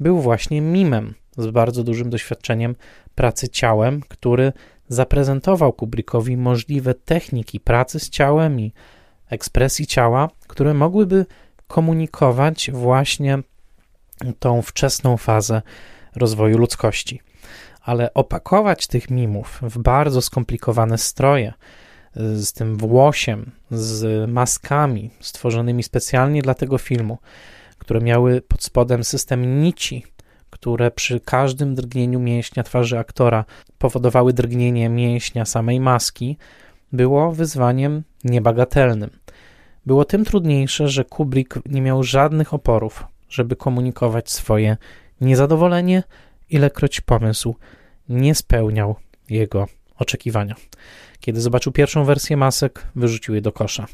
był 0.00 0.20
właśnie 0.20 0.60
mimem 0.60 1.14
z 1.36 1.46
bardzo 1.46 1.84
dużym 1.84 2.10
doświadczeniem 2.10 2.74
pracy 3.14 3.48
ciałem, 3.48 4.00
który 4.08 4.52
zaprezentował 4.88 5.72
Kubrickowi 5.72 6.36
możliwe 6.36 6.94
techniki 6.94 7.60
pracy 7.60 8.00
z 8.00 8.10
ciałem 8.10 8.60
i 8.60 8.72
ekspresji 9.30 9.86
ciała, 9.86 10.28
które 10.46 10.74
mogłyby 10.74 11.26
komunikować 11.66 12.70
właśnie 12.70 13.38
tą 14.38 14.62
wczesną 14.62 15.16
fazę 15.16 15.62
rozwoju 16.16 16.58
ludzkości. 16.58 17.20
Ale 17.80 18.14
opakować 18.14 18.86
tych 18.86 19.10
mimów 19.10 19.60
w 19.62 19.78
bardzo 19.78 20.22
skomplikowane 20.22 20.98
stroje, 20.98 21.52
z 22.16 22.52
tym 22.52 22.76
włosiem, 22.76 23.50
z 23.70 24.30
maskami 24.30 25.10
stworzonymi 25.20 25.82
specjalnie 25.82 26.42
dla 26.42 26.54
tego 26.54 26.78
filmu, 26.78 27.18
które 27.78 28.00
miały 28.00 28.40
pod 28.40 28.64
spodem 28.64 29.04
system 29.04 29.60
nici, 29.62 30.04
które 30.50 30.90
przy 30.90 31.20
każdym 31.20 31.74
drgnieniu 31.74 32.20
mięśnia 32.20 32.62
twarzy 32.62 32.98
aktora 32.98 33.44
powodowały 33.78 34.32
drgnienie 34.32 34.88
mięśnia 34.88 35.44
samej 35.44 35.80
maski, 35.80 36.38
było 36.92 37.32
wyzwaniem 37.32 38.02
niebagatelnym. 38.24 39.10
Było 39.86 40.04
tym 40.04 40.24
trudniejsze, 40.24 40.88
że 40.88 41.04
Kubrick 41.04 41.58
nie 41.66 41.82
miał 41.82 42.02
żadnych 42.02 42.54
oporów, 42.54 43.04
żeby 43.28 43.56
komunikować 43.56 44.30
swoje 44.30 44.76
niezadowolenie, 45.24 46.02
ilekroć 46.50 47.00
pomysł 47.00 47.54
nie 48.08 48.34
spełniał 48.34 48.96
jego 49.30 49.66
oczekiwania. 49.98 50.54
Kiedy 51.20 51.40
zobaczył 51.40 51.72
pierwszą 51.72 52.04
wersję 52.04 52.36
masek, 52.36 52.86
wyrzucił 52.96 53.34
je 53.34 53.40
do 53.40 53.52
kosza. 53.52 53.86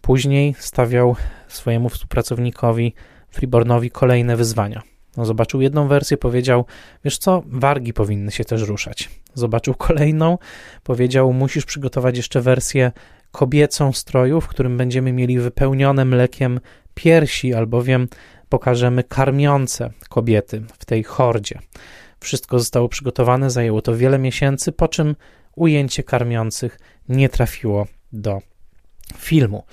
Później 0.00 0.54
stawiał 0.58 1.16
swojemu 1.48 1.88
współpracownikowi 1.88 2.94
Freebornowi 3.30 3.90
kolejne 3.90 4.36
wyzwania. 4.36 4.82
No, 5.16 5.24
zobaczył 5.24 5.60
jedną 5.60 5.88
wersję, 5.88 6.16
powiedział: 6.16 6.64
Wiesz 7.04 7.18
co, 7.18 7.42
wargi 7.46 7.92
powinny 7.92 8.30
się 8.30 8.44
też 8.44 8.62
ruszać. 8.62 9.10
Zobaczył 9.34 9.74
kolejną, 9.74 10.38
powiedział: 10.84 11.32
Musisz 11.32 11.64
przygotować 11.64 12.16
jeszcze 12.16 12.40
wersję 12.40 12.92
kobiecą 13.32 13.92
stroju, 13.92 14.40
w 14.40 14.48
którym 14.48 14.76
będziemy 14.76 15.12
mieli 15.12 15.38
wypełnione 15.38 16.04
mlekiem 16.04 16.60
piersi, 16.94 17.54
albowiem 17.54 18.08
pokażemy 18.52 19.04
karmiące 19.04 19.90
kobiety 20.08 20.62
w 20.78 20.84
tej 20.84 21.02
hordzie. 21.04 21.58
Wszystko 22.20 22.58
zostało 22.58 22.88
przygotowane, 22.88 23.50
zajęło 23.50 23.82
to 23.82 23.96
wiele 23.96 24.18
miesięcy, 24.18 24.72
po 24.72 24.88
czym 24.88 25.16
ujęcie 25.56 26.02
karmiących 26.02 26.78
nie 27.08 27.28
trafiło 27.28 27.86
do 28.12 28.42
filmu. 29.16 29.64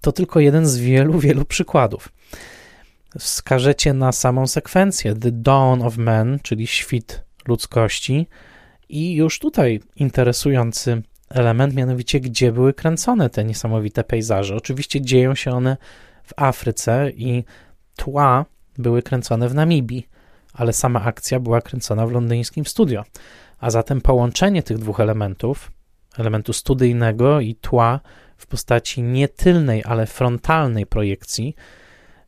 To 0.00 0.12
tylko 0.12 0.40
jeden 0.40 0.66
z 0.66 0.78
wielu, 0.78 1.18
wielu 1.18 1.44
przykładów. 1.44 2.08
Wskażecie 3.18 3.92
na 3.92 4.12
samą 4.12 4.46
sekwencję 4.46 5.14
The 5.14 5.32
Dawn 5.32 5.82
of 5.82 5.96
Man, 5.96 6.38
czyli 6.42 6.66
świt 6.66 7.24
ludzkości, 7.46 8.26
i 8.88 9.14
już 9.14 9.38
tutaj 9.38 9.80
interesujący 9.96 11.02
element, 11.30 11.74
mianowicie 11.74 12.20
gdzie 12.20 12.52
były 12.52 12.74
kręcone 12.74 13.30
te 13.30 13.44
niesamowite 13.44 14.04
pejzaże. 14.04 14.56
Oczywiście 14.56 15.00
dzieją 15.00 15.34
się 15.34 15.50
one 15.50 15.76
w 16.24 16.32
Afryce 16.36 17.10
i 17.10 17.44
tła 17.98 18.44
były 18.78 19.02
kręcone 19.02 19.48
w 19.48 19.54
Namibii, 19.54 20.08
ale 20.52 20.72
sama 20.72 21.02
akcja 21.02 21.40
była 21.40 21.60
kręcona 21.60 22.06
w 22.06 22.12
londyńskim 22.12 22.64
studio. 22.66 23.04
A 23.58 23.70
zatem 23.70 24.00
połączenie 24.00 24.62
tych 24.62 24.78
dwóch 24.78 25.00
elementów, 25.00 25.72
elementu 26.18 26.52
studyjnego 26.52 27.40
i 27.40 27.54
tła 27.54 28.00
w 28.36 28.46
postaci 28.46 29.02
nie 29.02 29.28
tylnej, 29.28 29.82
ale 29.84 30.06
frontalnej 30.06 30.86
projekcji, 30.86 31.54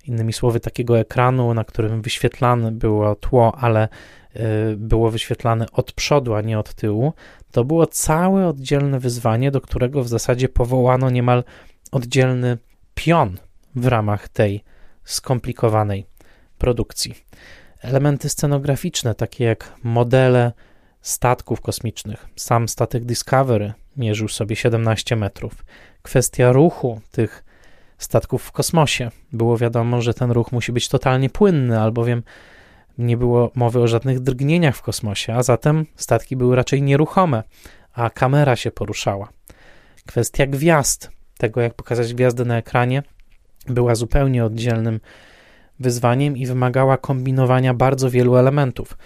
innymi 0.04 0.32
słowy, 0.32 0.60
takiego 0.60 0.98
ekranu, 0.98 1.54
na 1.54 1.64
którym 1.64 2.02
wyświetlane 2.02 2.72
było 2.72 3.14
tło, 3.14 3.54
ale 3.58 3.88
y, 4.36 4.40
było 4.76 5.10
wyświetlane 5.10 5.66
od 5.72 5.92
przodu, 5.92 6.34
a 6.34 6.40
nie 6.40 6.58
od 6.58 6.74
tyłu, 6.74 7.12
to 7.52 7.64
było 7.64 7.86
całe 7.86 8.48
oddzielne 8.48 9.00
wyzwanie, 9.00 9.50
do 9.50 9.60
którego 9.60 10.04
w 10.04 10.08
zasadzie 10.08 10.48
powołano 10.48 11.10
niemal 11.10 11.44
oddzielny 11.92 12.58
pion 12.94 13.36
w 13.74 13.86
ramach 13.86 14.28
tej 14.28 14.64
skomplikowanej 15.12 16.06
produkcji. 16.58 17.14
Elementy 17.80 18.28
scenograficzne, 18.28 19.14
takie 19.14 19.44
jak 19.44 19.74
modele 19.82 20.52
statków 21.00 21.60
kosmicznych. 21.60 22.26
Sam 22.36 22.68
statek 22.68 23.04
Discovery 23.04 23.72
mierzył 23.96 24.28
sobie 24.28 24.56
17 24.56 25.16
metrów. 25.16 25.64
Kwestia 26.02 26.52
ruchu 26.52 27.00
tych 27.10 27.44
statków 27.98 28.42
w 28.42 28.52
kosmosie. 28.52 29.10
Było 29.32 29.58
wiadomo, 29.58 30.02
że 30.02 30.14
ten 30.14 30.30
ruch 30.30 30.52
musi 30.52 30.72
być 30.72 30.88
totalnie 30.88 31.30
płynny, 31.30 31.80
albowiem 31.80 32.22
nie 32.98 33.16
było 33.16 33.50
mowy 33.54 33.80
o 33.80 33.88
żadnych 33.88 34.20
drgnieniach 34.20 34.76
w 34.76 34.82
kosmosie, 34.82 35.34
a 35.34 35.42
zatem 35.42 35.86
statki 35.96 36.36
były 36.36 36.56
raczej 36.56 36.82
nieruchome, 36.82 37.42
a 37.92 38.10
kamera 38.10 38.56
się 38.56 38.70
poruszała. 38.70 39.28
Kwestia 40.06 40.46
gwiazd, 40.46 41.10
tego 41.38 41.60
jak 41.60 41.74
pokazać 41.74 42.14
gwiazdę 42.14 42.44
na 42.44 42.56
ekranie, 42.58 43.02
była 43.68 43.94
zupełnie 43.94 44.44
oddzielnym 44.44 45.00
wyzwaniem 45.80 46.36
i 46.36 46.46
wymagała 46.46 46.96
kombinowania 46.96 47.74
bardzo 47.74 48.10
wielu 48.10 48.36
elementów. 48.36 48.96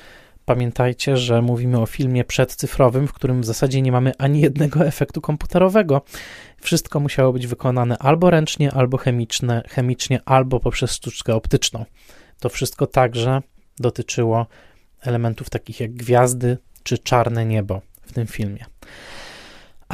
Pamiętajcie, 0.44 1.16
że 1.16 1.42
mówimy 1.42 1.80
o 1.80 1.86
filmie 1.86 2.24
przedcyfrowym, 2.24 3.08
w 3.08 3.12
którym 3.12 3.40
w 3.40 3.44
zasadzie 3.44 3.82
nie 3.82 3.92
mamy 3.92 4.12
ani 4.18 4.40
jednego 4.40 4.84
efektu 4.86 5.20
komputerowego. 5.20 6.02
Wszystko 6.60 7.00
musiało 7.00 7.32
być 7.32 7.46
wykonane 7.46 7.98
albo 7.98 8.30
ręcznie, 8.30 8.72
albo 8.72 8.96
chemiczne, 8.96 9.62
chemicznie, 9.68 10.20
albo 10.24 10.60
poprzez 10.60 10.92
sztuczkę 10.92 11.34
optyczną. 11.34 11.84
To 12.40 12.48
wszystko 12.48 12.86
także 12.86 13.42
dotyczyło 13.78 14.46
elementów 15.00 15.50
takich 15.50 15.80
jak 15.80 15.92
gwiazdy 15.92 16.58
czy 16.82 16.98
czarne 16.98 17.46
niebo 17.46 17.80
w 18.02 18.12
tym 18.12 18.26
filmie. 18.26 18.64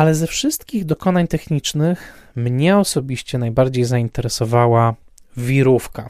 Ale 0.00 0.14
ze 0.14 0.26
wszystkich 0.26 0.84
dokonań 0.84 1.28
technicznych 1.28 2.30
mnie 2.36 2.76
osobiście 2.76 3.38
najbardziej 3.38 3.84
zainteresowała 3.84 4.94
wirówka. 5.36 6.08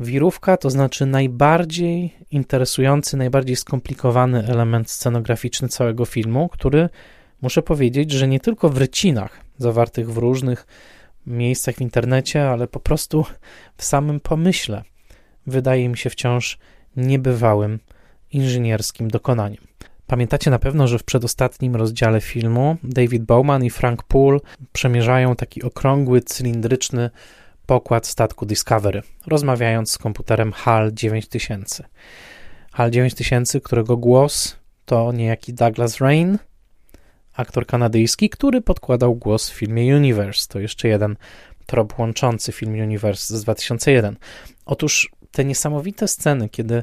Wirówka 0.00 0.56
to 0.56 0.70
znaczy 0.70 1.06
najbardziej 1.06 2.14
interesujący, 2.30 3.16
najbardziej 3.16 3.56
skomplikowany 3.56 4.46
element 4.46 4.90
scenograficzny 4.90 5.68
całego 5.68 6.04
filmu, 6.04 6.48
który 6.48 6.88
muszę 7.42 7.62
powiedzieć, 7.62 8.10
że 8.10 8.28
nie 8.28 8.40
tylko 8.40 8.68
w 8.68 8.78
rycinach 8.78 9.40
zawartych 9.58 10.12
w 10.12 10.16
różnych 10.16 10.66
miejscach 11.26 11.74
w 11.74 11.80
internecie, 11.80 12.48
ale 12.48 12.68
po 12.68 12.80
prostu 12.80 13.24
w 13.76 13.84
samym 13.84 14.20
pomyśle 14.20 14.82
wydaje 15.46 15.88
mi 15.88 15.98
się 15.98 16.10
wciąż 16.10 16.58
niebywałym 16.96 17.78
inżynierskim 18.32 19.08
dokonaniem. 19.08 19.73
Pamiętacie 20.06 20.50
na 20.50 20.58
pewno, 20.58 20.88
że 20.88 20.98
w 20.98 21.04
przedostatnim 21.04 21.76
rozdziale 21.76 22.20
filmu 22.20 22.76
David 22.82 23.22
Bowman 23.22 23.64
i 23.64 23.70
Frank 23.70 24.02
Poole 24.02 24.38
przemierzają 24.72 25.36
taki 25.36 25.62
okrągły, 25.62 26.20
cylindryczny 26.20 27.10
pokład 27.66 28.06
statku 28.06 28.46
Discovery, 28.46 29.02
rozmawiając 29.26 29.90
z 29.90 29.98
komputerem 29.98 30.52
HAL 30.52 30.92
9000. 30.92 31.84
HAL 32.72 32.90
9000, 32.90 33.60
którego 33.60 33.96
głos 33.96 34.56
to 34.84 35.12
niejaki 35.12 35.54
Douglas 35.54 35.98
Rain, 36.00 36.38
aktor 37.34 37.66
kanadyjski, 37.66 38.30
który 38.30 38.60
podkładał 38.60 39.14
głos 39.14 39.50
w 39.50 39.54
filmie 39.54 39.96
Universe. 39.96 40.46
To 40.48 40.60
jeszcze 40.60 40.88
jeden 40.88 41.16
trop 41.66 41.98
łączący 41.98 42.52
film 42.52 42.72
Universe 42.72 43.38
z 43.38 43.42
2001. 43.42 44.16
Otóż 44.66 45.10
te 45.32 45.44
niesamowite 45.44 46.08
sceny, 46.08 46.48
kiedy 46.48 46.82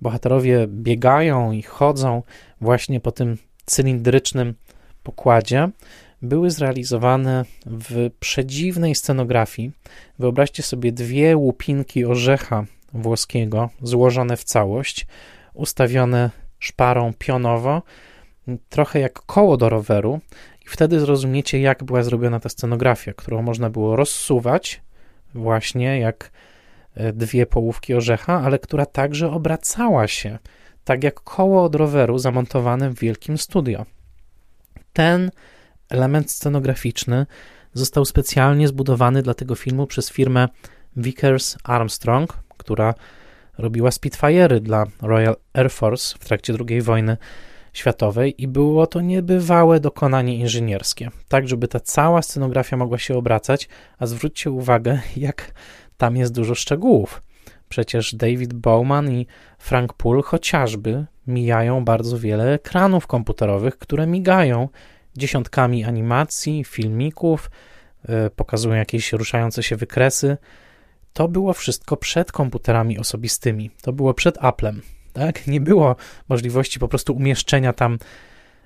bohaterowie 0.00 0.66
biegają 0.68 1.52
i 1.52 1.62
chodzą 1.62 2.22
właśnie 2.60 3.00
po 3.00 3.12
tym 3.12 3.36
cylindrycznym 3.66 4.54
pokładzie, 5.02 5.68
były 6.22 6.50
zrealizowane 6.50 7.44
w 7.66 8.10
przedziwnej 8.20 8.94
scenografii. 8.94 9.72
Wyobraźcie 10.18 10.62
sobie 10.62 10.92
dwie 10.92 11.36
łupinki 11.36 12.04
orzecha 12.04 12.64
włoskiego 12.92 13.70
złożone 13.82 14.36
w 14.36 14.44
całość, 14.44 15.06
ustawione 15.54 16.30
szparą 16.58 17.12
pionowo, 17.18 17.82
trochę 18.68 19.00
jak 19.00 19.12
koło 19.12 19.56
do 19.56 19.68
roweru, 19.68 20.20
i 20.66 20.68
wtedy 20.68 21.00
zrozumiecie, 21.00 21.60
jak 21.60 21.84
była 21.84 22.02
zrobiona 22.02 22.40
ta 22.40 22.48
scenografia, 22.48 23.12
którą 23.12 23.42
można 23.42 23.70
było 23.70 23.96
rozsuwać, 23.96 24.82
właśnie 25.34 25.98
jak 25.98 26.30
dwie 27.12 27.46
połówki 27.46 27.94
orzecha, 27.94 28.42
ale 28.42 28.58
która 28.58 28.86
także 28.86 29.30
obracała 29.30 30.08
się, 30.08 30.38
tak 30.84 31.04
jak 31.04 31.20
koło 31.20 31.64
od 31.64 31.74
roweru 31.74 32.18
zamontowane 32.18 32.90
w 32.90 32.98
wielkim 32.98 33.38
studio. 33.38 33.86
Ten 34.92 35.30
element 35.88 36.30
scenograficzny 36.30 37.26
został 37.72 38.04
specjalnie 38.04 38.68
zbudowany 38.68 39.22
dla 39.22 39.34
tego 39.34 39.54
filmu 39.54 39.86
przez 39.86 40.10
firmę 40.10 40.48
Vickers 40.96 41.56
Armstrong, 41.64 42.38
która 42.56 42.94
robiła 43.58 43.90
Spitfire'y 43.90 44.60
dla 44.60 44.86
Royal 45.02 45.36
Air 45.52 45.70
Force 45.70 46.14
w 46.20 46.24
trakcie 46.24 46.54
II 46.68 46.82
wojny 46.82 47.16
światowej 47.72 48.42
i 48.42 48.48
było 48.48 48.86
to 48.86 49.00
niebywałe 49.00 49.80
dokonanie 49.80 50.36
inżynierskie, 50.36 51.10
tak 51.28 51.48
żeby 51.48 51.68
ta 51.68 51.80
cała 51.80 52.22
scenografia 52.22 52.76
mogła 52.76 52.98
się 52.98 53.16
obracać, 53.16 53.68
a 53.98 54.06
zwróćcie 54.06 54.50
uwagę, 54.50 55.00
jak 55.16 55.52
tam 55.96 56.16
jest 56.16 56.32
dużo 56.32 56.54
szczegółów. 56.54 57.22
Przecież 57.68 58.14
David 58.14 58.54
Bowman 58.54 59.12
i 59.12 59.26
Frank 59.58 59.92
Poole 59.92 60.22
chociażby 60.22 61.06
mijają 61.26 61.84
bardzo 61.84 62.18
wiele 62.18 62.54
ekranów 62.54 63.06
komputerowych, 63.06 63.78
które 63.78 64.06
migają 64.06 64.68
dziesiątkami 65.16 65.84
animacji, 65.84 66.64
filmików, 66.64 67.50
e, 68.08 68.30
pokazują 68.30 68.74
jakieś 68.74 69.12
ruszające 69.12 69.62
się 69.62 69.76
wykresy. 69.76 70.36
To 71.12 71.28
było 71.28 71.52
wszystko 71.52 71.96
przed 71.96 72.32
komputerami 72.32 72.98
osobistymi, 72.98 73.70
to 73.82 73.92
było 73.92 74.14
przed 74.14 74.44
Applem. 74.44 74.82
Tak? 75.12 75.46
Nie 75.46 75.60
było 75.60 75.96
możliwości 76.28 76.78
po 76.78 76.88
prostu 76.88 77.14
umieszczenia 77.14 77.72
tam 77.72 77.98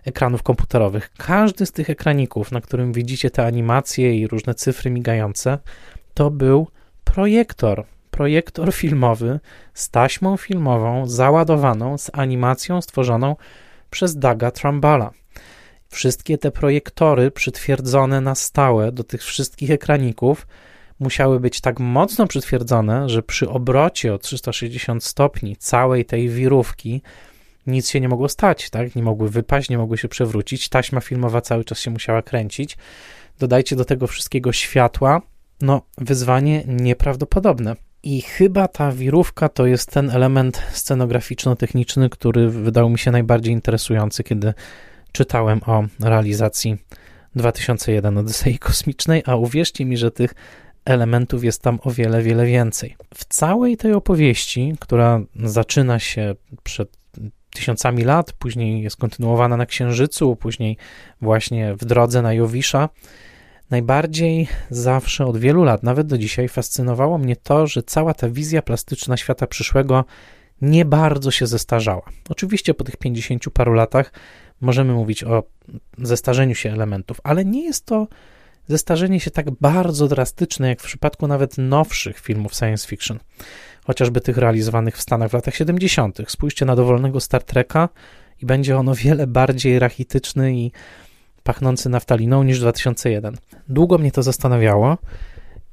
ekranów 0.05 0.43
komputerowych. 0.43 1.11
Każdy 1.19 1.67
z 1.67 1.73
tych 1.73 1.91
ekraników, 1.91 2.53
na 2.53 2.61
którym 2.61 2.93
widzicie 2.93 3.31
te 3.31 3.47
animacje 3.47 4.17
i 4.19 4.27
różne 4.27 4.55
cyfry 4.55 4.91
migające, 4.91 5.59
to 6.15 6.31
był 6.31 6.67
projektor. 7.15 7.85
Projektor 8.11 8.73
filmowy 8.83 9.41
z 9.75 9.91
taśmą 9.91 10.37
filmową 10.37 11.07
załadowaną 11.07 11.99
z 11.99 12.11
animacją 12.13 12.83
stworzoną 12.83 13.37
przez 13.91 14.19
Daga 14.19 14.51
Trambala. 14.51 15.11
Wszystkie 15.89 16.39
te 16.39 16.51
projektory 16.51 17.31
przytwierdzone 17.31 18.21
na 18.21 18.35
stałe 18.35 18.93
do 18.93 19.05
tych 19.05 19.23
wszystkich 19.23 19.71
ekraników 19.71 20.47
musiały 21.01 21.41
być 21.41 21.61
tak 21.61 21.81
mocno 21.81 22.27
przytwierdzone, 22.27 23.09
że 23.09 23.23
przy 23.23 23.49
obrocie 23.49 24.15
o 24.15 24.19
360 24.19 25.05
stopni 25.05 25.57
całej 25.57 26.05
tej 26.05 26.29
wirówki 26.29 27.03
nic 27.67 27.91
się 27.91 28.01
nie 28.01 28.09
mogło 28.09 28.29
stać, 28.29 28.71
tak? 28.71 28.97
Nie 28.97 29.03
mogły 29.03 29.29
wypaść, 29.29 29.71
nie 29.71 29.79
mogły 29.79 29.99
się 29.99 30.09
przewrócić. 30.09 30.69
Taśma 30.69 31.01
filmowa 31.01 31.41
cały 31.41 31.65
czas 31.65 31.79
się 31.81 31.91
musiała 31.91 32.23
kręcić. 32.23 32.77
Dodajcie 33.39 33.77
do 33.77 33.85
tego 33.85 34.07
wszystkiego 34.07 34.53
światła, 34.53 35.23
no, 35.63 35.83
wyzwanie 35.99 36.65
nieprawdopodobne. 36.67 37.77
I 38.03 38.23
chyba 38.23 38.69
ta 38.69 38.93
wirówka 38.93 39.49
to 39.49 39.67
jest 39.67 39.91
ten 39.91 40.11
element 40.11 40.63
scenograficzno-techniczny, 40.73 42.09
który 42.09 42.51
wydał 42.51 42.91
mi 42.91 42.99
się 42.99 43.11
najbardziej 43.11 43.53
interesujący, 43.53 44.23
kiedy 44.23 44.55
czytałem 45.13 45.61
o 45.67 45.85
realizacji 46.01 46.77
2001 47.37 48.19
Odysei 48.19 48.59
Kosmicznej, 48.59 49.23
a 49.27 49.37
uwierzcie 49.37 49.85
mi, 49.85 49.97
że 49.97 50.11
tych 50.11 50.35
elementów 50.85 51.45
jest 51.45 51.63
tam 51.63 51.79
o 51.83 51.91
wiele, 51.91 52.23
wiele 52.23 52.47
więcej. 52.47 52.97
W 53.15 53.25
całej 53.25 53.77
tej 53.77 53.93
opowieści, 53.93 54.75
która 54.81 55.21
zaczyna 55.45 55.99
się 55.99 56.35
przed 56.63 57.01
tysiącami 57.51 58.05
lat, 58.05 58.33
później 58.33 58.83
jest 58.83 58.97
kontynuowana 58.97 59.57
na 59.57 59.67
Księżycu, 59.67 60.37
później 60.37 60.77
właśnie 61.21 61.75
w 61.75 61.85
drodze 61.85 62.23
na 62.23 62.35
Jowisza, 62.35 62.89
najbardziej 63.71 64.49
zawsze 64.71 65.27
od 65.27 65.39
wielu 65.39 65.65
lat, 65.65 65.83
nawet 65.83 66.07
do 66.07 66.19
dzisiaj, 66.19 66.49
fascynowało 66.49 67.19
mnie 67.19 67.37
to, 67.37 67.67
że 67.67 67.83
cała 67.83 68.15
ta 68.15 68.29
wizja 68.29 68.63
plastyczna 68.63 69.17
świata 69.17 69.47
przyszłego 69.47 70.05
nie 70.63 70.85
bardzo 70.85 71.31
się 71.31 71.47
zestarzała. 71.47 72.03
Oczywiście 72.29 72.75
po 72.75 72.85
tych 72.85 72.97
50 72.97 73.45
paru 73.53 73.73
latach 73.73 74.13
możemy 74.61 74.93
mówić 74.93 75.25
o 75.25 75.43
zestarzeniu 75.99 76.55
się 76.55 76.73
elementów, 76.73 77.21
ale 77.25 77.45
nie 77.45 77.65
jest 77.65 77.87
to 77.87 78.09
zestarzenie 78.69 79.21
się 79.21 79.31
tak 79.31 79.51
bardzo 79.51 80.09
drastyczne, 80.09 80.69
jak 80.69 80.81
w 80.81 80.85
przypadku 80.85 81.27
nawet 81.27 81.59
nowszych 81.59 82.19
filmów 82.19 82.55
science 82.55 82.89
fiction, 82.89 83.19
chociażby 83.85 84.21
tych 84.21 84.37
realizowanych 84.37 84.97
w 84.97 85.01
Stanach 85.01 85.31
w 85.31 85.35
latach 85.35 85.55
70. 85.55 86.19
Spójrzcie 86.29 86.65
na 86.65 86.77
dowolnego 86.77 87.21
Star 87.21 87.43
Treka 87.43 87.89
i 88.43 88.47
będzie 88.47 88.77
on 88.77 88.89
o 88.89 88.95
wiele 88.95 89.27
bardziej 89.27 89.79
rachityczny 89.79 90.55
i 90.55 90.73
pachnący 91.43 91.89
naftaliną 91.89 92.43
niż 92.43 92.61
2001. 92.61 93.37
Długo 93.69 93.99
mnie 93.99 94.13
to 94.13 94.23
zastanawiało 94.23 94.99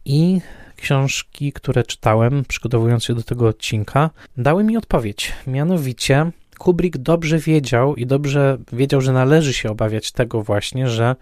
i 0.06 0.42
książki, 0.76 1.54
które 1.54 1.84
czytałem, 1.84 2.46
przygotowując 2.48 3.04
się 3.04 3.14
do 3.16 3.24
tego 3.24 3.48
odcinka, 3.48 4.10
dały 4.38 4.64
mi 4.64 4.78
odpowiedź. 4.78 5.34
Mianowicie, 5.48 6.32
Kubrick 6.58 6.98
dobrze 6.98 7.40
wiedział 7.40 7.96
i 7.96 8.06
dobrze 8.06 8.58
wiedział, 8.74 9.02
że 9.02 9.14
należy 9.14 9.54
się 9.54 9.72
obawiać 9.72 10.12
tego 10.12 10.42
właśnie, 10.42 10.90
że 10.90 11.16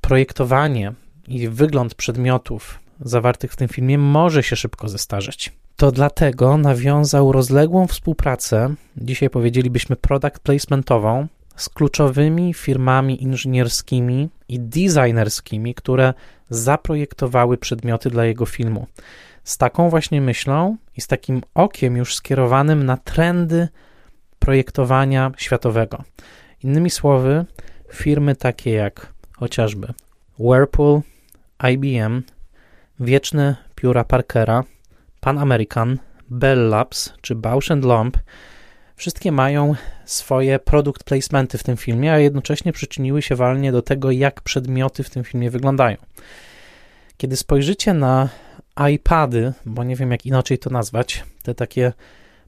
projektowanie 0.00 0.92
i 1.28 1.48
wygląd 1.48 1.94
przedmiotów 1.94 2.78
zawartych 3.00 3.52
w 3.52 3.56
tym 3.56 3.68
filmie 3.68 3.98
może 3.98 4.42
się 4.42 4.56
szybko 4.56 4.88
zestarzeć. 4.88 5.52
To 5.76 5.92
dlatego 5.92 6.56
nawiązał 6.58 7.32
rozległą 7.32 7.86
współpracę, 7.86 8.74
dzisiaj 8.96 9.30
powiedzielibyśmy 9.30 9.96
product 9.96 10.38
placementową, 10.38 11.26
z 11.56 11.68
kluczowymi 11.68 12.54
firmami 12.54 13.22
inżynierskimi 13.22 14.28
i 14.48 14.60
designerskimi, 14.60 15.74
które 15.74 16.14
zaprojektowały 16.50 17.58
przedmioty 17.58 18.10
dla 18.10 18.24
jego 18.24 18.46
filmu. 18.46 18.86
Z 19.44 19.58
taką 19.58 19.90
właśnie 19.90 20.20
myślą 20.20 20.76
i 20.96 21.00
z 21.00 21.06
takim 21.06 21.42
okiem 21.54 21.96
już 21.96 22.14
skierowanym 22.14 22.86
na 22.86 22.96
trendy 22.96 23.68
projektowania 24.38 25.32
światowego. 25.36 26.04
Innymi 26.62 26.90
słowy, 26.90 27.44
firmy 27.92 28.36
takie 28.36 28.70
jak 28.70 29.12
chociażby 29.36 29.94
Whirlpool, 30.38 31.00
IBM, 31.72 32.22
wieczne 33.00 33.56
pióra 33.74 34.04
Parkera, 34.04 34.64
Pan 35.20 35.38
American, 35.38 35.98
Bell 36.30 36.68
Labs 36.68 37.14
czy 37.20 37.34
Bausch 37.34 37.70
Lomb 37.82 38.16
wszystkie 38.96 39.32
mają 39.32 39.74
swoje 40.04 40.58
product 40.58 41.04
placementy 41.04 41.58
w 41.58 41.62
tym 41.62 41.76
filmie, 41.76 42.12
a 42.12 42.18
jednocześnie 42.18 42.72
przyczyniły 42.72 43.22
się 43.22 43.36
walnie 43.36 43.72
do 43.72 43.82
tego, 43.82 44.10
jak 44.10 44.40
przedmioty 44.40 45.02
w 45.02 45.10
tym 45.10 45.24
filmie 45.24 45.50
wyglądają. 45.50 45.96
Kiedy 47.16 47.36
spojrzycie 47.36 47.94
na 47.94 48.28
iPady, 48.94 49.52
bo 49.66 49.84
nie 49.84 49.96
wiem 49.96 50.10
jak 50.10 50.26
inaczej 50.26 50.58
to 50.58 50.70
nazwać, 50.70 51.24
te 51.42 51.54
takie 51.54 51.92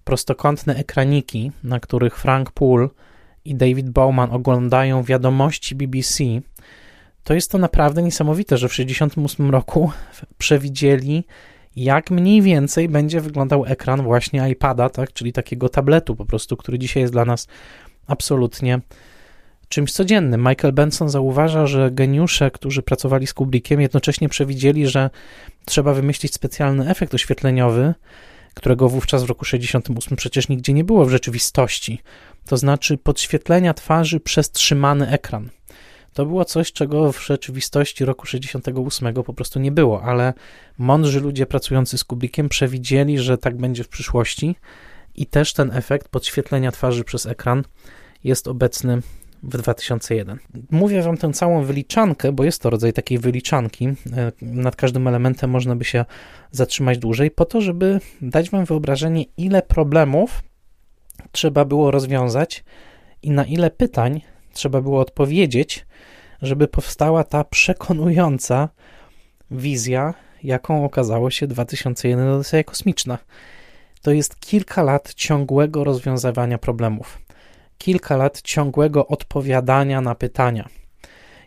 prostokątne 0.04 0.76
ekraniki, 0.76 1.52
na 1.64 1.80
których 1.80 2.18
Frank 2.18 2.50
Poole 2.50 2.88
i 3.44 3.54
David 3.54 3.90
Bowman 3.90 4.30
oglądają 4.30 5.02
wiadomości 5.02 5.74
BBC, 5.74 6.24
to 7.24 7.34
jest 7.34 7.50
to 7.50 7.58
naprawdę 7.58 8.02
niesamowite, 8.02 8.56
że 8.56 8.68
w 8.68 8.72
1968 8.72 9.50
roku 9.50 9.92
przewidzieli, 10.38 11.24
jak 11.76 12.10
mniej 12.10 12.42
więcej 12.42 12.88
będzie 12.88 13.20
wyglądał 13.20 13.66
ekran 13.66 14.02
właśnie 14.02 14.50
iPada, 14.50 14.88
tak, 14.88 15.12
czyli 15.12 15.32
takiego 15.32 15.68
tabletu 15.68 16.16
po 16.16 16.24
prostu, 16.24 16.56
który 16.56 16.78
dzisiaj 16.78 17.00
jest 17.00 17.12
dla 17.12 17.24
nas 17.24 17.46
absolutnie 18.06 18.80
czymś 19.68 19.92
codziennym. 19.92 20.48
Michael 20.48 20.74
Benson 20.74 21.08
zauważa, 21.08 21.66
że 21.66 21.90
geniusze, 21.90 22.50
którzy 22.50 22.82
pracowali 22.82 23.26
z 23.26 23.34
Kubrickiem, 23.34 23.80
jednocześnie 23.80 24.28
przewidzieli, 24.28 24.86
że 24.86 25.10
trzeba 25.64 25.94
wymyślić 25.94 26.34
specjalny 26.34 26.88
efekt 26.90 27.14
oświetleniowy, 27.14 27.94
którego 28.54 28.88
wówczas 28.88 29.24
w 29.24 29.28
roku 29.28 29.44
68 29.44 30.16
przecież 30.16 30.48
nigdzie 30.48 30.72
nie 30.72 30.84
było 30.84 31.04
w 31.04 31.10
rzeczywistości. 31.10 32.00
To 32.48 32.56
znaczy 32.56 32.98
podświetlenia 32.98 33.74
twarzy 33.74 34.20
przez 34.20 34.50
trzymany 34.50 35.08
ekran. 35.08 35.48
To 36.16 36.26
było 36.26 36.44
coś, 36.44 36.72
czego 36.72 37.12
w 37.12 37.26
rzeczywistości 37.26 38.04
roku 38.04 38.26
68 38.26 39.14
po 39.14 39.34
prostu 39.34 39.60
nie 39.60 39.72
było, 39.72 40.02
ale 40.02 40.34
mądrzy 40.78 41.20
ludzie 41.20 41.46
pracujący 41.46 41.98
z 41.98 42.04
Kubrickiem 42.04 42.48
przewidzieli, 42.48 43.18
że 43.18 43.38
tak 43.38 43.56
będzie 43.56 43.84
w 43.84 43.88
przyszłości 43.88 44.56
i 45.14 45.26
też 45.26 45.52
ten 45.52 45.70
efekt 45.72 46.08
podświetlenia 46.08 46.72
twarzy 46.72 47.04
przez 47.04 47.26
ekran 47.26 47.64
jest 48.24 48.48
obecny 48.48 49.02
w 49.42 49.58
2001. 49.58 50.38
Mówię 50.70 51.02
wam 51.02 51.16
tę 51.16 51.32
całą 51.32 51.64
wyliczankę, 51.64 52.32
bo 52.32 52.44
jest 52.44 52.62
to 52.62 52.70
rodzaj 52.70 52.92
takiej 52.92 53.18
wyliczanki. 53.18 53.86
E, 53.86 54.32
nad 54.42 54.76
każdym 54.76 55.08
elementem 55.08 55.50
można 55.50 55.76
by 55.76 55.84
się 55.84 56.04
zatrzymać 56.50 56.98
dłużej, 56.98 57.30
po 57.30 57.44
to, 57.44 57.60
żeby 57.60 58.00
dać 58.22 58.50
wam 58.50 58.64
wyobrażenie, 58.64 59.24
ile 59.36 59.62
problemów 59.62 60.42
trzeba 61.32 61.64
było 61.64 61.90
rozwiązać 61.90 62.64
i 63.22 63.30
na 63.30 63.44
ile 63.44 63.70
pytań 63.70 64.20
trzeba 64.56 64.80
było 64.80 65.00
odpowiedzieć, 65.00 65.86
żeby 66.42 66.68
powstała 66.68 67.24
ta 67.24 67.44
przekonująca 67.44 68.68
wizja, 69.50 70.14
jaką 70.42 70.84
okazało 70.84 71.30
się 71.30 71.46
2001 71.46 72.28
Odyseja 72.28 72.64
Kosmiczna. 72.64 73.18
To 74.02 74.10
jest 74.10 74.40
kilka 74.40 74.82
lat 74.82 75.14
ciągłego 75.14 75.84
rozwiązywania 75.84 76.58
problemów 76.58 77.26
kilka 77.78 78.16
lat 78.16 78.42
ciągłego 78.42 79.06
odpowiadania 79.06 80.00
na 80.00 80.14
pytania. 80.14 80.68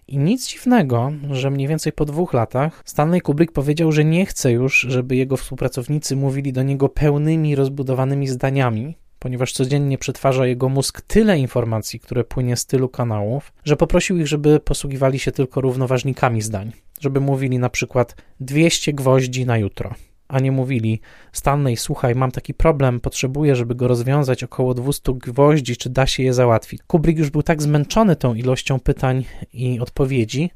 I 0.07 0.17
nic 0.17 0.47
dziwnego, 0.47 1.11
że 1.31 1.51
mniej 1.51 1.67
więcej 1.67 1.93
po 1.93 2.05
dwóch 2.05 2.33
latach 2.33 2.81
Stanley 2.85 3.21
Kubrick 3.21 3.53
powiedział, 3.53 3.91
że 3.91 4.05
nie 4.05 4.25
chce 4.25 4.51
już, 4.51 4.79
żeby 4.79 5.15
jego 5.15 5.37
współpracownicy 5.37 6.15
mówili 6.15 6.53
do 6.53 6.63
niego 6.63 6.89
pełnymi, 6.89 7.55
rozbudowanymi 7.55 8.27
zdaniami, 8.27 8.95
ponieważ 9.19 9.53
codziennie 9.53 9.97
przetwarza 9.97 10.47
jego 10.47 10.69
mózg 10.69 11.01
tyle 11.01 11.39
informacji, 11.39 11.99
które 11.99 12.23
płynie 12.23 12.57
z 12.57 12.65
tylu 12.65 12.89
kanałów, 12.89 13.53
że 13.63 13.75
poprosił 13.75 14.17
ich, 14.17 14.27
żeby 14.27 14.59
posługiwali 14.59 15.19
się 15.19 15.31
tylko 15.31 15.61
równoważnikami 15.61 16.41
zdań. 16.41 16.71
Żeby 16.99 17.19
mówili 17.19 17.59
na 17.59 17.69
przykład 17.69 18.15
200 18.39 18.93
gwoździ 18.93 19.45
na 19.45 19.57
jutro 19.57 19.95
a 20.29 20.39
nie 20.39 20.51
mówili 20.51 20.99
Stanley, 21.31 21.77
słuchaj, 21.77 22.15
mam 22.15 22.31
taki 22.31 22.53
problem, 22.53 22.99
potrzebuję, 22.99 23.55
żeby 23.55 23.75
go 23.75 23.87
rozwiązać, 23.87 24.43
około 24.43 24.73
200 24.73 25.13
gwoździ, 25.13 25.77
czy 25.77 25.89
da 25.89 26.07
się 26.07 26.23
je 26.23 26.33
załatwić. 26.33 26.81
Kubrick 26.87 27.19
już 27.19 27.29
był 27.29 27.43
tak 27.43 27.61
zmęczony 27.61 28.15
tą 28.15 28.33
ilością 28.33 28.79
pytań 28.79 29.25
i 29.53 29.79
odpowiedzi, 29.79 30.51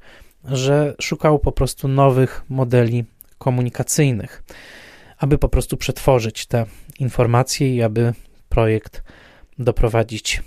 że 0.45 0.95
szukał 1.01 1.39
po 1.39 1.51
prostu 1.51 1.87
nowych 1.87 2.43
modeli 2.49 3.05
komunikacyjnych, 3.37 4.43
aby 5.17 5.37
po 5.37 5.49
prostu 5.49 5.77
przetworzyć 5.77 6.45
te 6.45 6.65
informacje 6.99 7.75
i 7.75 7.81
aby 7.81 8.13
projekt 8.53 9.03
doprowadzić 9.59 10.43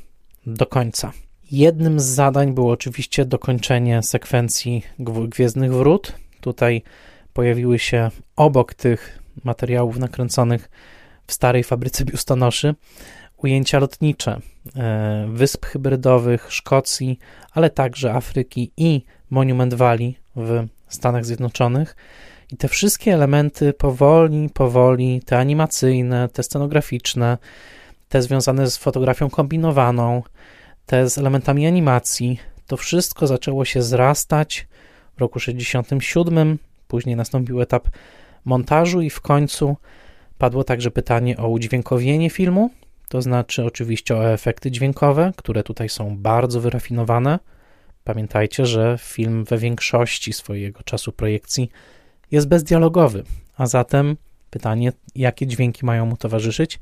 do 0.46 0.66
końca. 0.66 1.12
Jednym 1.50 2.00
z 2.00 2.04
zadań 2.04 2.54
było 2.54 2.72
oczywiście 2.72 3.24
dokończenie 3.24 4.02
sekwencji 4.02 4.82
Gwiezdnych 5.28 5.72
Wrót. 5.72 6.12
Tutaj 6.40 6.82
pojawiły 7.32 7.78
się 7.78 8.10
obok 8.36 8.74
tych 8.74 9.18
materiałów 9.44 9.98
nakręconych 9.98 10.70
w 11.26 11.32
starej 11.32 11.64
fabryce 11.64 12.04
biustonoszy 12.04 12.74
ujęcia 13.36 13.78
lotnicze 13.78 14.40
e, 14.76 15.26
wysp 15.32 15.66
hybrydowych 15.66 16.52
Szkocji, 16.52 17.18
ale 17.52 17.70
także 17.70 18.14
Afryki 18.14 18.72
i 18.76 19.04
Monument 19.30 19.74
Valley 19.74 20.16
w 20.36 20.66
Stanach 20.88 21.24
Zjednoczonych. 21.24 21.96
I 22.52 22.56
te 22.56 22.68
wszystkie 22.68 23.14
elementy 23.14 23.72
powoli, 23.72 24.50
powoli, 24.54 25.22
te 25.26 25.38
animacyjne, 25.38 26.28
te 26.28 26.42
scenograficzne, 26.42 27.38
te 28.08 28.22
związane 28.22 28.70
z 28.70 28.76
fotografią 28.76 29.30
kombinowaną, 29.30 30.22
te 30.86 31.10
z 31.10 31.18
elementami 31.18 31.66
animacji, 31.66 32.40
to 32.66 32.76
wszystko 32.76 33.26
zaczęło 33.26 33.64
się 33.64 33.82
zrastać 33.82 34.66
w 35.16 35.20
roku 35.20 35.40
67 35.40 36.58
Później 36.88 37.16
nastąpił 37.16 37.60
etap 37.60 37.88
montażu 38.44 39.00
i 39.00 39.10
w 39.10 39.20
końcu 39.20 39.76
padło 40.38 40.64
także 40.64 40.90
pytanie 40.90 41.36
o 41.36 41.48
udźwiękowienie 41.48 42.30
filmu, 42.30 42.70
to 43.08 43.22
znaczy 43.22 43.64
oczywiście 43.64 44.16
o 44.16 44.32
efekty 44.32 44.70
dźwiękowe, 44.70 45.32
które 45.36 45.62
tutaj 45.62 45.88
są 45.88 46.16
bardzo 46.16 46.60
wyrafinowane. 46.60 47.38
Pamiętajcie, 48.04 48.66
że 48.66 48.98
film 49.00 49.44
we 49.44 49.58
większości 49.58 50.32
swojego 50.32 50.82
czasu 50.82 51.12
projekcji 51.12 51.70
jest 52.30 52.48
bezdialogowy, 52.48 53.24
a 53.56 53.66
zatem 53.66 54.16
pytanie, 54.50 54.92
jakie 55.14 55.46
dźwięki 55.46 55.86
mają 55.86 56.06
mu 56.06 56.16
towarzyszyć, 56.16 56.78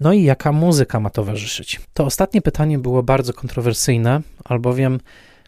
no 0.00 0.12
i 0.12 0.22
jaka 0.22 0.52
muzyka 0.52 1.00
ma 1.00 1.10
towarzyszyć. 1.10 1.80
To 1.94 2.04
ostatnie 2.04 2.42
pytanie 2.42 2.78
było 2.78 3.02
bardzo 3.02 3.32
kontrowersyjne, 3.32 4.20
albowiem 4.44 5.00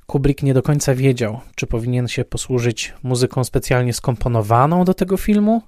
Kubrick 0.07 0.43
nie 0.43 0.55
do 0.55 0.63
końca 0.63 0.95
wiedział, 0.95 1.41
czy 1.55 1.67
powinien 1.67 2.09
się 2.09 2.25
posłużyć 2.25 2.95
muzyką 3.03 3.45
specjalnie 3.45 3.93
skomponowaną 3.93 4.85
do 4.85 4.95
tego 4.95 5.17
filmu, 5.17 5.63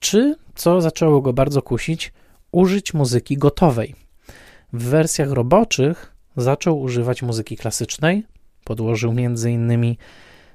czy, 0.00 0.36
co 0.54 0.80
zaczęło 0.80 1.20
go 1.20 1.32
bardzo 1.32 1.62
kusić, 1.62 2.12
użyć 2.52 2.94
muzyki 2.94 3.36
gotowej. 3.36 3.94
W 4.72 4.84
wersjach 4.84 5.30
roboczych 5.30 6.12
zaczął 6.36 6.80
używać 6.80 7.22
muzyki 7.22 7.56
klasycznej, 7.56 8.24
podłożył 8.64 9.10
m.in. 9.10 9.96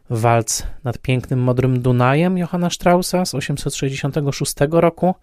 walc 0.10 0.64
nad 0.84 0.98
pięknym 0.98 1.40
modrym 1.40 1.82
Dunajem 1.82 2.38
Johanna 2.38 2.70
Straussa 2.70 3.26
z 3.26 3.36
866 3.36 4.56
roku 4.72 5.16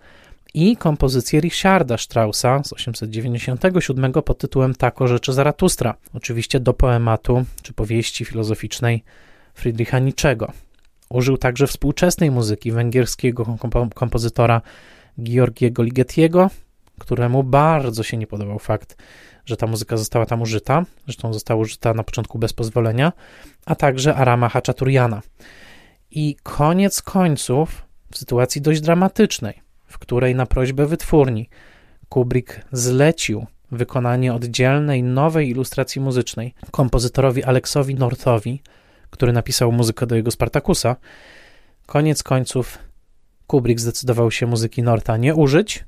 i 0.55 0.77
kompozycję 0.77 1.41
Richarda 1.41 1.99
Straussa 1.99 2.65
z 2.65 2.73
897 2.73 4.13
pod 4.13 4.39
tytułem 4.39 4.75
Tako 4.75 5.09
rzeczy 5.09 5.33
Zaratustra, 5.33 5.95
oczywiście 6.15 6.61
do 6.61 6.75
poematu 6.75 7.45
czy 7.63 7.73
powieści 7.73 8.25
filozoficznej 8.25 9.05
Friedricha 9.55 9.99
Nietzschego. 9.99 10.53
Użył 11.09 11.37
także 11.37 11.67
współczesnej 11.67 12.31
muzyki 12.31 12.73
węgierskiego 12.73 13.57
kompozytora 13.95 14.61
Georgiego 15.19 15.83
Ligetiego, 15.83 16.51
któremu 16.99 17.43
bardzo 17.43 18.03
się 18.03 18.17
nie 18.17 18.27
podobał 18.27 18.59
fakt, 18.59 18.97
że 19.47 19.57
ta 19.57 19.67
muzyka 19.67 19.97
została 19.97 20.27
tam 20.27 20.43
użyta, 20.43 20.85
zresztą 21.05 21.33
została 21.33 21.61
użyta 21.61 21.95
na 21.95 22.03
początku 22.03 22.39
bez 22.39 22.53
pozwolenia, 22.53 23.13
a 23.67 23.75
także 23.75 24.15
Arama 24.15 24.49
Hachaturiana. 24.49 25.23
I 26.11 26.37
koniec 26.43 27.03
końców, 27.03 27.83
w 28.13 28.19
sytuacji 28.19 28.61
dość 28.61 28.81
dramatycznej, 28.81 29.63
w 29.93 29.99
której 29.99 30.35
na 30.35 30.47
prośbę 30.47 30.87
wytwórni 30.87 31.49
Kubrick 32.09 32.61
zlecił 32.73 33.47
wykonanie 33.71 34.35
oddzielnej, 34.35 35.03
nowej 35.03 35.49
ilustracji 35.49 36.01
muzycznej 36.01 36.55
kompozytorowi 36.71 37.45
Aleksowi 37.45 37.95
Northowi, 37.95 38.63
który 39.11 39.33
napisał 39.33 39.73
muzykę 39.73 40.07
do 40.07 40.17
jego 40.17 40.31
Spartakusa, 40.31 40.97
koniec 41.87 42.23
końców 42.23 42.79
Kubrick 43.47 43.81
zdecydował 43.81 44.31
się 44.31 44.47
muzyki 44.47 44.83
Norta 44.83 45.17
nie 45.17 45.35
użyć. 45.35 45.85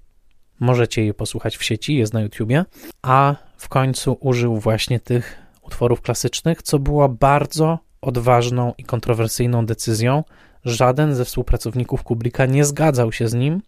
Możecie 0.60 1.02
jej 1.02 1.14
posłuchać 1.14 1.56
w 1.56 1.64
sieci, 1.64 1.96
jest 1.96 2.12
na 2.12 2.20
YouTubie, 2.20 2.64
a 3.02 3.36
w 3.56 3.68
końcu 3.68 4.16
użył 4.20 4.60
właśnie 4.60 5.00
tych 5.00 5.36
utworów 5.62 6.00
klasycznych, 6.00 6.62
co 6.62 6.78
było 6.78 7.08
bardzo 7.08 7.78
odważną 8.00 8.72
i 8.78 8.84
kontrowersyjną 8.84 9.66
decyzją. 9.66 10.24
Żaden 10.64 11.14
ze 11.14 11.24
współpracowników 11.24 12.02
Kubricka 12.02 12.46
nie 12.46 12.64
zgadzał 12.64 13.12
się 13.12 13.28
z 13.28 13.34
nim. 13.34 13.62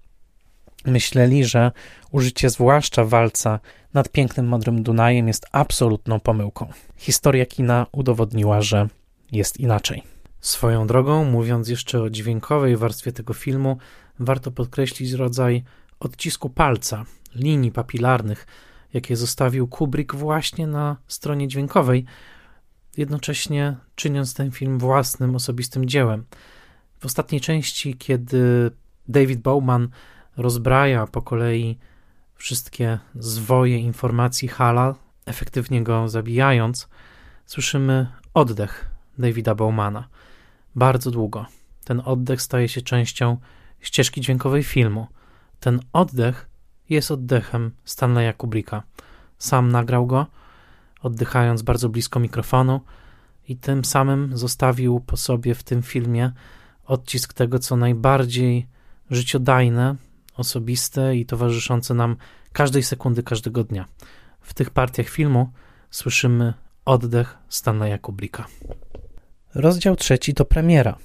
Myśleli, 0.85 1.45
że 1.45 1.73
użycie 2.11 2.51
zwłaszcza 2.51 3.05
walca 3.05 3.61
nad 3.95 4.09
pięknym 4.09 4.47
modrym 4.47 4.83
Dunajem 4.83 5.29
jest 5.29 5.47
absolutną 5.53 6.21
pomyłką. 6.21 6.73
Historia 6.97 7.47
kina 7.47 7.87
udowodniła, 7.93 8.61
że 8.61 8.89
jest 9.33 9.61
inaczej. 9.61 10.03
Swoją 10.41 10.87
drogą, 10.87 11.25
mówiąc 11.25 11.69
jeszcze 11.69 12.03
o 12.03 12.11
dźwiękowej 12.11 12.77
warstwie 12.77 13.13
tego 13.13 13.35
filmu, 13.35 13.79
warto 14.19 14.51
podkreślić 14.51 15.13
rodzaj 15.13 15.65
odcisku 16.01 16.51
palca, 16.51 17.05
linii 17.35 17.73
papilarnych, 17.73 18.47
jakie 18.95 19.17
zostawił 19.17 19.69
Kubrick 19.69 20.15
właśnie 20.15 20.67
na 20.67 20.97
stronie 21.09 21.49
dźwiękowej, 21.49 22.05
jednocześnie 22.97 23.77
czyniąc 23.95 24.35
ten 24.35 24.51
film 24.51 24.79
własnym, 24.79 25.35
osobistym 25.35 25.89
dziełem. 25.89 26.25
W 26.99 27.07
ostatniej 27.07 27.41
części, 27.41 27.95
kiedy 27.95 28.71
David 29.09 29.41
Bowman 29.41 29.89
rozbraja 30.37 31.07
po 31.07 31.23
kolei 31.23 31.79
wszystkie 32.35 32.99
zwoje 33.15 33.79
informacji 33.79 34.49
Hala, 34.49 34.95
efektywnie 35.27 35.83
go 35.83 36.09
zabijając, 36.09 36.89
słyszymy 37.47 38.07
oddech 38.35 38.91
Davida 39.19 39.55
Bowmana. 39.55 40.09
Bardzo 40.75 41.11
długo. 41.11 41.47
Ten 41.85 42.03
oddech 42.05 42.43
staje 42.43 42.69
się 42.69 42.83
częścią 42.83 43.37
ścieżki 43.81 44.21
dźwiękowej 44.21 44.63
filmu. 44.63 45.07
Ten 45.61 45.81
oddech 45.93 46.49
jest 46.89 47.11
oddechem 47.11 47.71
Stanleya 47.85 48.35
Kubricka. 48.35 48.83
Sam 49.39 49.73
nagrał 49.73 50.07
go, 50.07 50.27
oddychając 51.03 51.63
bardzo 51.63 51.89
blisko 51.89 52.21
mikrofonu 52.21 52.81
i 53.49 53.57
tym 53.57 53.85
samym 53.85 54.37
zostawił 54.37 55.01
po 55.01 55.17
sobie 55.17 55.55
w 55.55 55.63
tym 55.63 55.83
filmie 55.83 56.33
odcisk 56.85 57.33
tego, 57.33 57.59
co 57.59 57.77
najbardziej 57.77 58.67
życiodajne, 59.11 59.97
osobiste 60.37 61.17
i 61.17 61.27
towarzyszące 61.27 61.95
nam 61.95 62.17
każdej 62.53 62.83
sekundy, 62.83 63.23
każdego 63.23 63.65
dnia. 63.65 63.85
W 64.41 64.55
tych 64.55 64.71
partiach 64.71 65.09
filmu 65.09 65.51
słyszymy 65.91 66.55
oddech 66.85 67.39
Stanleya 67.49 67.99
Kubricka. 67.99 68.47
Rozdział 69.55 69.97
trzeci 69.97 70.35
to 70.35 70.45
premiera. 70.45 70.99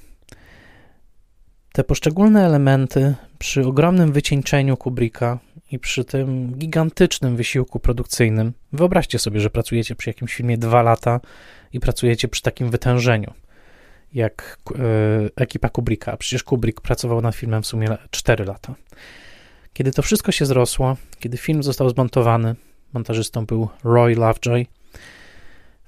Te 1.72 1.84
poszczególne 1.84 2.46
elementy 2.46 3.14
przy 3.38 3.66
ogromnym 3.66 4.12
wycieńczeniu 4.12 4.76
Kubricka 4.76 5.38
i 5.72 5.78
przy 5.78 6.04
tym 6.04 6.54
gigantycznym 6.54 7.36
wysiłku 7.36 7.80
produkcyjnym, 7.80 8.52
wyobraźcie 8.72 9.18
sobie, 9.18 9.40
że 9.40 9.50
pracujecie 9.50 9.94
przy 9.94 10.10
jakimś 10.10 10.34
filmie 10.34 10.58
dwa 10.58 10.82
lata 10.82 11.20
i 11.72 11.80
pracujecie 11.80 12.28
przy 12.28 12.42
takim 12.42 12.70
wytężeniu, 12.70 13.32
jak 14.14 14.58
e, 14.70 14.82
ekipa 15.36 15.68
Kubricka. 15.68 16.16
Przecież 16.16 16.42
Kubrick 16.42 16.80
pracował 16.80 17.20
nad 17.20 17.34
filmem 17.34 17.62
w 17.62 17.66
sumie 17.66 17.88
4 18.10 18.44
lata. 18.44 18.74
Kiedy 19.72 19.92
to 19.92 20.02
wszystko 20.02 20.32
się 20.32 20.46
zrosło, 20.46 20.96
kiedy 21.18 21.36
film 21.36 21.62
został 21.62 21.90
zmontowany, 21.90 22.54
montażystą 22.92 23.46
był 23.46 23.68
Roy 23.84 24.14
Lovejoy, 24.14 24.66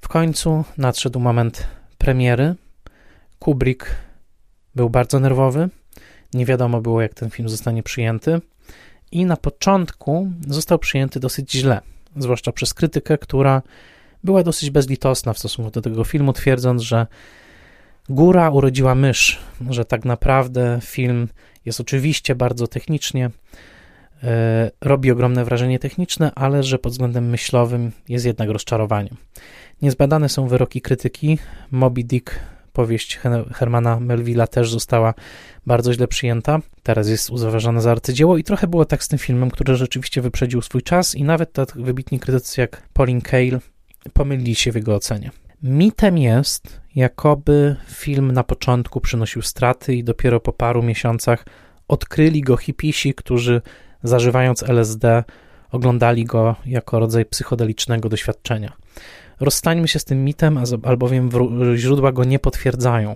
w 0.01 0.07
końcu 0.07 0.63
nadszedł 0.77 1.19
moment 1.19 1.67
premiery. 1.97 2.55
Kubrick 3.39 3.95
był 4.75 4.89
bardzo 4.89 5.19
nerwowy. 5.19 5.69
Nie 6.33 6.45
wiadomo 6.45 6.81
było, 6.81 7.01
jak 7.01 7.13
ten 7.13 7.29
film 7.29 7.49
zostanie 7.49 7.83
przyjęty. 7.83 8.41
I 9.11 9.25
na 9.25 9.37
początku 9.37 10.31
został 10.47 10.79
przyjęty 10.79 11.19
dosyć 11.19 11.51
źle, 11.51 11.81
zwłaszcza 12.17 12.51
przez 12.51 12.73
krytykę, 12.73 13.17
która 13.17 13.61
była 14.23 14.43
dosyć 14.43 14.69
bezlitosna 14.69 15.33
w 15.33 15.39
stosunku 15.39 15.71
do 15.71 15.81
tego 15.81 16.03
filmu, 16.03 16.33
twierdząc, 16.33 16.81
że 16.81 17.07
góra 18.09 18.49
urodziła 18.49 18.95
mysz, 18.95 19.39
że 19.69 19.85
tak 19.85 20.05
naprawdę 20.05 20.79
film 20.81 21.27
jest 21.65 21.79
oczywiście 21.79 22.35
bardzo 22.35 22.67
technicznie, 22.67 23.29
robi 24.81 25.11
ogromne 25.11 25.45
wrażenie 25.45 25.79
techniczne, 25.79 26.31
ale 26.35 26.63
że 26.63 26.79
pod 26.79 26.91
względem 26.91 27.29
myślowym 27.29 27.91
jest 28.09 28.25
jednak 28.25 28.49
rozczarowaniem. 28.49 29.15
Niezbadane 29.81 30.29
są 30.29 30.47
wyroki 30.47 30.81
krytyki. 30.81 31.37
Moby 31.71 32.03
Dick, 32.03 32.39
powieść 32.73 33.19
Hermana 33.53 33.99
Melvilla 33.99 34.47
też 34.47 34.71
została 34.71 35.13
bardzo 35.65 35.93
źle 35.93 36.07
przyjęta. 36.07 36.59
Teraz 36.83 37.09
jest 37.09 37.29
uważana 37.29 37.81
za 37.81 37.91
arcydzieło 37.91 38.37
i 38.37 38.43
trochę 38.43 38.67
było 38.67 38.85
tak 38.85 39.03
z 39.03 39.07
tym 39.07 39.19
filmem, 39.19 39.51
który 39.51 39.75
rzeczywiście 39.75 40.21
wyprzedził 40.21 40.61
swój 40.61 40.81
czas 40.81 41.15
i 41.15 41.23
nawet 41.23 41.53
tak 41.53 41.71
wybitni 41.75 42.19
krytycy 42.19 42.61
jak 42.61 42.81
Pauline 42.93 43.21
Kael 43.21 43.59
pomylili 44.13 44.55
się 44.55 44.71
w 44.71 44.75
jego 44.75 44.95
ocenie. 44.95 45.31
Mitem 45.63 46.17
jest, 46.17 46.81
jakoby 46.95 47.75
film 47.87 48.31
na 48.31 48.43
początku 48.43 49.01
przynosił 49.01 49.41
straty 49.41 49.95
i 49.95 50.03
dopiero 50.03 50.39
po 50.39 50.53
paru 50.53 50.83
miesiącach 50.83 51.45
odkryli 51.87 52.41
go 52.41 52.57
hipisi, 52.57 53.13
którzy 53.13 53.61
zażywając 54.07 54.63
LSD 54.63 55.23
oglądali 55.71 56.25
go 56.25 56.55
jako 56.65 56.99
rodzaj 56.99 57.25
psychodelicznego 57.25 58.09
doświadczenia. 58.09 58.73
Rozstańmy 59.39 59.87
się 59.87 59.99
z 59.99 60.05
tym 60.05 60.25
mitem, 60.25 60.59
albowiem 60.83 61.29
źródła 61.75 62.11
go 62.11 62.23
nie 62.23 62.39
potwierdzają. 62.39 63.15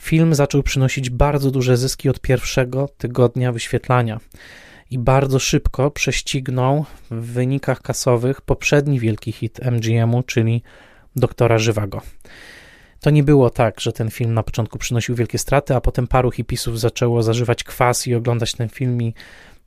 Film 0.00 0.34
zaczął 0.34 0.62
przynosić 0.62 1.10
bardzo 1.10 1.50
duże 1.50 1.76
zyski 1.76 2.08
od 2.08 2.20
pierwszego 2.20 2.88
tygodnia 2.98 3.52
wyświetlania 3.52 4.20
i 4.90 4.98
bardzo 4.98 5.38
szybko 5.38 5.90
prześcignął 5.90 6.84
w 7.10 7.32
wynikach 7.32 7.82
kasowych 7.82 8.40
poprzedni 8.40 9.00
wielki 9.00 9.32
hit 9.32 9.60
MGM-u, 9.64 10.22
czyli 10.22 10.62
Doktora 11.16 11.58
Żywago. 11.58 12.00
To 13.00 13.10
nie 13.10 13.22
było 13.22 13.50
tak, 13.50 13.80
że 13.80 13.92
ten 13.92 14.10
film 14.10 14.34
na 14.34 14.42
początku 14.42 14.78
przynosił 14.78 15.14
wielkie 15.14 15.38
straty, 15.38 15.74
a 15.74 15.80
potem 15.80 16.06
paru 16.06 16.30
hipisów 16.30 16.80
zaczęło 16.80 17.22
zażywać 17.22 17.64
kwas 17.64 18.06
i 18.06 18.14
oglądać 18.14 18.52
ten 18.52 18.68
film 18.68 19.02
i 19.02 19.14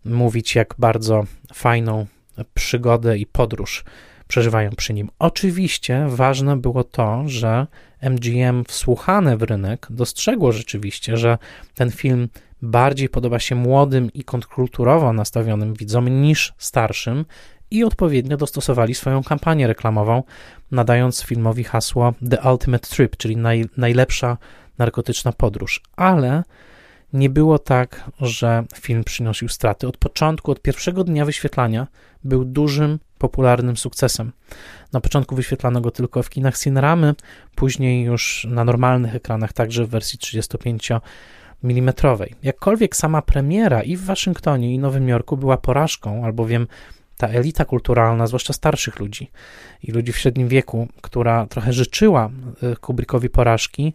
mówić, 0.07 0.55
jak 0.55 0.75
bardzo 0.77 1.23
fajną 1.53 2.05
przygodę 2.53 3.17
i 3.17 3.25
podróż 3.25 3.83
przeżywają 4.27 4.69
przy 4.69 4.93
nim. 4.93 5.09
Oczywiście 5.19 6.05
ważne 6.09 6.57
było 6.57 6.83
to, 6.83 7.23
że 7.25 7.67
MGM 8.01 8.63
wsłuchane 8.67 9.37
w 9.37 9.43
rynek 9.43 9.87
dostrzegło 9.89 10.51
rzeczywiście, 10.51 11.17
że 11.17 11.37
ten 11.75 11.91
film 11.91 12.29
bardziej 12.61 13.09
podoba 13.09 13.39
się 13.39 13.55
młodym 13.55 14.13
i 14.13 14.23
kontrkulturowo 14.23 15.13
nastawionym 15.13 15.73
widzom 15.73 16.21
niż 16.21 16.53
starszym 16.57 17.25
i 17.71 17.83
odpowiednio 17.83 18.37
dostosowali 18.37 18.95
swoją 18.95 19.23
kampanię 19.23 19.67
reklamową, 19.67 20.23
nadając 20.71 21.21
filmowi 21.21 21.63
hasło 21.63 22.13
The 22.29 22.51
Ultimate 22.51 22.87
Trip, 22.87 23.17
czyli 23.17 23.37
naj, 23.37 23.65
najlepsza 23.77 24.37
narkotyczna 24.77 25.31
podróż. 25.31 25.81
Ale 25.95 26.43
nie 27.13 27.29
było 27.29 27.59
tak, 27.59 28.11
że 28.21 28.63
film 28.75 29.03
przynosił 29.03 29.49
straty. 29.49 29.87
Od 29.87 29.97
początku, 29.97 30.51
od 30.51 30.61
pierwszego 30.61 31.03
dnia 31.03 31.25
wyświetlania 31.25 31.87
był 32.23 32.45
dużym, 32.45 32.99
popularnym 33.17 33.77
sukcesem. 33.77 34.31
Na 34.93 35.01
początku 35.01 35.35
wyświetlano 35.35 35.81
go 35.81 35.91
tylko 35.91 36.23
w 36.23 36.29
kinach 36.29 36.57
Cineramy, 36.57 37.15
później 37.55 38.03
już 38.03 38.47
na 38.49 38.63
normalnych 38.63 39.15
ekranach, 39.15 39.53
także 39.53 39.85
w 39.85 39.89
wersji 39.89 40.19
35 40.19 40.91
mm. 41.63 41.93
Jakkolwiek 42.43 42.95
sama 42.95 43.21
premiera 43.21 43.81
i 43.81 43.97
w 43.97 44.05
Waszyngtonie, 44.05 44.73
i 44.73 44.79
Nowym 44.79 45.09
Jorku 45.09 45.37
była 45.37 45.57
porażką, 45.57 46.25
albowiem 46.25 46.67
ta 47.17 47.27
elita 47.27 47.65
kulturalna, 47.65 48.27
zwłaszcza 48.27 48.53
starszych 48.53 48.99
ludzi 48.99 49.31
i 49.83 49.91
ludzi 49.91 50.11
w 50.11 50.17
średnim 50.17 50.47
wieku, 50.47 50.87
która 51.01 51.45
trochę 51.45 51.73
życzyła 51.73 52.29
e, 52.63 52.75
Kubrickowi 52.75 53.29
porażki, 53.29 53.93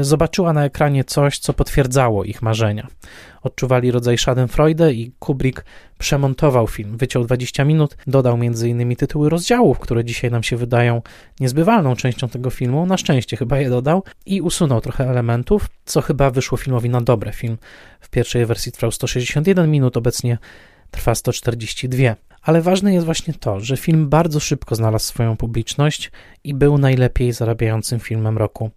zobaczyła 0.00 0.52
na 0.52 0.64
ekranie 0.64 1.04
coś, 1.04 1.38
co 1.38 1.52
potwierdzało 1.52 2.24
ich 2.24 2.42
marzenia. 2.42 2.86
Odczuwali 3.42 3.90
rodzaj 3.90 4.18
Schadenfreude 4.18 4.92
i 4.92 5.12
Kubrick 5.18 5.64
przemontował 5.98 6.66
film, 6.66 6.96
wyciął 6.96 7.24
20 7.24 7.64
minut, 7.64 7.96
dodał 8.06 8.34
m.in. 8.34 8.96
tytuły 8.96 9.30
rozdziałów, 9.30 9.78
które 9.78 10.04
dzisiaj 10.04 10.30
nam 10.30 10.42
się 10.42 10.56
wydają 10.56 11.02
niezbywalną 11.40 11.96
częścią 11.96 12.28
tego 12.28 12.50
filmu, 12.50 12.86
na 12.86 12.96
szczęście 12.96 13.36
chyba 13.36 13.58
je 13.58 13.70
dodał, 13.70 14.02
i 14.26 14.40
usunął 14.40 14.80
trochę 14.80 15.10
elementów, 15.10 15.66
co 15.84 16.00
chyba 16.00 16.30
wyszło 16.30 16.58
filmowi 16.58 16.90
na 16.90 17.00
dobre. 17.00 17.32
Film 17.32 17.58
w 18.00 18.10
pierwszej 18.10 18.46
wersji 18.46 18.72
trwał 18.72 18.90
161 18.90 19.70
minut, 19.70 19.96
obecnie 19.96 20.38
trwa 20.90 21.14
142. 21.14 22.16
Ale 22.42 22.62
ważne 22.62 22.94
jest 22.94 23.06
właśnie 23.06 23.34
to, 23.34 23.60
że 23.60 23.76
film 23.76 24.08
bardzo 24.08 24.40
szybko 24.40 24.74
znalazł 24.74 25.04
swoją 25.04 25.36
publiczność 25.36 26.10
i 26.44 26.54
był 26.54 26.78
najlepiej 26.78 27.32
zarabiającym 27.32 28.00
filmem 28.00 28.38
roku 28.38 28.70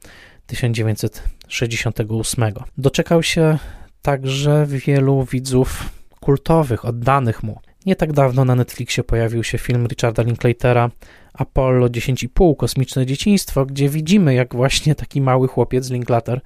1968. 0.47 2.53
Doczekał 2.77 3.23
się 3.23 3.57
także 4.01 4.65
wielu 4.67 5.23
widzów 5.23 5.89
kultowych, 6.19 6.85
oddanych 6.85 7.43
mu. 7.43 7.59
Nie 7.85 7.95
tak 7.95 8.13
dawno 8.13 8.45
na 8.45 8.55
Netflixie 8.55 9.03
pojawił 9.03 9.43
się 9.43 9.57
film 9.57 9.87
Richarda 9.87 10.23
Linklatera 10.23 10.91
Apollo 11.33 11.87
10,5 11.87 12.55
Kosmiczne 12.55 13.05
Dzieciństwo, 13.05 13.65
gdzie 13.65 13.89
widzimy, 13.89 14.33
jak 14.33 14.55
właśnie 14.55 14.95
taki 14.95 15.21
mały 15.21 15.47
chłopiec 15.47 15.89
Linklater 15.89 16.41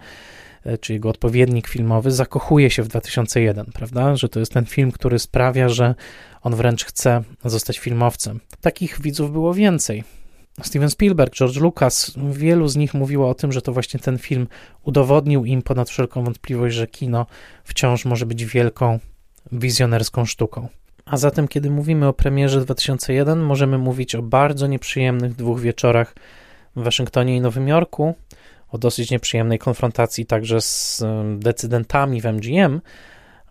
E, 0.66 0.78
czy 0.78 0.94
jego 0.94 1.10
odpowiednik 1.10 1.68
filmowy, 1.68 2.12
zakochuje 2.12 2.70
się 2.70 2.84
w 2.84 2.88
2001, 2.88 3.66
prawda? 3.74 4.16
Że 4.16 4.30
to 4.30 4.40
jest 4.40 4.54
ten 4.54 4.66
film, 4.66 4.92
który 4.92 5.20
sprawia, 5.20 5.70
że 5.70 5.96
on 6.42 6.56
wręcz 6.56 6.86
chce 6.86 7.24
zostać 7.46 7.80
filmowcem. 7.80 8.40
Takich 8.62 9.02
widzów 9.02 9.32
było 9.32 9.54
więcej. 9.54 10.04
Steven 10.64 10.90
Spielberg, 10.90 11.34
George 11.34 11.58
Lucas, 11.58 12.14
wielu 12.32 12.68
z 12.68 12.76
nich 12.76 12.94
mówiło 12.94 13.30
o 13.30 13.34
tym, 13.34 13.52
że 13.52 13.62
to 13.62 13.74
właśnie 13.74 14.00
ten 14.00 14.18
film 14.18 14.48
udowodnił 14.84 15.46
im 15.46 15.62
ponad 15.62 15.90
wszelką 15.90 16.24
wątpliwość, 16.24 16.76
że 16.76 16.88
kino 16.88 17.26
wciąż 17.64 18.06
może 18.06 18.26
być 18.26 18.46
wielką, 18.46 19.00
wizjonerską 19.52 20.26
sztuką. 20.26 20.68
A 21.06 21.18
zatem, 21.18 21.48
kiedy 21.48 21.70
mówimy 21.70 22.08
o 22.08 22.14
premierze 22.14 22.62
2001, 22.62 23.44
możemy 23.44 23.78
mówić 23.78 24.16
o 24.16 24.22
bardzo 24.22 24.68
nieprzyjemnych 24.68 25.36
dwóch 25.36 25.60
wieczorach 25.60 26.16
w 26.76 26.84
Waszyngtonie 26.84 27.36
i 27.36 27.42
Nowym 27.42 27.68
Jorku, 27.68 28.16
o 28.70 28.78
dosyć 28.78 29.12
nieprzyjemnej 29.12 29.60
konfrontacji 29.60 30.26
także 30.26 30.62
z 30.62 31.04
decydentami 31.38 32.22
w 32.22 32.26
MGM, 32.26 32.82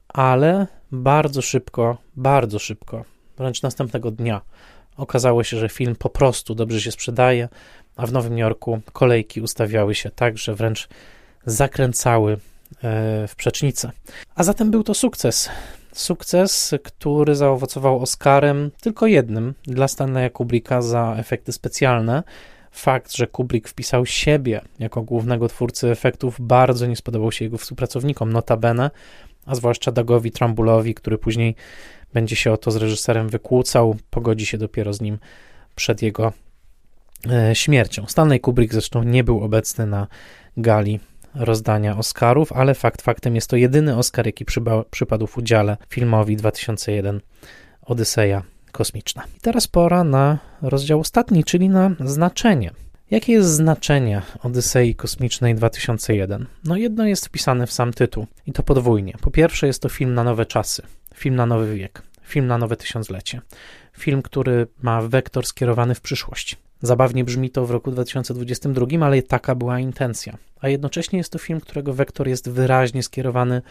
ale 0.09 0.67
bardzo 0.93 1.43
szybko, 1.43 1.99
bardzo 2.17 2.59
szybko, 2.59 3.05
wręcz 3.39 3.63
następnego 3.63 4.11
dnia 4.11 4.41
okazało 4.99 5.45
się, 5.45 5.57
że 5.57 5.69
film 5.69 5.97
po 5.97 6.09
prostu 6.09 6.55
dobrze 6.55 6.81
się 6.81 6.93
sprzedaje, 6.93 7.49
a 7.97 8.07
w 8.07 8.13
Nowym 8.13 8.39
Jorku 8.39 8.81
kolejki 8.93 9.41
ustawiały 9.41 9.95
się 9.95 10.11
tak, 10.11 10.39
że 10.39 10.55
wręcz 10.55 10.89
zakręcały 11.47 12.33
e, 12.33 12.39
w 13.29 13.35
przecznicę. 13.37 13.91
A 14.35 14.43
zatem 14.43 14.71
był 14.71 14.83
to 14.83 14.95
sukces. 14.95 15.51
Sukces, 15.93 16.75
który 16.83 17.35
zaowocował 17.35 18.03
Oscarem 18.03 18.71
tylko 18.81 19.07
jednym 19.07 19.55
dla 19.63 19.89
Stanleya 19.89 20.31
Kubricka 20.31 20.83
za 20.83 21.15
efekty 21.19 21.53
specjalne, 21.53 22.23
Fakt, 22.71 23.17
że 23.17 23.27
Kubrick 23.27 23.69
wpisał 23.69 24.07
siebie 24.07 24.61
jako 24.79 25.03
głównego 25.03 25.49
twórcy 25.49 25.91
efektów, 25.91 26.37
bardzo 26.41 26.87
nie 26.87 26.97
spodobał 26.97 27.33
się 27.33 27.45
jego 27.45 27.59
współpracownikom, 27.59 28.33
notabene, 28.33 28.91
a 29.47 29.55
zwłaszcza 29.55 29.93
Dagowi 29.93 30.31
Trambulowi, 30.31 30.95
który 30.95 31.19
później 31.19 31.55
będzie 32.13 32.37
się 32.37 32.53
o 32.53 32.57
to 32.57 32.71
z 32.71 32.77
reżyserem 32.77 33.29
wykłócał, 33.29 33.97
pogodzi 34.11 34.47
się 34.47 34.59
dopiero 34.59 34.93
z 34.93 35.01
nim 35.01 35.19
przed 35.75 36.03
jego 36.03 36.33
e, 37.31 37.55
śmiercią. 37.55 38.07
Stanley 38.07 38.41
Kubrick 38.41 38.73
zresztą 38.73 39.03
nie 39.03 39.25
był 39.25 39.45
obecny 39.45 39.87
na 39.87 40.07
gali 40.57 41.01
rozdania 41.35 41.97
Oscarów, 41.97 42.53
ale 42.53 42.75
fakt 42.75 43.03
faktem 43.03 43.35
jest 43.35 43.51
to 43.51 43.57
jedyny 43.57 43.97
Oscar, 43.97 44.27
jaki 44.27 44.45
przypadł 44.91 45.27
w 45.27 45.39
udziale 45.39 45.77
filmowi 45.89 46.37
2001 46.37 47.21
Odyseja 47.83 48.43
kosmiczna. 48.73 49.25
I 49.37 49.41
teraz 49.41 49.67
pora 49.67 50.05
na 50.05 50.39
rozdział 50.63 51.01
ostatni, 51.01 51.45
czyli 51.45 51.69
na 51.69 51.91
znaczenie. 52.01 52.71
Jakie 53.11 53.33
jest 53.33 53.49
znaczenie 53.49 54.23
Odysei 54.43 54.95
Kosmicznej 54.95 55.55
2001? 55.55 56.47
No 56.65 56.77
jedno 56.77 57.07
jest 57.07 57.27
wpisane 57.27 57.67
w 57.67 57.73
sam 57.73 57.93
tytuł 57.93 58.27
i 58.47 58.53
to 58.53 58.63
podwójnie. 58.63 59.15
Po 59.21 59.31
pierwsze 59.31 59.67
jest 59.67 59.83
to 59.83 59.89
film 59.89 60.15
na 60.15 60.25
nowe 60.25 60.47
czasy, 60.47 60.83
film 61.19 61.35
na 61.35 61.47
nowy 61.47 61.75
wiek, 61.75 62.03
film 62.23 62.47
na 62.47 62.59
nowe 62.59 62.77
tysiąclecie. 62.77 63.41
Film, 63.99 64.23
który 64.23 64.67
ma 64.83 65.03
wektor 65.03 65.47
skierowany 65.47 65.95
w 65.95 66.01
przyszłość. 66.01 66.57
Zabawnie 66.83 67.25
brzmi 67.25 67.51
to 67.51 67.67
w 67.67 67.71
roku 67.71 67.91
2022, 67.91 68.87
ale 69.07 69.23
taka 69.23 69.55
była 69.55 69.81
intencja. 69.81 70.39
A 70.61 70.69
jednocześnie 70.69 71.19
jest 71.19 71.33
to 71.33 71.39
film, 71.39 71.61
którego 71.61 71.93
wektor 71.93 72.29
jest 72.29 72.51
wyraźnie 72.51 73.03
skierowany 73.03 73.63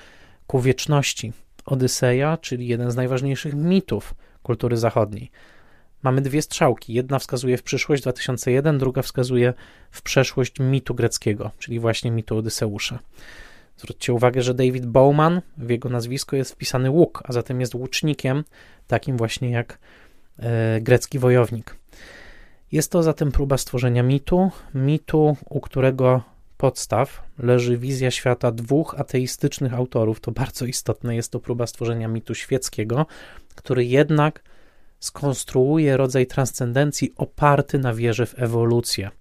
ku 0.47 0.59
wieczności. 0.59 1.33
Odyseja, 1.65 2.37
czyli 2.37 2.67
jeden 2.67 2.91
z 2.91 2.95
najważniejszych 2.95 3.53
mitów 3.53 4.13
kultury 4.43 4.77
zachodniej. 4.77 5.31
Mamy 6.03 6.21
dwie 6.21 6.41
strzałki. 6.41 6.93
Jedna 6.93 7.19
wskazuje 7.19 7.57
w 7.57 7.63
przyszłość 7.63 8.01
2001, 8.01 8.77
druga 8.77 9.01
wskazuje 9.01 9.53
w 9.91 10.01
przeszłość 10.01 10.59
mitu 10.59 10.95
greckiego, 10.95 11.51
czyli 11.59 11.79
właśnie 11.79 12.11
mitu 12.11 12.37
Odyseusza. 12.37 12.99
Zwróćcie 13.77 14.13
uwagę, 14.13 14.41
że 14.41 14.53
David 14.53 14.85
Bowman, 14.85 15.41
w 15.57 15.69
jego 15.69 15.89
nazwisko 15.89 16.35
jest 16.35 16.51
wpisany 16.51 16.89
łuk, 16.89 17.23
a 17.25 17.33
zatem 17.33 17.61
jest 17.61 17.75
łucznikiem, 17.75 18.43
takim 18.87 19.17
właśnie 19.17 19.49
jak 19.49 19.79
e, 20.39 20.81
grecki 20.81 21.19
wojownik. 21.19 21.75
Jest 22.71 22.91
to 22.91 23.03
zatem 23.03 23.31
próba 23.31 23.57
stworzenia 23.57 24.03
mitu, 24.03 24.51
mitu, 24.73 25.37
u 25.49 25.59
którego 25.59 26.21
podstaw 26.57 27.23
leży 27.39 27.77
wizja 27.77 28.11
świata 28.11 28.51
dwóch 28.51 28.95
ateistycznych 28.99 29.73
autorów. 29.73 30.19
To 30.19 30.31
bardzo 30.31 30.65
istotne, 30.65 31.15
jest 31.15 31.31
to 31.31 31.39
próba 31.39 31.67
stworzenia 31.67 32.07
mitu 32.07 32.35
świeckiego, 32.35 33.05
który 33.55 33.85
jednak 33.85 34.43
skonstruuje 34.99 35.97
rodzaj 35.97 36.27
transcendencji 36.27 37.13
oparty 37.15 37.79
na 37.79 37.93
wierze 37.93 38.25
w 38.25 38.39
ewolucję. 38.39 39.11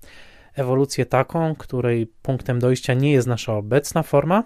Ewolucję 0.56 1.06
taką, 1.06 1.54
której 1.54 2.06
punktem 2.22 2.58
dojścia 2.58 2.94
nie 2.94 3.12
jest 3.12 3.28
nasza 3.28 3.52
obecna 3.52 4.02
forma, 4.02 4.44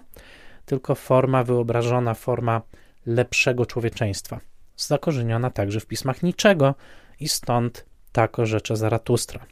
tylko 0.65 0.95
forma 0.95 1.43
wyobrażona, 1.43 2.13
forma 2.13 2.61
lepszego 3.05 3.65
człowieczeństwa, 3.65 4.39
zakorzeniona 4.77 5.49
także 5.49 5.79
w 5.79 5.85
pismach 5.85 6.23
niczego 6.23 6.75
i 7.19 7.29
stąd 7.29 7.85
tak 8.11 8.39
orzecze 8.39 8.75
Zaratustra. 8.77 9.45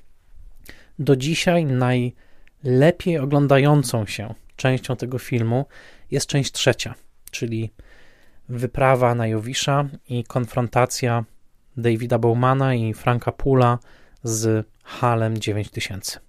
Do 1.00 1.16
dzisiaj 1.16 1.66
najlepiej 1.66 3.18
oglądającą 3.18 4.06
się 4.06 4.34
częścią 4.56 4.96
tego 4.96 5.20
filmu 5.20 5.66
jest 6.12 6.28
część 6.28 6.52
trzecia, 6.52 6.94
czyli 7.32 7.72
wyprawa 8.50 9.16
na 9.16 9.28
Jowisza 9.28 9.86
i 10.10 10.24
konfrontacja 10.24 11.26
Davida 11.78 12.20
Bowmana 12.20 12.76
i 12.76 12.94
Franka 12.94 13.32
Pula 13.32 13.80
z 14.24 14.68
Halem 14.84 15.38
9000. 15.38 16.20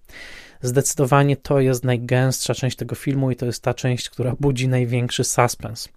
Zdecydowanie 0.63 1.37
to 1.37 1.61
jest 1.61 1.85
najgęstsza 1.85 2.55
część 2.55 2.77
tego 2.77 2.95
filmu 2.95 3.31
i 3.31 3.37
to 3.37 3.47
jest 3.47 3.63
ta 3.63 3.75
część, 3.75 4.11
która 4.11 4.35
budzi 4.41 4.69
największy 4.69 5.25
suspens. 5.25 5.89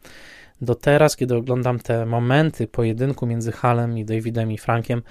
Do 0.62 0.76
teraz, 0.76 1.16
kiedy 1.16 1.36
oglądam 1.36 1.80
te 1.80 2.06
momenty 2.06 2.68
pojedynku 2.68 3.26
między 3.26 3.52
Halem 3.52 3.98
i 3.98 4.06
Davidem 4.06 4.52
i 4.52 4.58
Frankiem, 4.58 5.02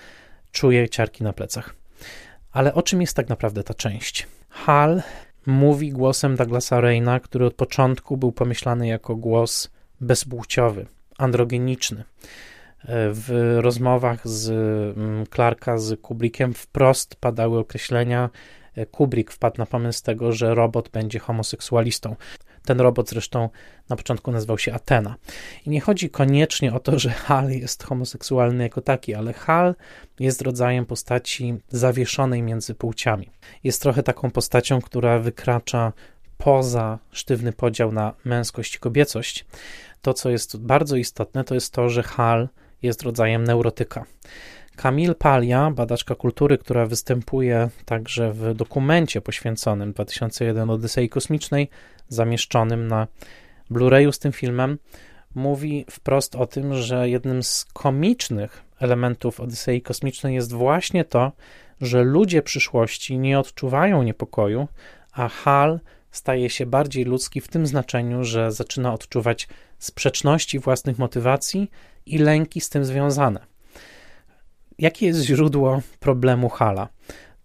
czuję 0.53 0.89
ciarki 0.89 1.25
na 1.25 1.33
plecach. 1.33 1.75
Ale 2.53 2.75
o 2.75 2.83
czym 2.83 3.01
jest 3.01 3.17
tak 3.17 3.29
naprawdę 3.29 3.63
ta 3.63 3.75
część? 3.75 4.27
Hal 4.49 5.03
mówi 5.47 5.91
głosem 5.91 6.37
Douglasa 6.37 6.81
Reina, 6.81 7.21
który 7.21 7.47
od 7.47 7.55
początku 7.55 8.17
był 8.17 8.33
pomyślany 8.33 8.87
jako 8.87 9.17
głos 9.17 9.71
bezpłciowy, 10.01 10.87
androgeniczny. 11.19 12.05
W 12.89 13.59
rozmowach 13.61 14.29
z 14.29 14.51
mm, 14.97 15.27
Clarka, 15.27 15.79
z 15.79 16.01
Kubrickiem 16.01 16.55
wprost 16.55 17.17
padały 17.17 17.59
określenia. 17.59 18.31
E, 18.77 18.87
Kubrick 18.87 19.33
wpadł 19.33 19.59
na 19.59 19.67
pomysł 19.67 20.03
tego, 20.03 20.33
że 20.33 20.55
robot 20.55 20.89
będzie 20.89 21.19
homoseksualistą. 21.19 22.17
Ten 22.65 22.81
robot 22.81 23.11
zresztą 23.11 23.49
na 23.89 23.97
początku 23.97 24.33
nazywał 24.33 24.59
się 24.59 24.73
Atena. 24.73 25.15
I 25.67 25.71
nie 25.71 25.81
chodzi 25.81 26.11
koniecznie 26.11 26.75
o 26.75 26.81
to, 26.81 26.99
że 26.99 27.11
Hal 27.11 27.51
jest 27.51 27.83
homoseksualny 27.83 28.63
jako 28.63 28.81
taki, 28.81 29.15
ale 29.15 29.33
Hal 29.33 29.75
jest 30.21 30.43
rodzajem 30.43 30.87
postaci 30.87 31.55
zawieszonej 31.69 32.43
między 32.43 32.75
płciami. 32.75 33.31
Jest 33.65 33.83
trochę 33.83 34.03
taką 34.03 34.31
postacią, 34.31 34.81
która 34.81 35.19
wykracza 35.19 35.93
poza 36.39 36.99
sztywny 37.11 37.53
podział 37.53 37.93
na 37.93 38.15
męskość 38.25 38.75
i 38.75 38.79
kobiecość, 38.79 39.47
to 40.03 40.15
co 40.15 40.31
jest 40.31 40.57
bardzo 40.57 40.97
istotne, 40.97 41.45
to 41.45 41.55
jest 41.55 41.73
to, 41.73 41.89
że 41.89 42.03
Hal 42.03 42.49
jest 42.83 43.03
rodzajem 43.03 43.45
neurotyka. 43.45 44.05
Camille 44.77 45.15
Palia, 45.15 45.71
badaczka 45.71 46.15
kultury, 46.15 46.59
która 46.59 46.87
występuje 46.87 47.69
także 47.85 48.33
w 48.33 48.55
dokumencie 48.55 49.21
poświęconym 49.21 49.93
2001 49.93 50.71
Odysei 50.71 51.09
Kosmicznej, 51.09 51.69
zamieszczonym 52.09 52.89
na 52.89 53.07
Blu-rayu 53.71 54.13
z 54.13 54.19
tym 54.19 54.33
filmem, 54.33 54.79
mówi 55.35 55.85
wprost 55.91 56.37
o 56.37 56.47
tym, 56.47 56.75
że 56.75 57.09
jednym 57.09 57.43
z 57.43 57.65
komicznych 57.65 58.63
elementów 58.81 59.41
Odysei 59.41 59.83
Kosmicznej 59.83 60.35
jest 60.35 60.53
właśnie 60.53 61.05
to, 61.05 61.33
że 61.81 62.03
ludzie 62.03 62.43
przyszłości 62.43 63.19
nie 63.19 63.39
odczuwają 63.39 64.03
niepokoju, 64.03 64.69
a 65.13 65.29
Hal 65.29 65.81
staje 66.11 66.51
się 66.51 66.67
bardziej 66.67 67.05
ludzki 67.05 67.41
w 67.41 67.49
tym 67.49 67.67
znaczeniu, 67.67 68.25
że 68.25 68.53
zaczyna 68.53 68.95
odczuwać 68.95 69.49
sprzeczności 69.79 70.59
własnych 70.59 70.99
motywacji 70.99 71.71
i 72.07 72.19
lęki 72.19 72.61
z 72.61 72.69
tym 72.69 72.85
związane. 72.85 73.52
Jakie 74.83 75.07
jest 75.07 75.21
źródło 75.21 75.83
problemu 76.01 76.49
Hala? 76.49 76.89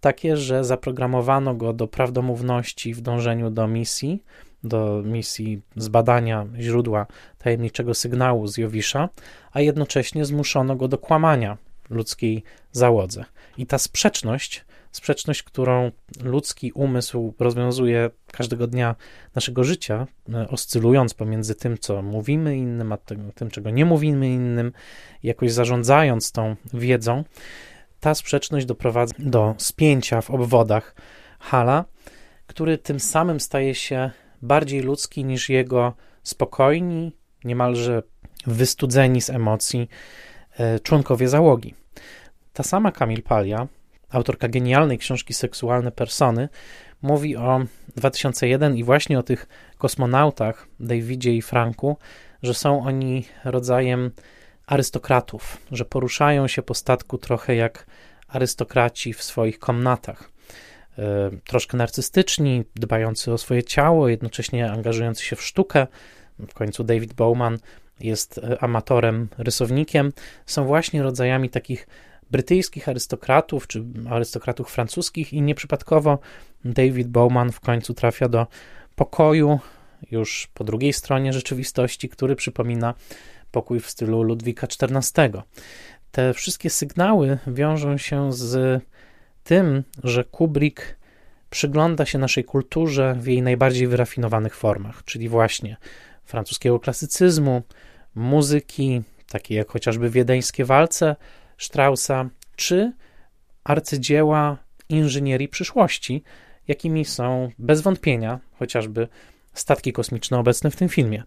Takie, 0.00 0.36
że 0.36 0.64
zaprogramowano 0.64 1.54
go 1.54 1.72
do 1.72 1.88
prawdomówności 1.88 2.94
w 2.94 3.00
dążeniu 3.00 3.50
do 3.50 3.68
misji, 3.68 4.22
do 4.64 5.02
misji 5.04 5.60
zbadania 5.76 6.46
źródła 6.60 7.06
tajemniczego 7.38 7.94
sygnału 7.94 8.46
z 8.46 8.56
Jowisza, 8.56 9.08
a 9.52 9.60
jednocześnie 9.60 10.24
zmuszono 10.24 10.76
go 10.76 10.88
do 10.88 10.98
kłamania 10.98 11.56
ludzkiej 11.90 12.42
załodze. 12.72 13.24
I 13.58 13.66
ta 13.66 13.78
sprzeczność 13.78 14.64
sprzeczność, 14.98 15.42
którą 15.42 15.90
ludzki 16.22 16.72
umysł 16.72 17.34
rozwiązuje 17.38 18.10
każdego 18.32 18.66
dnia 18.66 18.96
naszego 19.34 19.64
życia, 19.64 20.06
e, 20.32 20.48
oscylując 20.48 21.14
pomiędzy 21.14 21.54
tym, 21.54 21.78
co 21.78 22.02
mówimy 22.02 22.56
innym, 22.56 22.92
a 22.92 22.96
tym, 23.34 23.50
czego 23.50 23.70
nie 23.70 23.84
mówimy 23.84 24.28
innym, 24.28 24.72
jakoś 25.22 25.52
zarządzając 25.52 26.32
tą 26.32 26.56
wiedzą, 26.74 27.24
ta 28.00 28.14
sprzeczność 28.14 28.66
doprowadza 28.66 29.14
do 29.18 29.54
spięcia 29.58 30.20
w 30.20 30.30
obwodach 30.30 30.94
Hala, 31.38 31.84
który 32.46 32.78
tym 32.78 33.00
samym 33.00 33.40
staje 33.40 33.74
się 33.74 34.10
bardziej 34.42 34.80
ludzki 34.80 35.24
niż 35.24 35.48
jego 35.48 35.92
spokojni, 36.22 37.12
niemalże 37.44 38.02
wystudzeni 38.46 39.20
z 39.20 39.30
emocji 39.30 39.88
e, 40.56 40.80
członkowie 40.80 41.28
załogi. 41.28 41.74
Ta 42.52 42.62
sama 42.62 42.92
Kamil 42.92 43.22
Palia 43.22 43.68
autorka 44.10 44.48
genialnej 44.48 44.98
książki 44.98 45.34
Seksualne 45.34 45.92
Persony, 45.92 46.48
mówi 47.02 47.36
o 47.36 47.60
2001 47.96 48.76
i 48.76 48.84
właśnie 48.84 49.18
o 49.18 49.22
tych 49.22 49.48
kosmonautach, 49.78 50.68
Davidzie 50.80 51.34
i 51.34 51.42
Franku, 51.42 51.96
że 52.42 52.54
są 52.54 52.84
oni 52.84 53.24
rodzajem 53.44 54.10
arystokratów, 54.66 55.58
że 55.72 55.84
poruszają 55.84 56.48
się 56.48 56.62
po 56.62 56.74
statku 56.74 57.18
trochę 57.18 57.54
jak 57.54 57.86
arystokraci 58.28 59.12
w 59.12 59.22
swoich 59.22 59.58
komnatach. 59.58 60.30
E, 60.98 61.30
troszkę 61.46 61.76
narcystyczni, 61.76 62.64
dbający 62.74 63.32
o 63.32 63.38
swoje 63.38 63.62
ciało, 63.62 64.08
jednocześnie 64.08 64.70
angażujący 64.70 65.24
się 65.24 65.36
w 65.36 65.42
sztukę. 65.42 65.86
W 66.48 66.54
końcu 66.54 66.84
David 66.84 67.12
Bowman 67.12 67.58
jest 68.00 68.38
e, 68.38 68.62
amatorem, 68.62 69.28
rysownikiem. 69.38 70.12
Są 70.46 70.64
właśnie 70.64 71.02
rodzajami 71.02 71.50
takich 71.50 71.86
brytyjskich 72.30 72.88
arystokratów 72.88 73.66
czy 73.66 73.84
arystokratów 74.10 74.70
francuskich 74.70 75.32
i 75.32 75.42
nieprzypadkowo 75.42 76.18
David 76.64 77.08
Bowman 77.08 77.52
w 77.52 77.60
końcu 77.60 77.94
trafia 77.94 78.28
do 78.28 78.46
pokoju 78.96 79.58
już 80.10 80.48
po 80.54 80.64
drugiej 80.64 80.92
stronie 80.92 81.32
rzeczywistości, 81.32 82.08
który 82.08 82.36
przypomina 82.36 82.94
pokój 83.50 83.80
w 83.80 83.90
stylu 83.90 84.22
Ludwika 84.22 84.66
XIV. 84.66 85.42
Te 86.10 86.34
wszystkie 86.34 86.70
sygnały 86.70 87.38
wiążą 87.46 87.98
się 87.98 88.32
z 88.32 88.82
tym, 89.44 89.84
że 90.04 90.24
Kubrick 90.24 90.96
przygląda 91.50 92.06
się 92.06 92.18
naszej 92.18 92.44
kulturze 92.44 93.16
w 93.20 93.26
jej 93.26 93.42
najbardziej 93.42 93.86
wyrafinowanych 93.86 94.56
formach, 94.56 95.04
czyli 95.04 95.28
właśnie 95.28 95.76
francuskiego 96.24 96.80
klasycyzmu, 96.80 97.62
muzyki, 98.14 99.02
takiej 99.28 99.56
jak 99.56 99.70
chociażby 99.70 100.10
wiedeńskie 100.10 100.64
walce, 100.64 101.16
Straussa, 101.58 102.28
czy 102.56 102.92
arcydzieła 103.64 104.56
inżynierii 104.88 105.48
przyszłości, 105.48 106.22
jakimi 106.68 107.04
są 107.04 107.50
bez 107.58 107.80
wątpienia 107.80 108.40
chociażby 108.58 109.08
statki 109.54 109.92
kosmiczne 109.92 110.38
obecne 110.38 110.70
w 110.70 110.76
tym 110.76 110.88
filmie. 110.88 111.22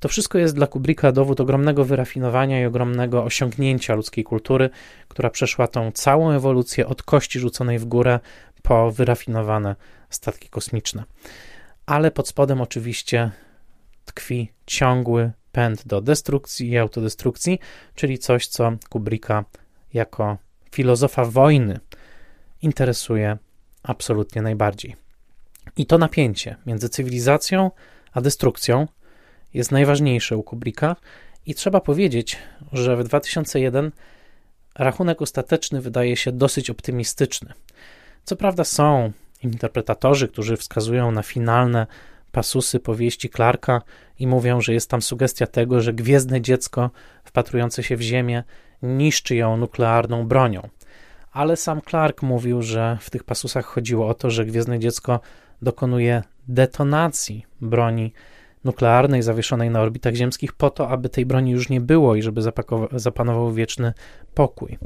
To 0.00 0.08
wszystko 0.08 0.38
jest 0.38 0.54
dla 0.54 0.66
Kubricka 0.66 1.12
dowód 1.12 1.40
ogromnego 1.40 1.84
wyrafinowania 1.84 2.60
i 2.60 2.64
ogromnego 2.64 3.24
osiągnięcia 3.24 3.94
ludzkiej 3.94 4.24
kultury, 4.24 4.70
która 5.08 5.30
przeszła 5.30 5.68
tą 5.68 5.92
całą 5.92 6.30
ewolucję 6.30 6.86
od 6.86 7.02
kości 7.02 7.38
rzuconej 7.38 7.78
w 7.78 7.84
górę 7.84 8.20
po 8.62 8.92
wyrafinowane 8.92 9.76
statki 10.10 10.48
kosmiczne. 10.48 11.04
Ale 11.86 12.10
pod 12.10 12.28
spodem 12.28 12.60
oczywiście 12.60 13.30
tkwi 14.04 14.52
ciągły 14.66 15.32
pęd 15.52 15.86
do 15.86 16.00
destrukcji 16.00 16.70
i 16.70 16.78
autodestrukcji, 16.78 17.58
czyli 17.94 18.18
coś, 18.18 18.46
co 18.46 18.72
Kubricka 18.88 19.44
jako 19.94 20.36
filozofa 20.72 21.24
wojny 21.24 21.80
interesuje 22.62 23.38
absolutnie 23.82 24.42
najbardziej. 24.42 24.96
I 25.76 25.86
to 25.86 25.98
napięcie 25.98 26.56
między 26.66 26.88
cywilizacją 26.88 27.70
a 28.12 28.20
destrukcją 28.20 28.88
jest 29.54 29.72
najważniejsze 29.72 30.36
u 30.36 30.42
Kubricka 30.42 30.96
i 31.46 31.54
trzeba 31.54 31.80
powiedzieć, 31.80 32.38
że 32.72 32.96
w 32.96 33.04
2001 33.04 33.92
rachunek 34.74 35.22
ostateczny 35.22 35.80
wydaje 35.80 36.16
się 36.16 36.32
dosyć 36.32 36.70
optymistyczny. 36.70 37.52
Co 38.24 38.36
prawda 38.36 38.64
są 38.64 39.12
interpretatorzy, 39.42 40.28
którzy 40.28 40.56
wskazują 40.56 41.12
na 41.12 41.22
finalne 41.22 41.86
pasusy 42.32 42.80
powieści 42.80 43.30
Clarka 43.30 43.82
i 44.18 44.26
mówią, 44.26 44.60
że 44.60 44.72
jest 44.72 44.90
tam 44.90 45.02
sugestia 45.02 45.46
tego, 45.46 45.80
że 45.80 45.92
gwiezdne 45.92 46.40
dziecko 46.40 46.90
wpatrujące 47.24 47.82
się 47.82 47.96
w 47.96 48.00
Ziemię 48.00 48.44
niszczy 48.82 49.36
ją 49.36 49.56
nuklearną 49.56 50.26
bronią. 50.26 50.68
Ale 51.32 51.56
sam 51.56 51.80
Clark 51.90 52.22
mówił, 52.22 52.62
że 52.62 52.98
w 53.00 53.10
tych 53.10 53.24
pasusach 53.24 53.66
chodziło 53.66 54.08
o 54.08 54.14
to, 54.14 54.30
że 54.30 54.44
Gwiezdne 54.44 54.78
Dziecko 54.78 55.20
dokonuje 55.62 56.22
detonacji 56.48 57.46
broni 57.60 58.12
nuklearnej 58.64 59.22
zawieszonej 59.22 59.70
na 59.70 59.80
orbitach 59.80 60.14
ziemskich 60.14 60.52
po 60.52 60.70
to, 60.70 60.88
aby 60.88 61.08
tej 61.08 61.26
broni 61.26 61.50
już 61.50 61.68
nie 61.68 61.80
było 61.80 62.14
i 62.14 62.22
żeby 62.22 62.40
zapanował 62.92 63.52
wieczny 63.52 63.92
pokój. 64.34 64.78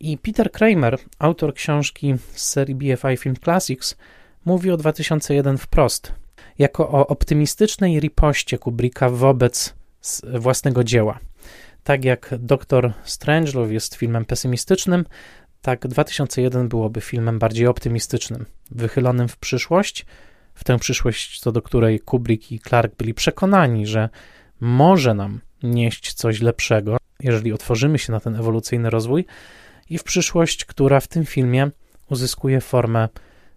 I 0.00 0.18
Peter 0.18 0.50
Kramer, 0.52 0.98
autor 1.18 1.54
książki 1.54 2.14
z 2.32 2.42
serii 2.42 2.74
BFI 2.74 3.16
Film 3.16 3.36
Classics, 3.36 3.96
mówi 4.44 4.70
o 4.70 4.76
2001 4.76 5.58
wprost, 5.58 6.12
jako 6.58 6.90
o 6.90 7.06
optymistycznej 7.06 8.00
ripoście 8.00 8.58
Kubricka 8.58 9.10
wobec 9.10 9.74
własnego 10.34 10.84
dzieła. 10.84 11.18
Tak 11.84 12.04
jak 12.04 12.34
Doktor 12.38 12.92
Strangelove 13.04 13.72
jest 13.72 13.94
filmem 13.94 14.24
pesymistycznym, 14.24 15.04
tak 15.62 15.88
2001 15.88 16.68
byłoby 16.68 17.00
filmem 17.00 17.38
bardziej 17.38 17.66
optymistycznym, 17.66 18.46
wychylonym 18.70 19.28
w 19.28 19.36
przyszłość, 19.36 20.06
w 20.54 20.64
tę 20.64 20.78
przyszłość, 20.78 21.40
co 21.40 21.52
do 21.52 21.62
której 21.62 22.00
Kubrick 22.00 22.52
i 22.52 22.60
Clark 22.60 22.96
byli 22.96 23.14
przekonani, 23.14 23.86
że 23.86 24.08
może 24.60 25.14
nam 25.14 25.40
nieść 25.62 26.12
coś 26.12 26.40
lepszego, 26.40 26.96
jeżeli 27.20 27.52
otworzymy 27.52 27.98
się 27.98 28.12
na 28.12 28.20
ten 28.20 28.36
ewolucyjny 28.36 28.90
rozwój, 28.90 29.26
i 29.90 29.98
w 29.98 30.04
przyszłość, 30.04 30.64
która 30.64 31.00
w 31.00 31.08
tym 31.08 31.26
filmie 31.26 31.70
uzyskuje 32.10 32.60
formę 32.60 33.08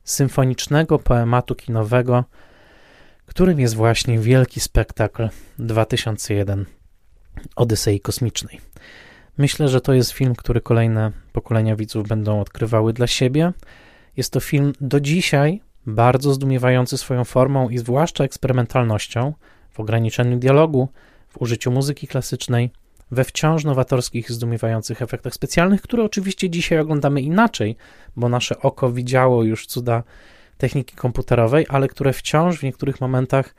symfonicznego 0.03 0.99
poematu 0.99 1.55
kinowego, 1.55 2.23
którym 3.25 3.59
jest 3.59 3.75
właśnie 3.75 4.19
wielki 4.19 4.59
spektakl 4.59 5.29
2001 5.59 6.65
Odysei 7.55 7.99
Kosmicznej. 7.99 8.61
Myślę, 9.37 9.67
że 9.67 9.81
to 9.81 9.93
jest 9.93 10.11
film, 10.11 10.35
który 10.35 10.61
kolejne 10.61 11.11
pokolenia 11.31 11.75
widzów 11.75 12.07
będą 12.07 12.41
odkrywały 12.41 12.93
dla 12.93 13.07
siebie. 13.07 13.53
Jest 14.17 14.33
to 14.33 14.39
film 14.39 14.73
do 14.81 14.99
dzisiaj 14.99 15.61
bardzo 15.85 16.33
zdumiewający 16.33 16.97
swoją 16.97 17.23
formą 17.23 17.69
i 17.69 17.77
zwłaszcza 17.77 18.23
eksperymentalnością 18.23 19.33
w 19.71 19.79
ograniczeniu 19.79 20.37
dialogu, 20.37 20.89
w 21.29 21.41
użyciu 21.41 21.71
muzyki 21.71 22.07
klasycznej, 22.07 22.71
we 23.13 23.23
wciąż 23.23 23.63
nowatorskich, 23.63 24.31
zdumiewających 24.31 25.01
efektach 25.01 25.33
specjalnych, 25.33 25.81
które 25.81 26.03
oczywiście 26.03 26.49
dzisiaj 26.49 26.79
oglądamy 26.79 27.21
inaczej, 27.21 27.75
bo 28.15 28.29
nasze 28.29 28.59
oko 28.59 28.91
widziało 28.91 29.43
już 29.43 29.67
cuda 29.67 30.03
techniki 30.57 30.95
komputerowej, 30.95 31.65
ale 31.69 31.87
które 31.87 32.13
wciąż 32.13 32.59
w 32.59 32.63
niektórych 32.63 33.01
momentach 33.01 33.55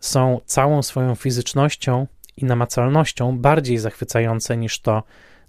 są 0.00 0.40
całą 0.46 0.82
swoją 0.82 1.14
fizycznością 1.14 2.06
i 2.36 2.44
namacalnością 2.44 3.38
bardziej 3.38 3.78
zachwycające 3.78 4.56
niż 4.56 4.80
to, 4.80 5.02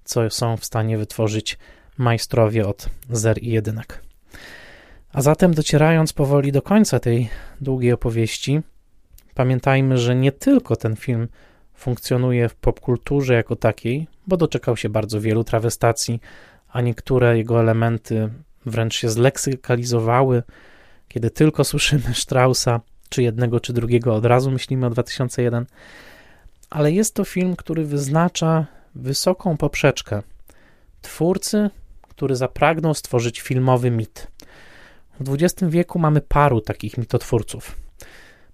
co 0.04 0.30
są 0.30 0.58
w 0.58 0.66
stanie 0.66 0.98
wytworzyć 0.98 1.58
majstrowie 1.98 2.68
od 2.68 2.90
zer 3.12 3.44
i 3.44 3.50
jedynek. 3.50 4.02
A 5.14 5.22
zatem 5.22 5.54
docierając 5.54 6.14
powoli 6.14 6.52
do 6.52 6.62
końca 6.62 7.00
tej 7.00 7.30
długiej 7.62 7.92
opowieści, 7.92 8.62
pamiętajmy, 9.34 9.98
że 9.98 10.16
nie 10.16 10.32
tylko 10.32 10.76
ten 10.76 10.96
film 10.96 11.28
funkcjonuje 11.76 12.50
w 12.50 12.56
popkulturze 12.56 13.34
jako 13.34 13.56
takiej, 13.56 14.08
bo 14.28 14.38
doczekał 14.38 14.78
się 14.78 14.90
bardzo 14.90 15.22
wielu 15.22 15.44
trawestacji, 15.44 16.20
a 16.70 16.82
niektóre 16.82 17.38
jego 17.38 17.60
elementy 17.60 18.30
wręcz 18.66 18.96
się 18.96 19.10
zleksykalizowały. 19.10 20.44
Kiedy 21.08 21.30
tylko 21.30 21.64
słyszymy 21.64 22.14
Straussa, 22.14 22.82
czy 23.10 23.24
jednego, 23.24 23.60
czy 23.60 23.74
drugiego, 23.74 24.16
od 24.16 24.26
razu 24.26 24.52
myślimy 24.52 24.86
o 24.86 24.90
2001. 24.90 25.66
Ale 26.70 26.92
jest 26.92 27.14
to 27.14 27.26
film, 27.26 27.56
który 27.56 27.86
wyznacza 27.86 28.66
wysoką 28.96 29.58
poprzeczkę 29.58 30.22
twórcy, 31.02 31.70
który 32.02 32.36
zapragnął 32.36 32.94
stworzyć 32.94 33.42
filmowy 33.42 33.92
mit. 33.92 34.28
W 35.20 35.34
XX 35.34 35.72
wieku 35.72 36.00
mamy 36.00 36.22
paru 36.22 36.62
takich 36.62 36.98
mitotwórców. 36.98 37.76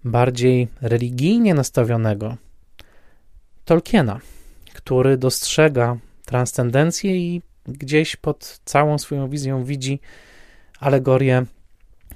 Bardziej 0.03 0.67
religijnie 0.81 1.53
nastawionego 1.53 2.37
Tolkiena, 3.71 4.19
który 4.73 5.17
dostrzega 5.17 5.97
transcendencję 6.25 7.17
i 7.17 7.41
gdzieś 7.67 8.15
pod 8.15 8.59
całą 8.65 8.97
swoją 8.97 9.29
wizją 9.29 9.63
widzi 9.63 9.99
alegorię 10.79 11.45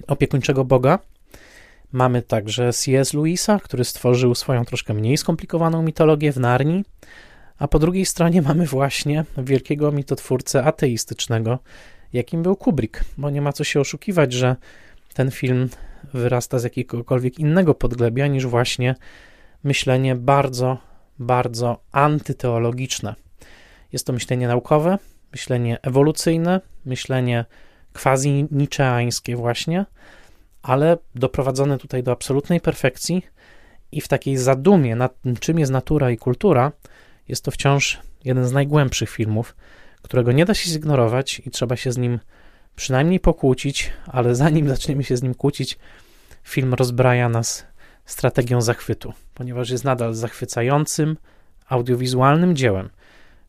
opiekuńczego 0.08 0.66
Boga. 0.66 1.00
Mamy 1.92 2.22
także 2.22 2.74
C.S. 2.74 3.14
Lewisa, 3.14 3.60
który 3.60 3.86
stworzył 3.86 4.36
swoją 4.36 4.66
troszkę 4.66 4.94
mniej 4.94 5.18
skomplikowaną 5.18 5.82
mitologię 5.82 6.32
w 6.32 6.38
Narni, 6.38 6.84
a 7.60 7.68
po 7.68 7.80
drugiej 7.80 8.06
stronie 8.06 8.42
mamy 8.42 8.66
właśnie 8.66 9.26
wielkiego 9.38 9.92
mitotwórcę 9.92 10.64
ateistycznego, 10.64 11.60
jakim 12.14 12.44
był 12.44 12.56
Kubrick, 12.56 13.04
bo 13.18 13.30
nie 13.30 13.42
ma 13.42 13.54
co 13.54 13.64
się 13.64 13.80
oszukiwać, 13.80 14.34
że 14.34 14.56
ten 15.14 15.32
film 15.32 15.70
wyrasta 16.14 16.60
z 16.60 16.64
jakiegokolwiek 16.64 17.40
innego 17.40 17.74
podglebia 17.74 18.28
niż 18.28 18.46
właśnie 18.46 18.96
myślenie 19.64 20.16
bardzo, 20.16 20.78
bardzo 21.20 21.84
antyteologiczne. 21.92 23.16
Jest 23.92 24.08
to 24.08 24.14
myślenie 24.14 24.48
naukowe, 24.48 24.98
myślenie 25.32 25.78
ewolucyjne, 25.82 26.62
myślenie 26.86 27.46
quasi-niczeańskie 27.94 29.36
właśnie, 29.36 29.86
ale 30.62 30.98
doprowadzone 31.16 31.78
tutaj 31.78 32.04
do 32.04 32.12
absolutnej 32.12 32.62
perfekcji 32.62 33.22
i 33.92 34.02
w 34.02 34.08
takiej 34.08 34.38
zadumie 34.38 34.96
nad 34.96 35.14
czym 35.40 35.60
jest 35.60 35.72
natura 35.72 36.12
i 36.12 36.18
kultura, 36.18 36.72
jest 37.28 37.46
to 37.46 37.52
wciąż 37.52 38.00
jeden 38.24 38.46
z 38.46 38.52
najgłębszych 38.52 39.10
filmów, 39.10 39.56
którego 40.02 40.32
nie 40.32 40.46
da 40.46 40.54
się 40.54 40.70
zignorować 40.70 41.42
i 41.46 41.52
trzeba 41.52 41.76
się 41.76 41.92
z 41.92 41.98
nim 41.98 42.20
przynajmniej 42.76 43.20
pokłócić, 43.20 43.94
ale 44.08 44.36
zanim 44.36 44.70
zaczniemy 44.70 45.04
się 45.04 45.18
z 45.18 45.24
nim 45.24 45.36
kłócić, 45.36 45.78
film 46.44 46.74
rozbraja 46.74 47.30
nas 47.30 47.66
strategią 48.06 48.62
zachwytu, 48.62 49.14
ponieważ 49.34 49.70
jest 49.70 49.84
nadal 49.84 50.14
zachwycającym 50.14 51.18
audiowizualnym 51.70 52.56
dziełem, 52.56 52.90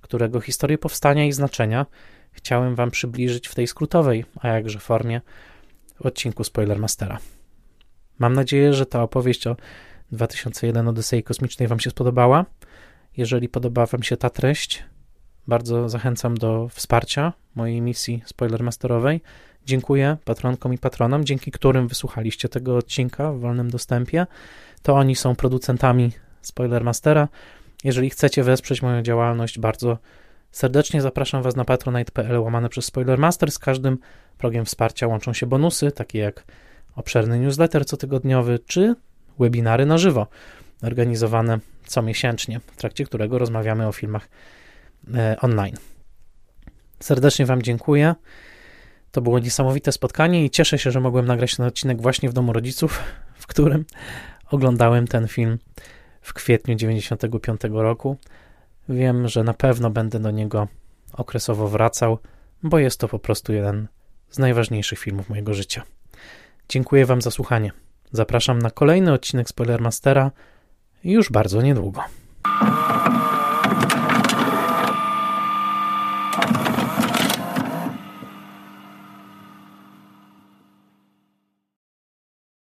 którego 0.00 0.40
historię 0.40 0.78
powstania 0.78 1.24
i 1.24 1.32
znaczenia 1.32 1.86
chciałem 2.32 2.74
Wam 2.74 2.90
przybliżyć 2.90 3.48
w 3.48 3.54
tej 3.54 3.66
skrótowej, 3.66 4.24
a 4.40 4.48
jakże 4.48 4.78
formie, 4.78 5.20
odcinku 6.00 6.44
Spoilermastera. 6.44 7.18
Mam 8.18 8.32
nadzieję, 8.32 8.74
że 8.74 8.86
ta 8.86 9.02
opowieść 9.02 9.46
o 9.46 9.56
2001 10.12 10.88
Odysei 10.88 11.22
Kosmicznej 11.22 11.68
Wam 11.68 11.80
się 11.80 11.90
spodobała. 11.90 12.44
Jeżeli 13.16 13.48
podoba 13.48 13.86
Wam 13.86 14.02
się 14.02 14.16
ta 14.16 14.30
treść, 14.30 14.84
bardzo 15.46 15.88
zachęcam 15.88 16.36
do 16.36 16.68
wsparcia 16.68 17.32
mojej 17.54 17.80
misji 17.80 18.22
Spoilermasterowej. 18.26 19.20
Dziękuję 19.66 20.16
patronkom 20.24 20.74
i 20.74 20.78
patronom, 20.78 21.24
dzięki 21.24 21.50
którym 21.50 21.88
wysłuchaliście 21.88 22.48
tego 22.48 22.76
odcinka 22.76 23.32
w 23.32 23.40
wolnym 23.40 23.70
dostępie. 23.70 24.26
To 24.82 24.94
oni 24.94 25.16
są 25.16 25.36
producentami 25.36 26.12
Spoilermastera. 26.42 27.28
Jeżeli 27.84 28.10
chcecie 28.10 28.42
wesprzeć 28.42 28.82
moją 28.82 29.02
działalność, 29.02 29.58
bardzo 29.58 29.98
serdecznie 30.50 31.02
zapraszam 31.02 31.42
Was 31.42 31.56
na 31.56 31.64
patronite.pl 31.64 32.40
łamane 32.40 32.68
przez 32.68 32.84
Spoilermaster. 32.84 33.52
Z 33.52 33.58
każdym 33.58 33.98
progiem 34.38 34.64
wsparcia 34.64 35.06
łączą 35.06 35.32
się 35.32 35.46
bonusy, 35.46 35.92
takie 35.92 36.18
jak 36.18 36.44
obszerny 36.96 37.38
newsletter 37.38 37.86
cotygodniowy 37.86 38.58
czy 38.58 38.94
webinary 39.38 39.86
na 39.86 39.98
żywo, 39.98 40.26
organizowane 40.82 41.58
comiesięcznie, 41.86 42.60
w 42.60 42.76
trakcie 42.76 43.04
którego 43.04 43.38
rozmawiamy 43.38 43.88
o 43.88 43.92
filmach 43.92 44.28
e, 45.14 45.36
online. 45.40 45.76
Serdecznie 47.00 47.46
Wam 47.46 47.62
dziękuję. 47.62 48.14
To 49.16 49.20
było 49.20 49.38
niesamowite 49.38 49.92
spotkanie 49.92 50.44
i 50.44 50.50
cieszę 50.50 50.78
się, 50.78 50.90
że 50.90 51.00
mogłem 51.00 51.26
nagrać 51.26 51.56
ten 51.56 51.66
odcinek 51.66 52.02
właśnie 52.02 52.30
w 52.30 52.32
domu 52.32 52.52
rodziców, 52.52 53.00
w 53.34 53.46
którym 53.46 53.84
oglądałem 54.50 55.06
ten 55.06 55.28
film 55.28 55.58
w 56.20 56.32
kwietniu 56.32 56.74
95 56.74 57.60
roku. 57.70 58.16
Wiem, 58.88 59.28
że 59.28 59.44
na 59.44 59.54
pewno 59.54 59.90
będę 59.90 60.20
do 60.20 60.30
niego 60.30 60.68
okresowo 61.12 61.68
wracał, 61.68 62.18
bo 62.62 62.78
jest 62.78 63.00
to 63.00 63.08
po 63.08 63.18
prostu 63.18 63.52
jeden 63.52 63.88
z 64.30 64.38
najważniejszych 64.38 64.98
filmów 64.98 65.28
mojego 65.28 65.54
życia. 65.54 65.82
Dziękuję 66.68 67.06
Wam 67.06 67.22
za 67.22 67.30
słuchanie. 67.30 67.72
Zapraszam 68.12 68.58
na 68.58 68.70
kolejny 68.70 69.12
odcinek 69.12 69.48
Spoilermastera 69.48 70.30
już 71.04 71.30
bardzo 71.30 71.62
niedługo. 71.62 72.00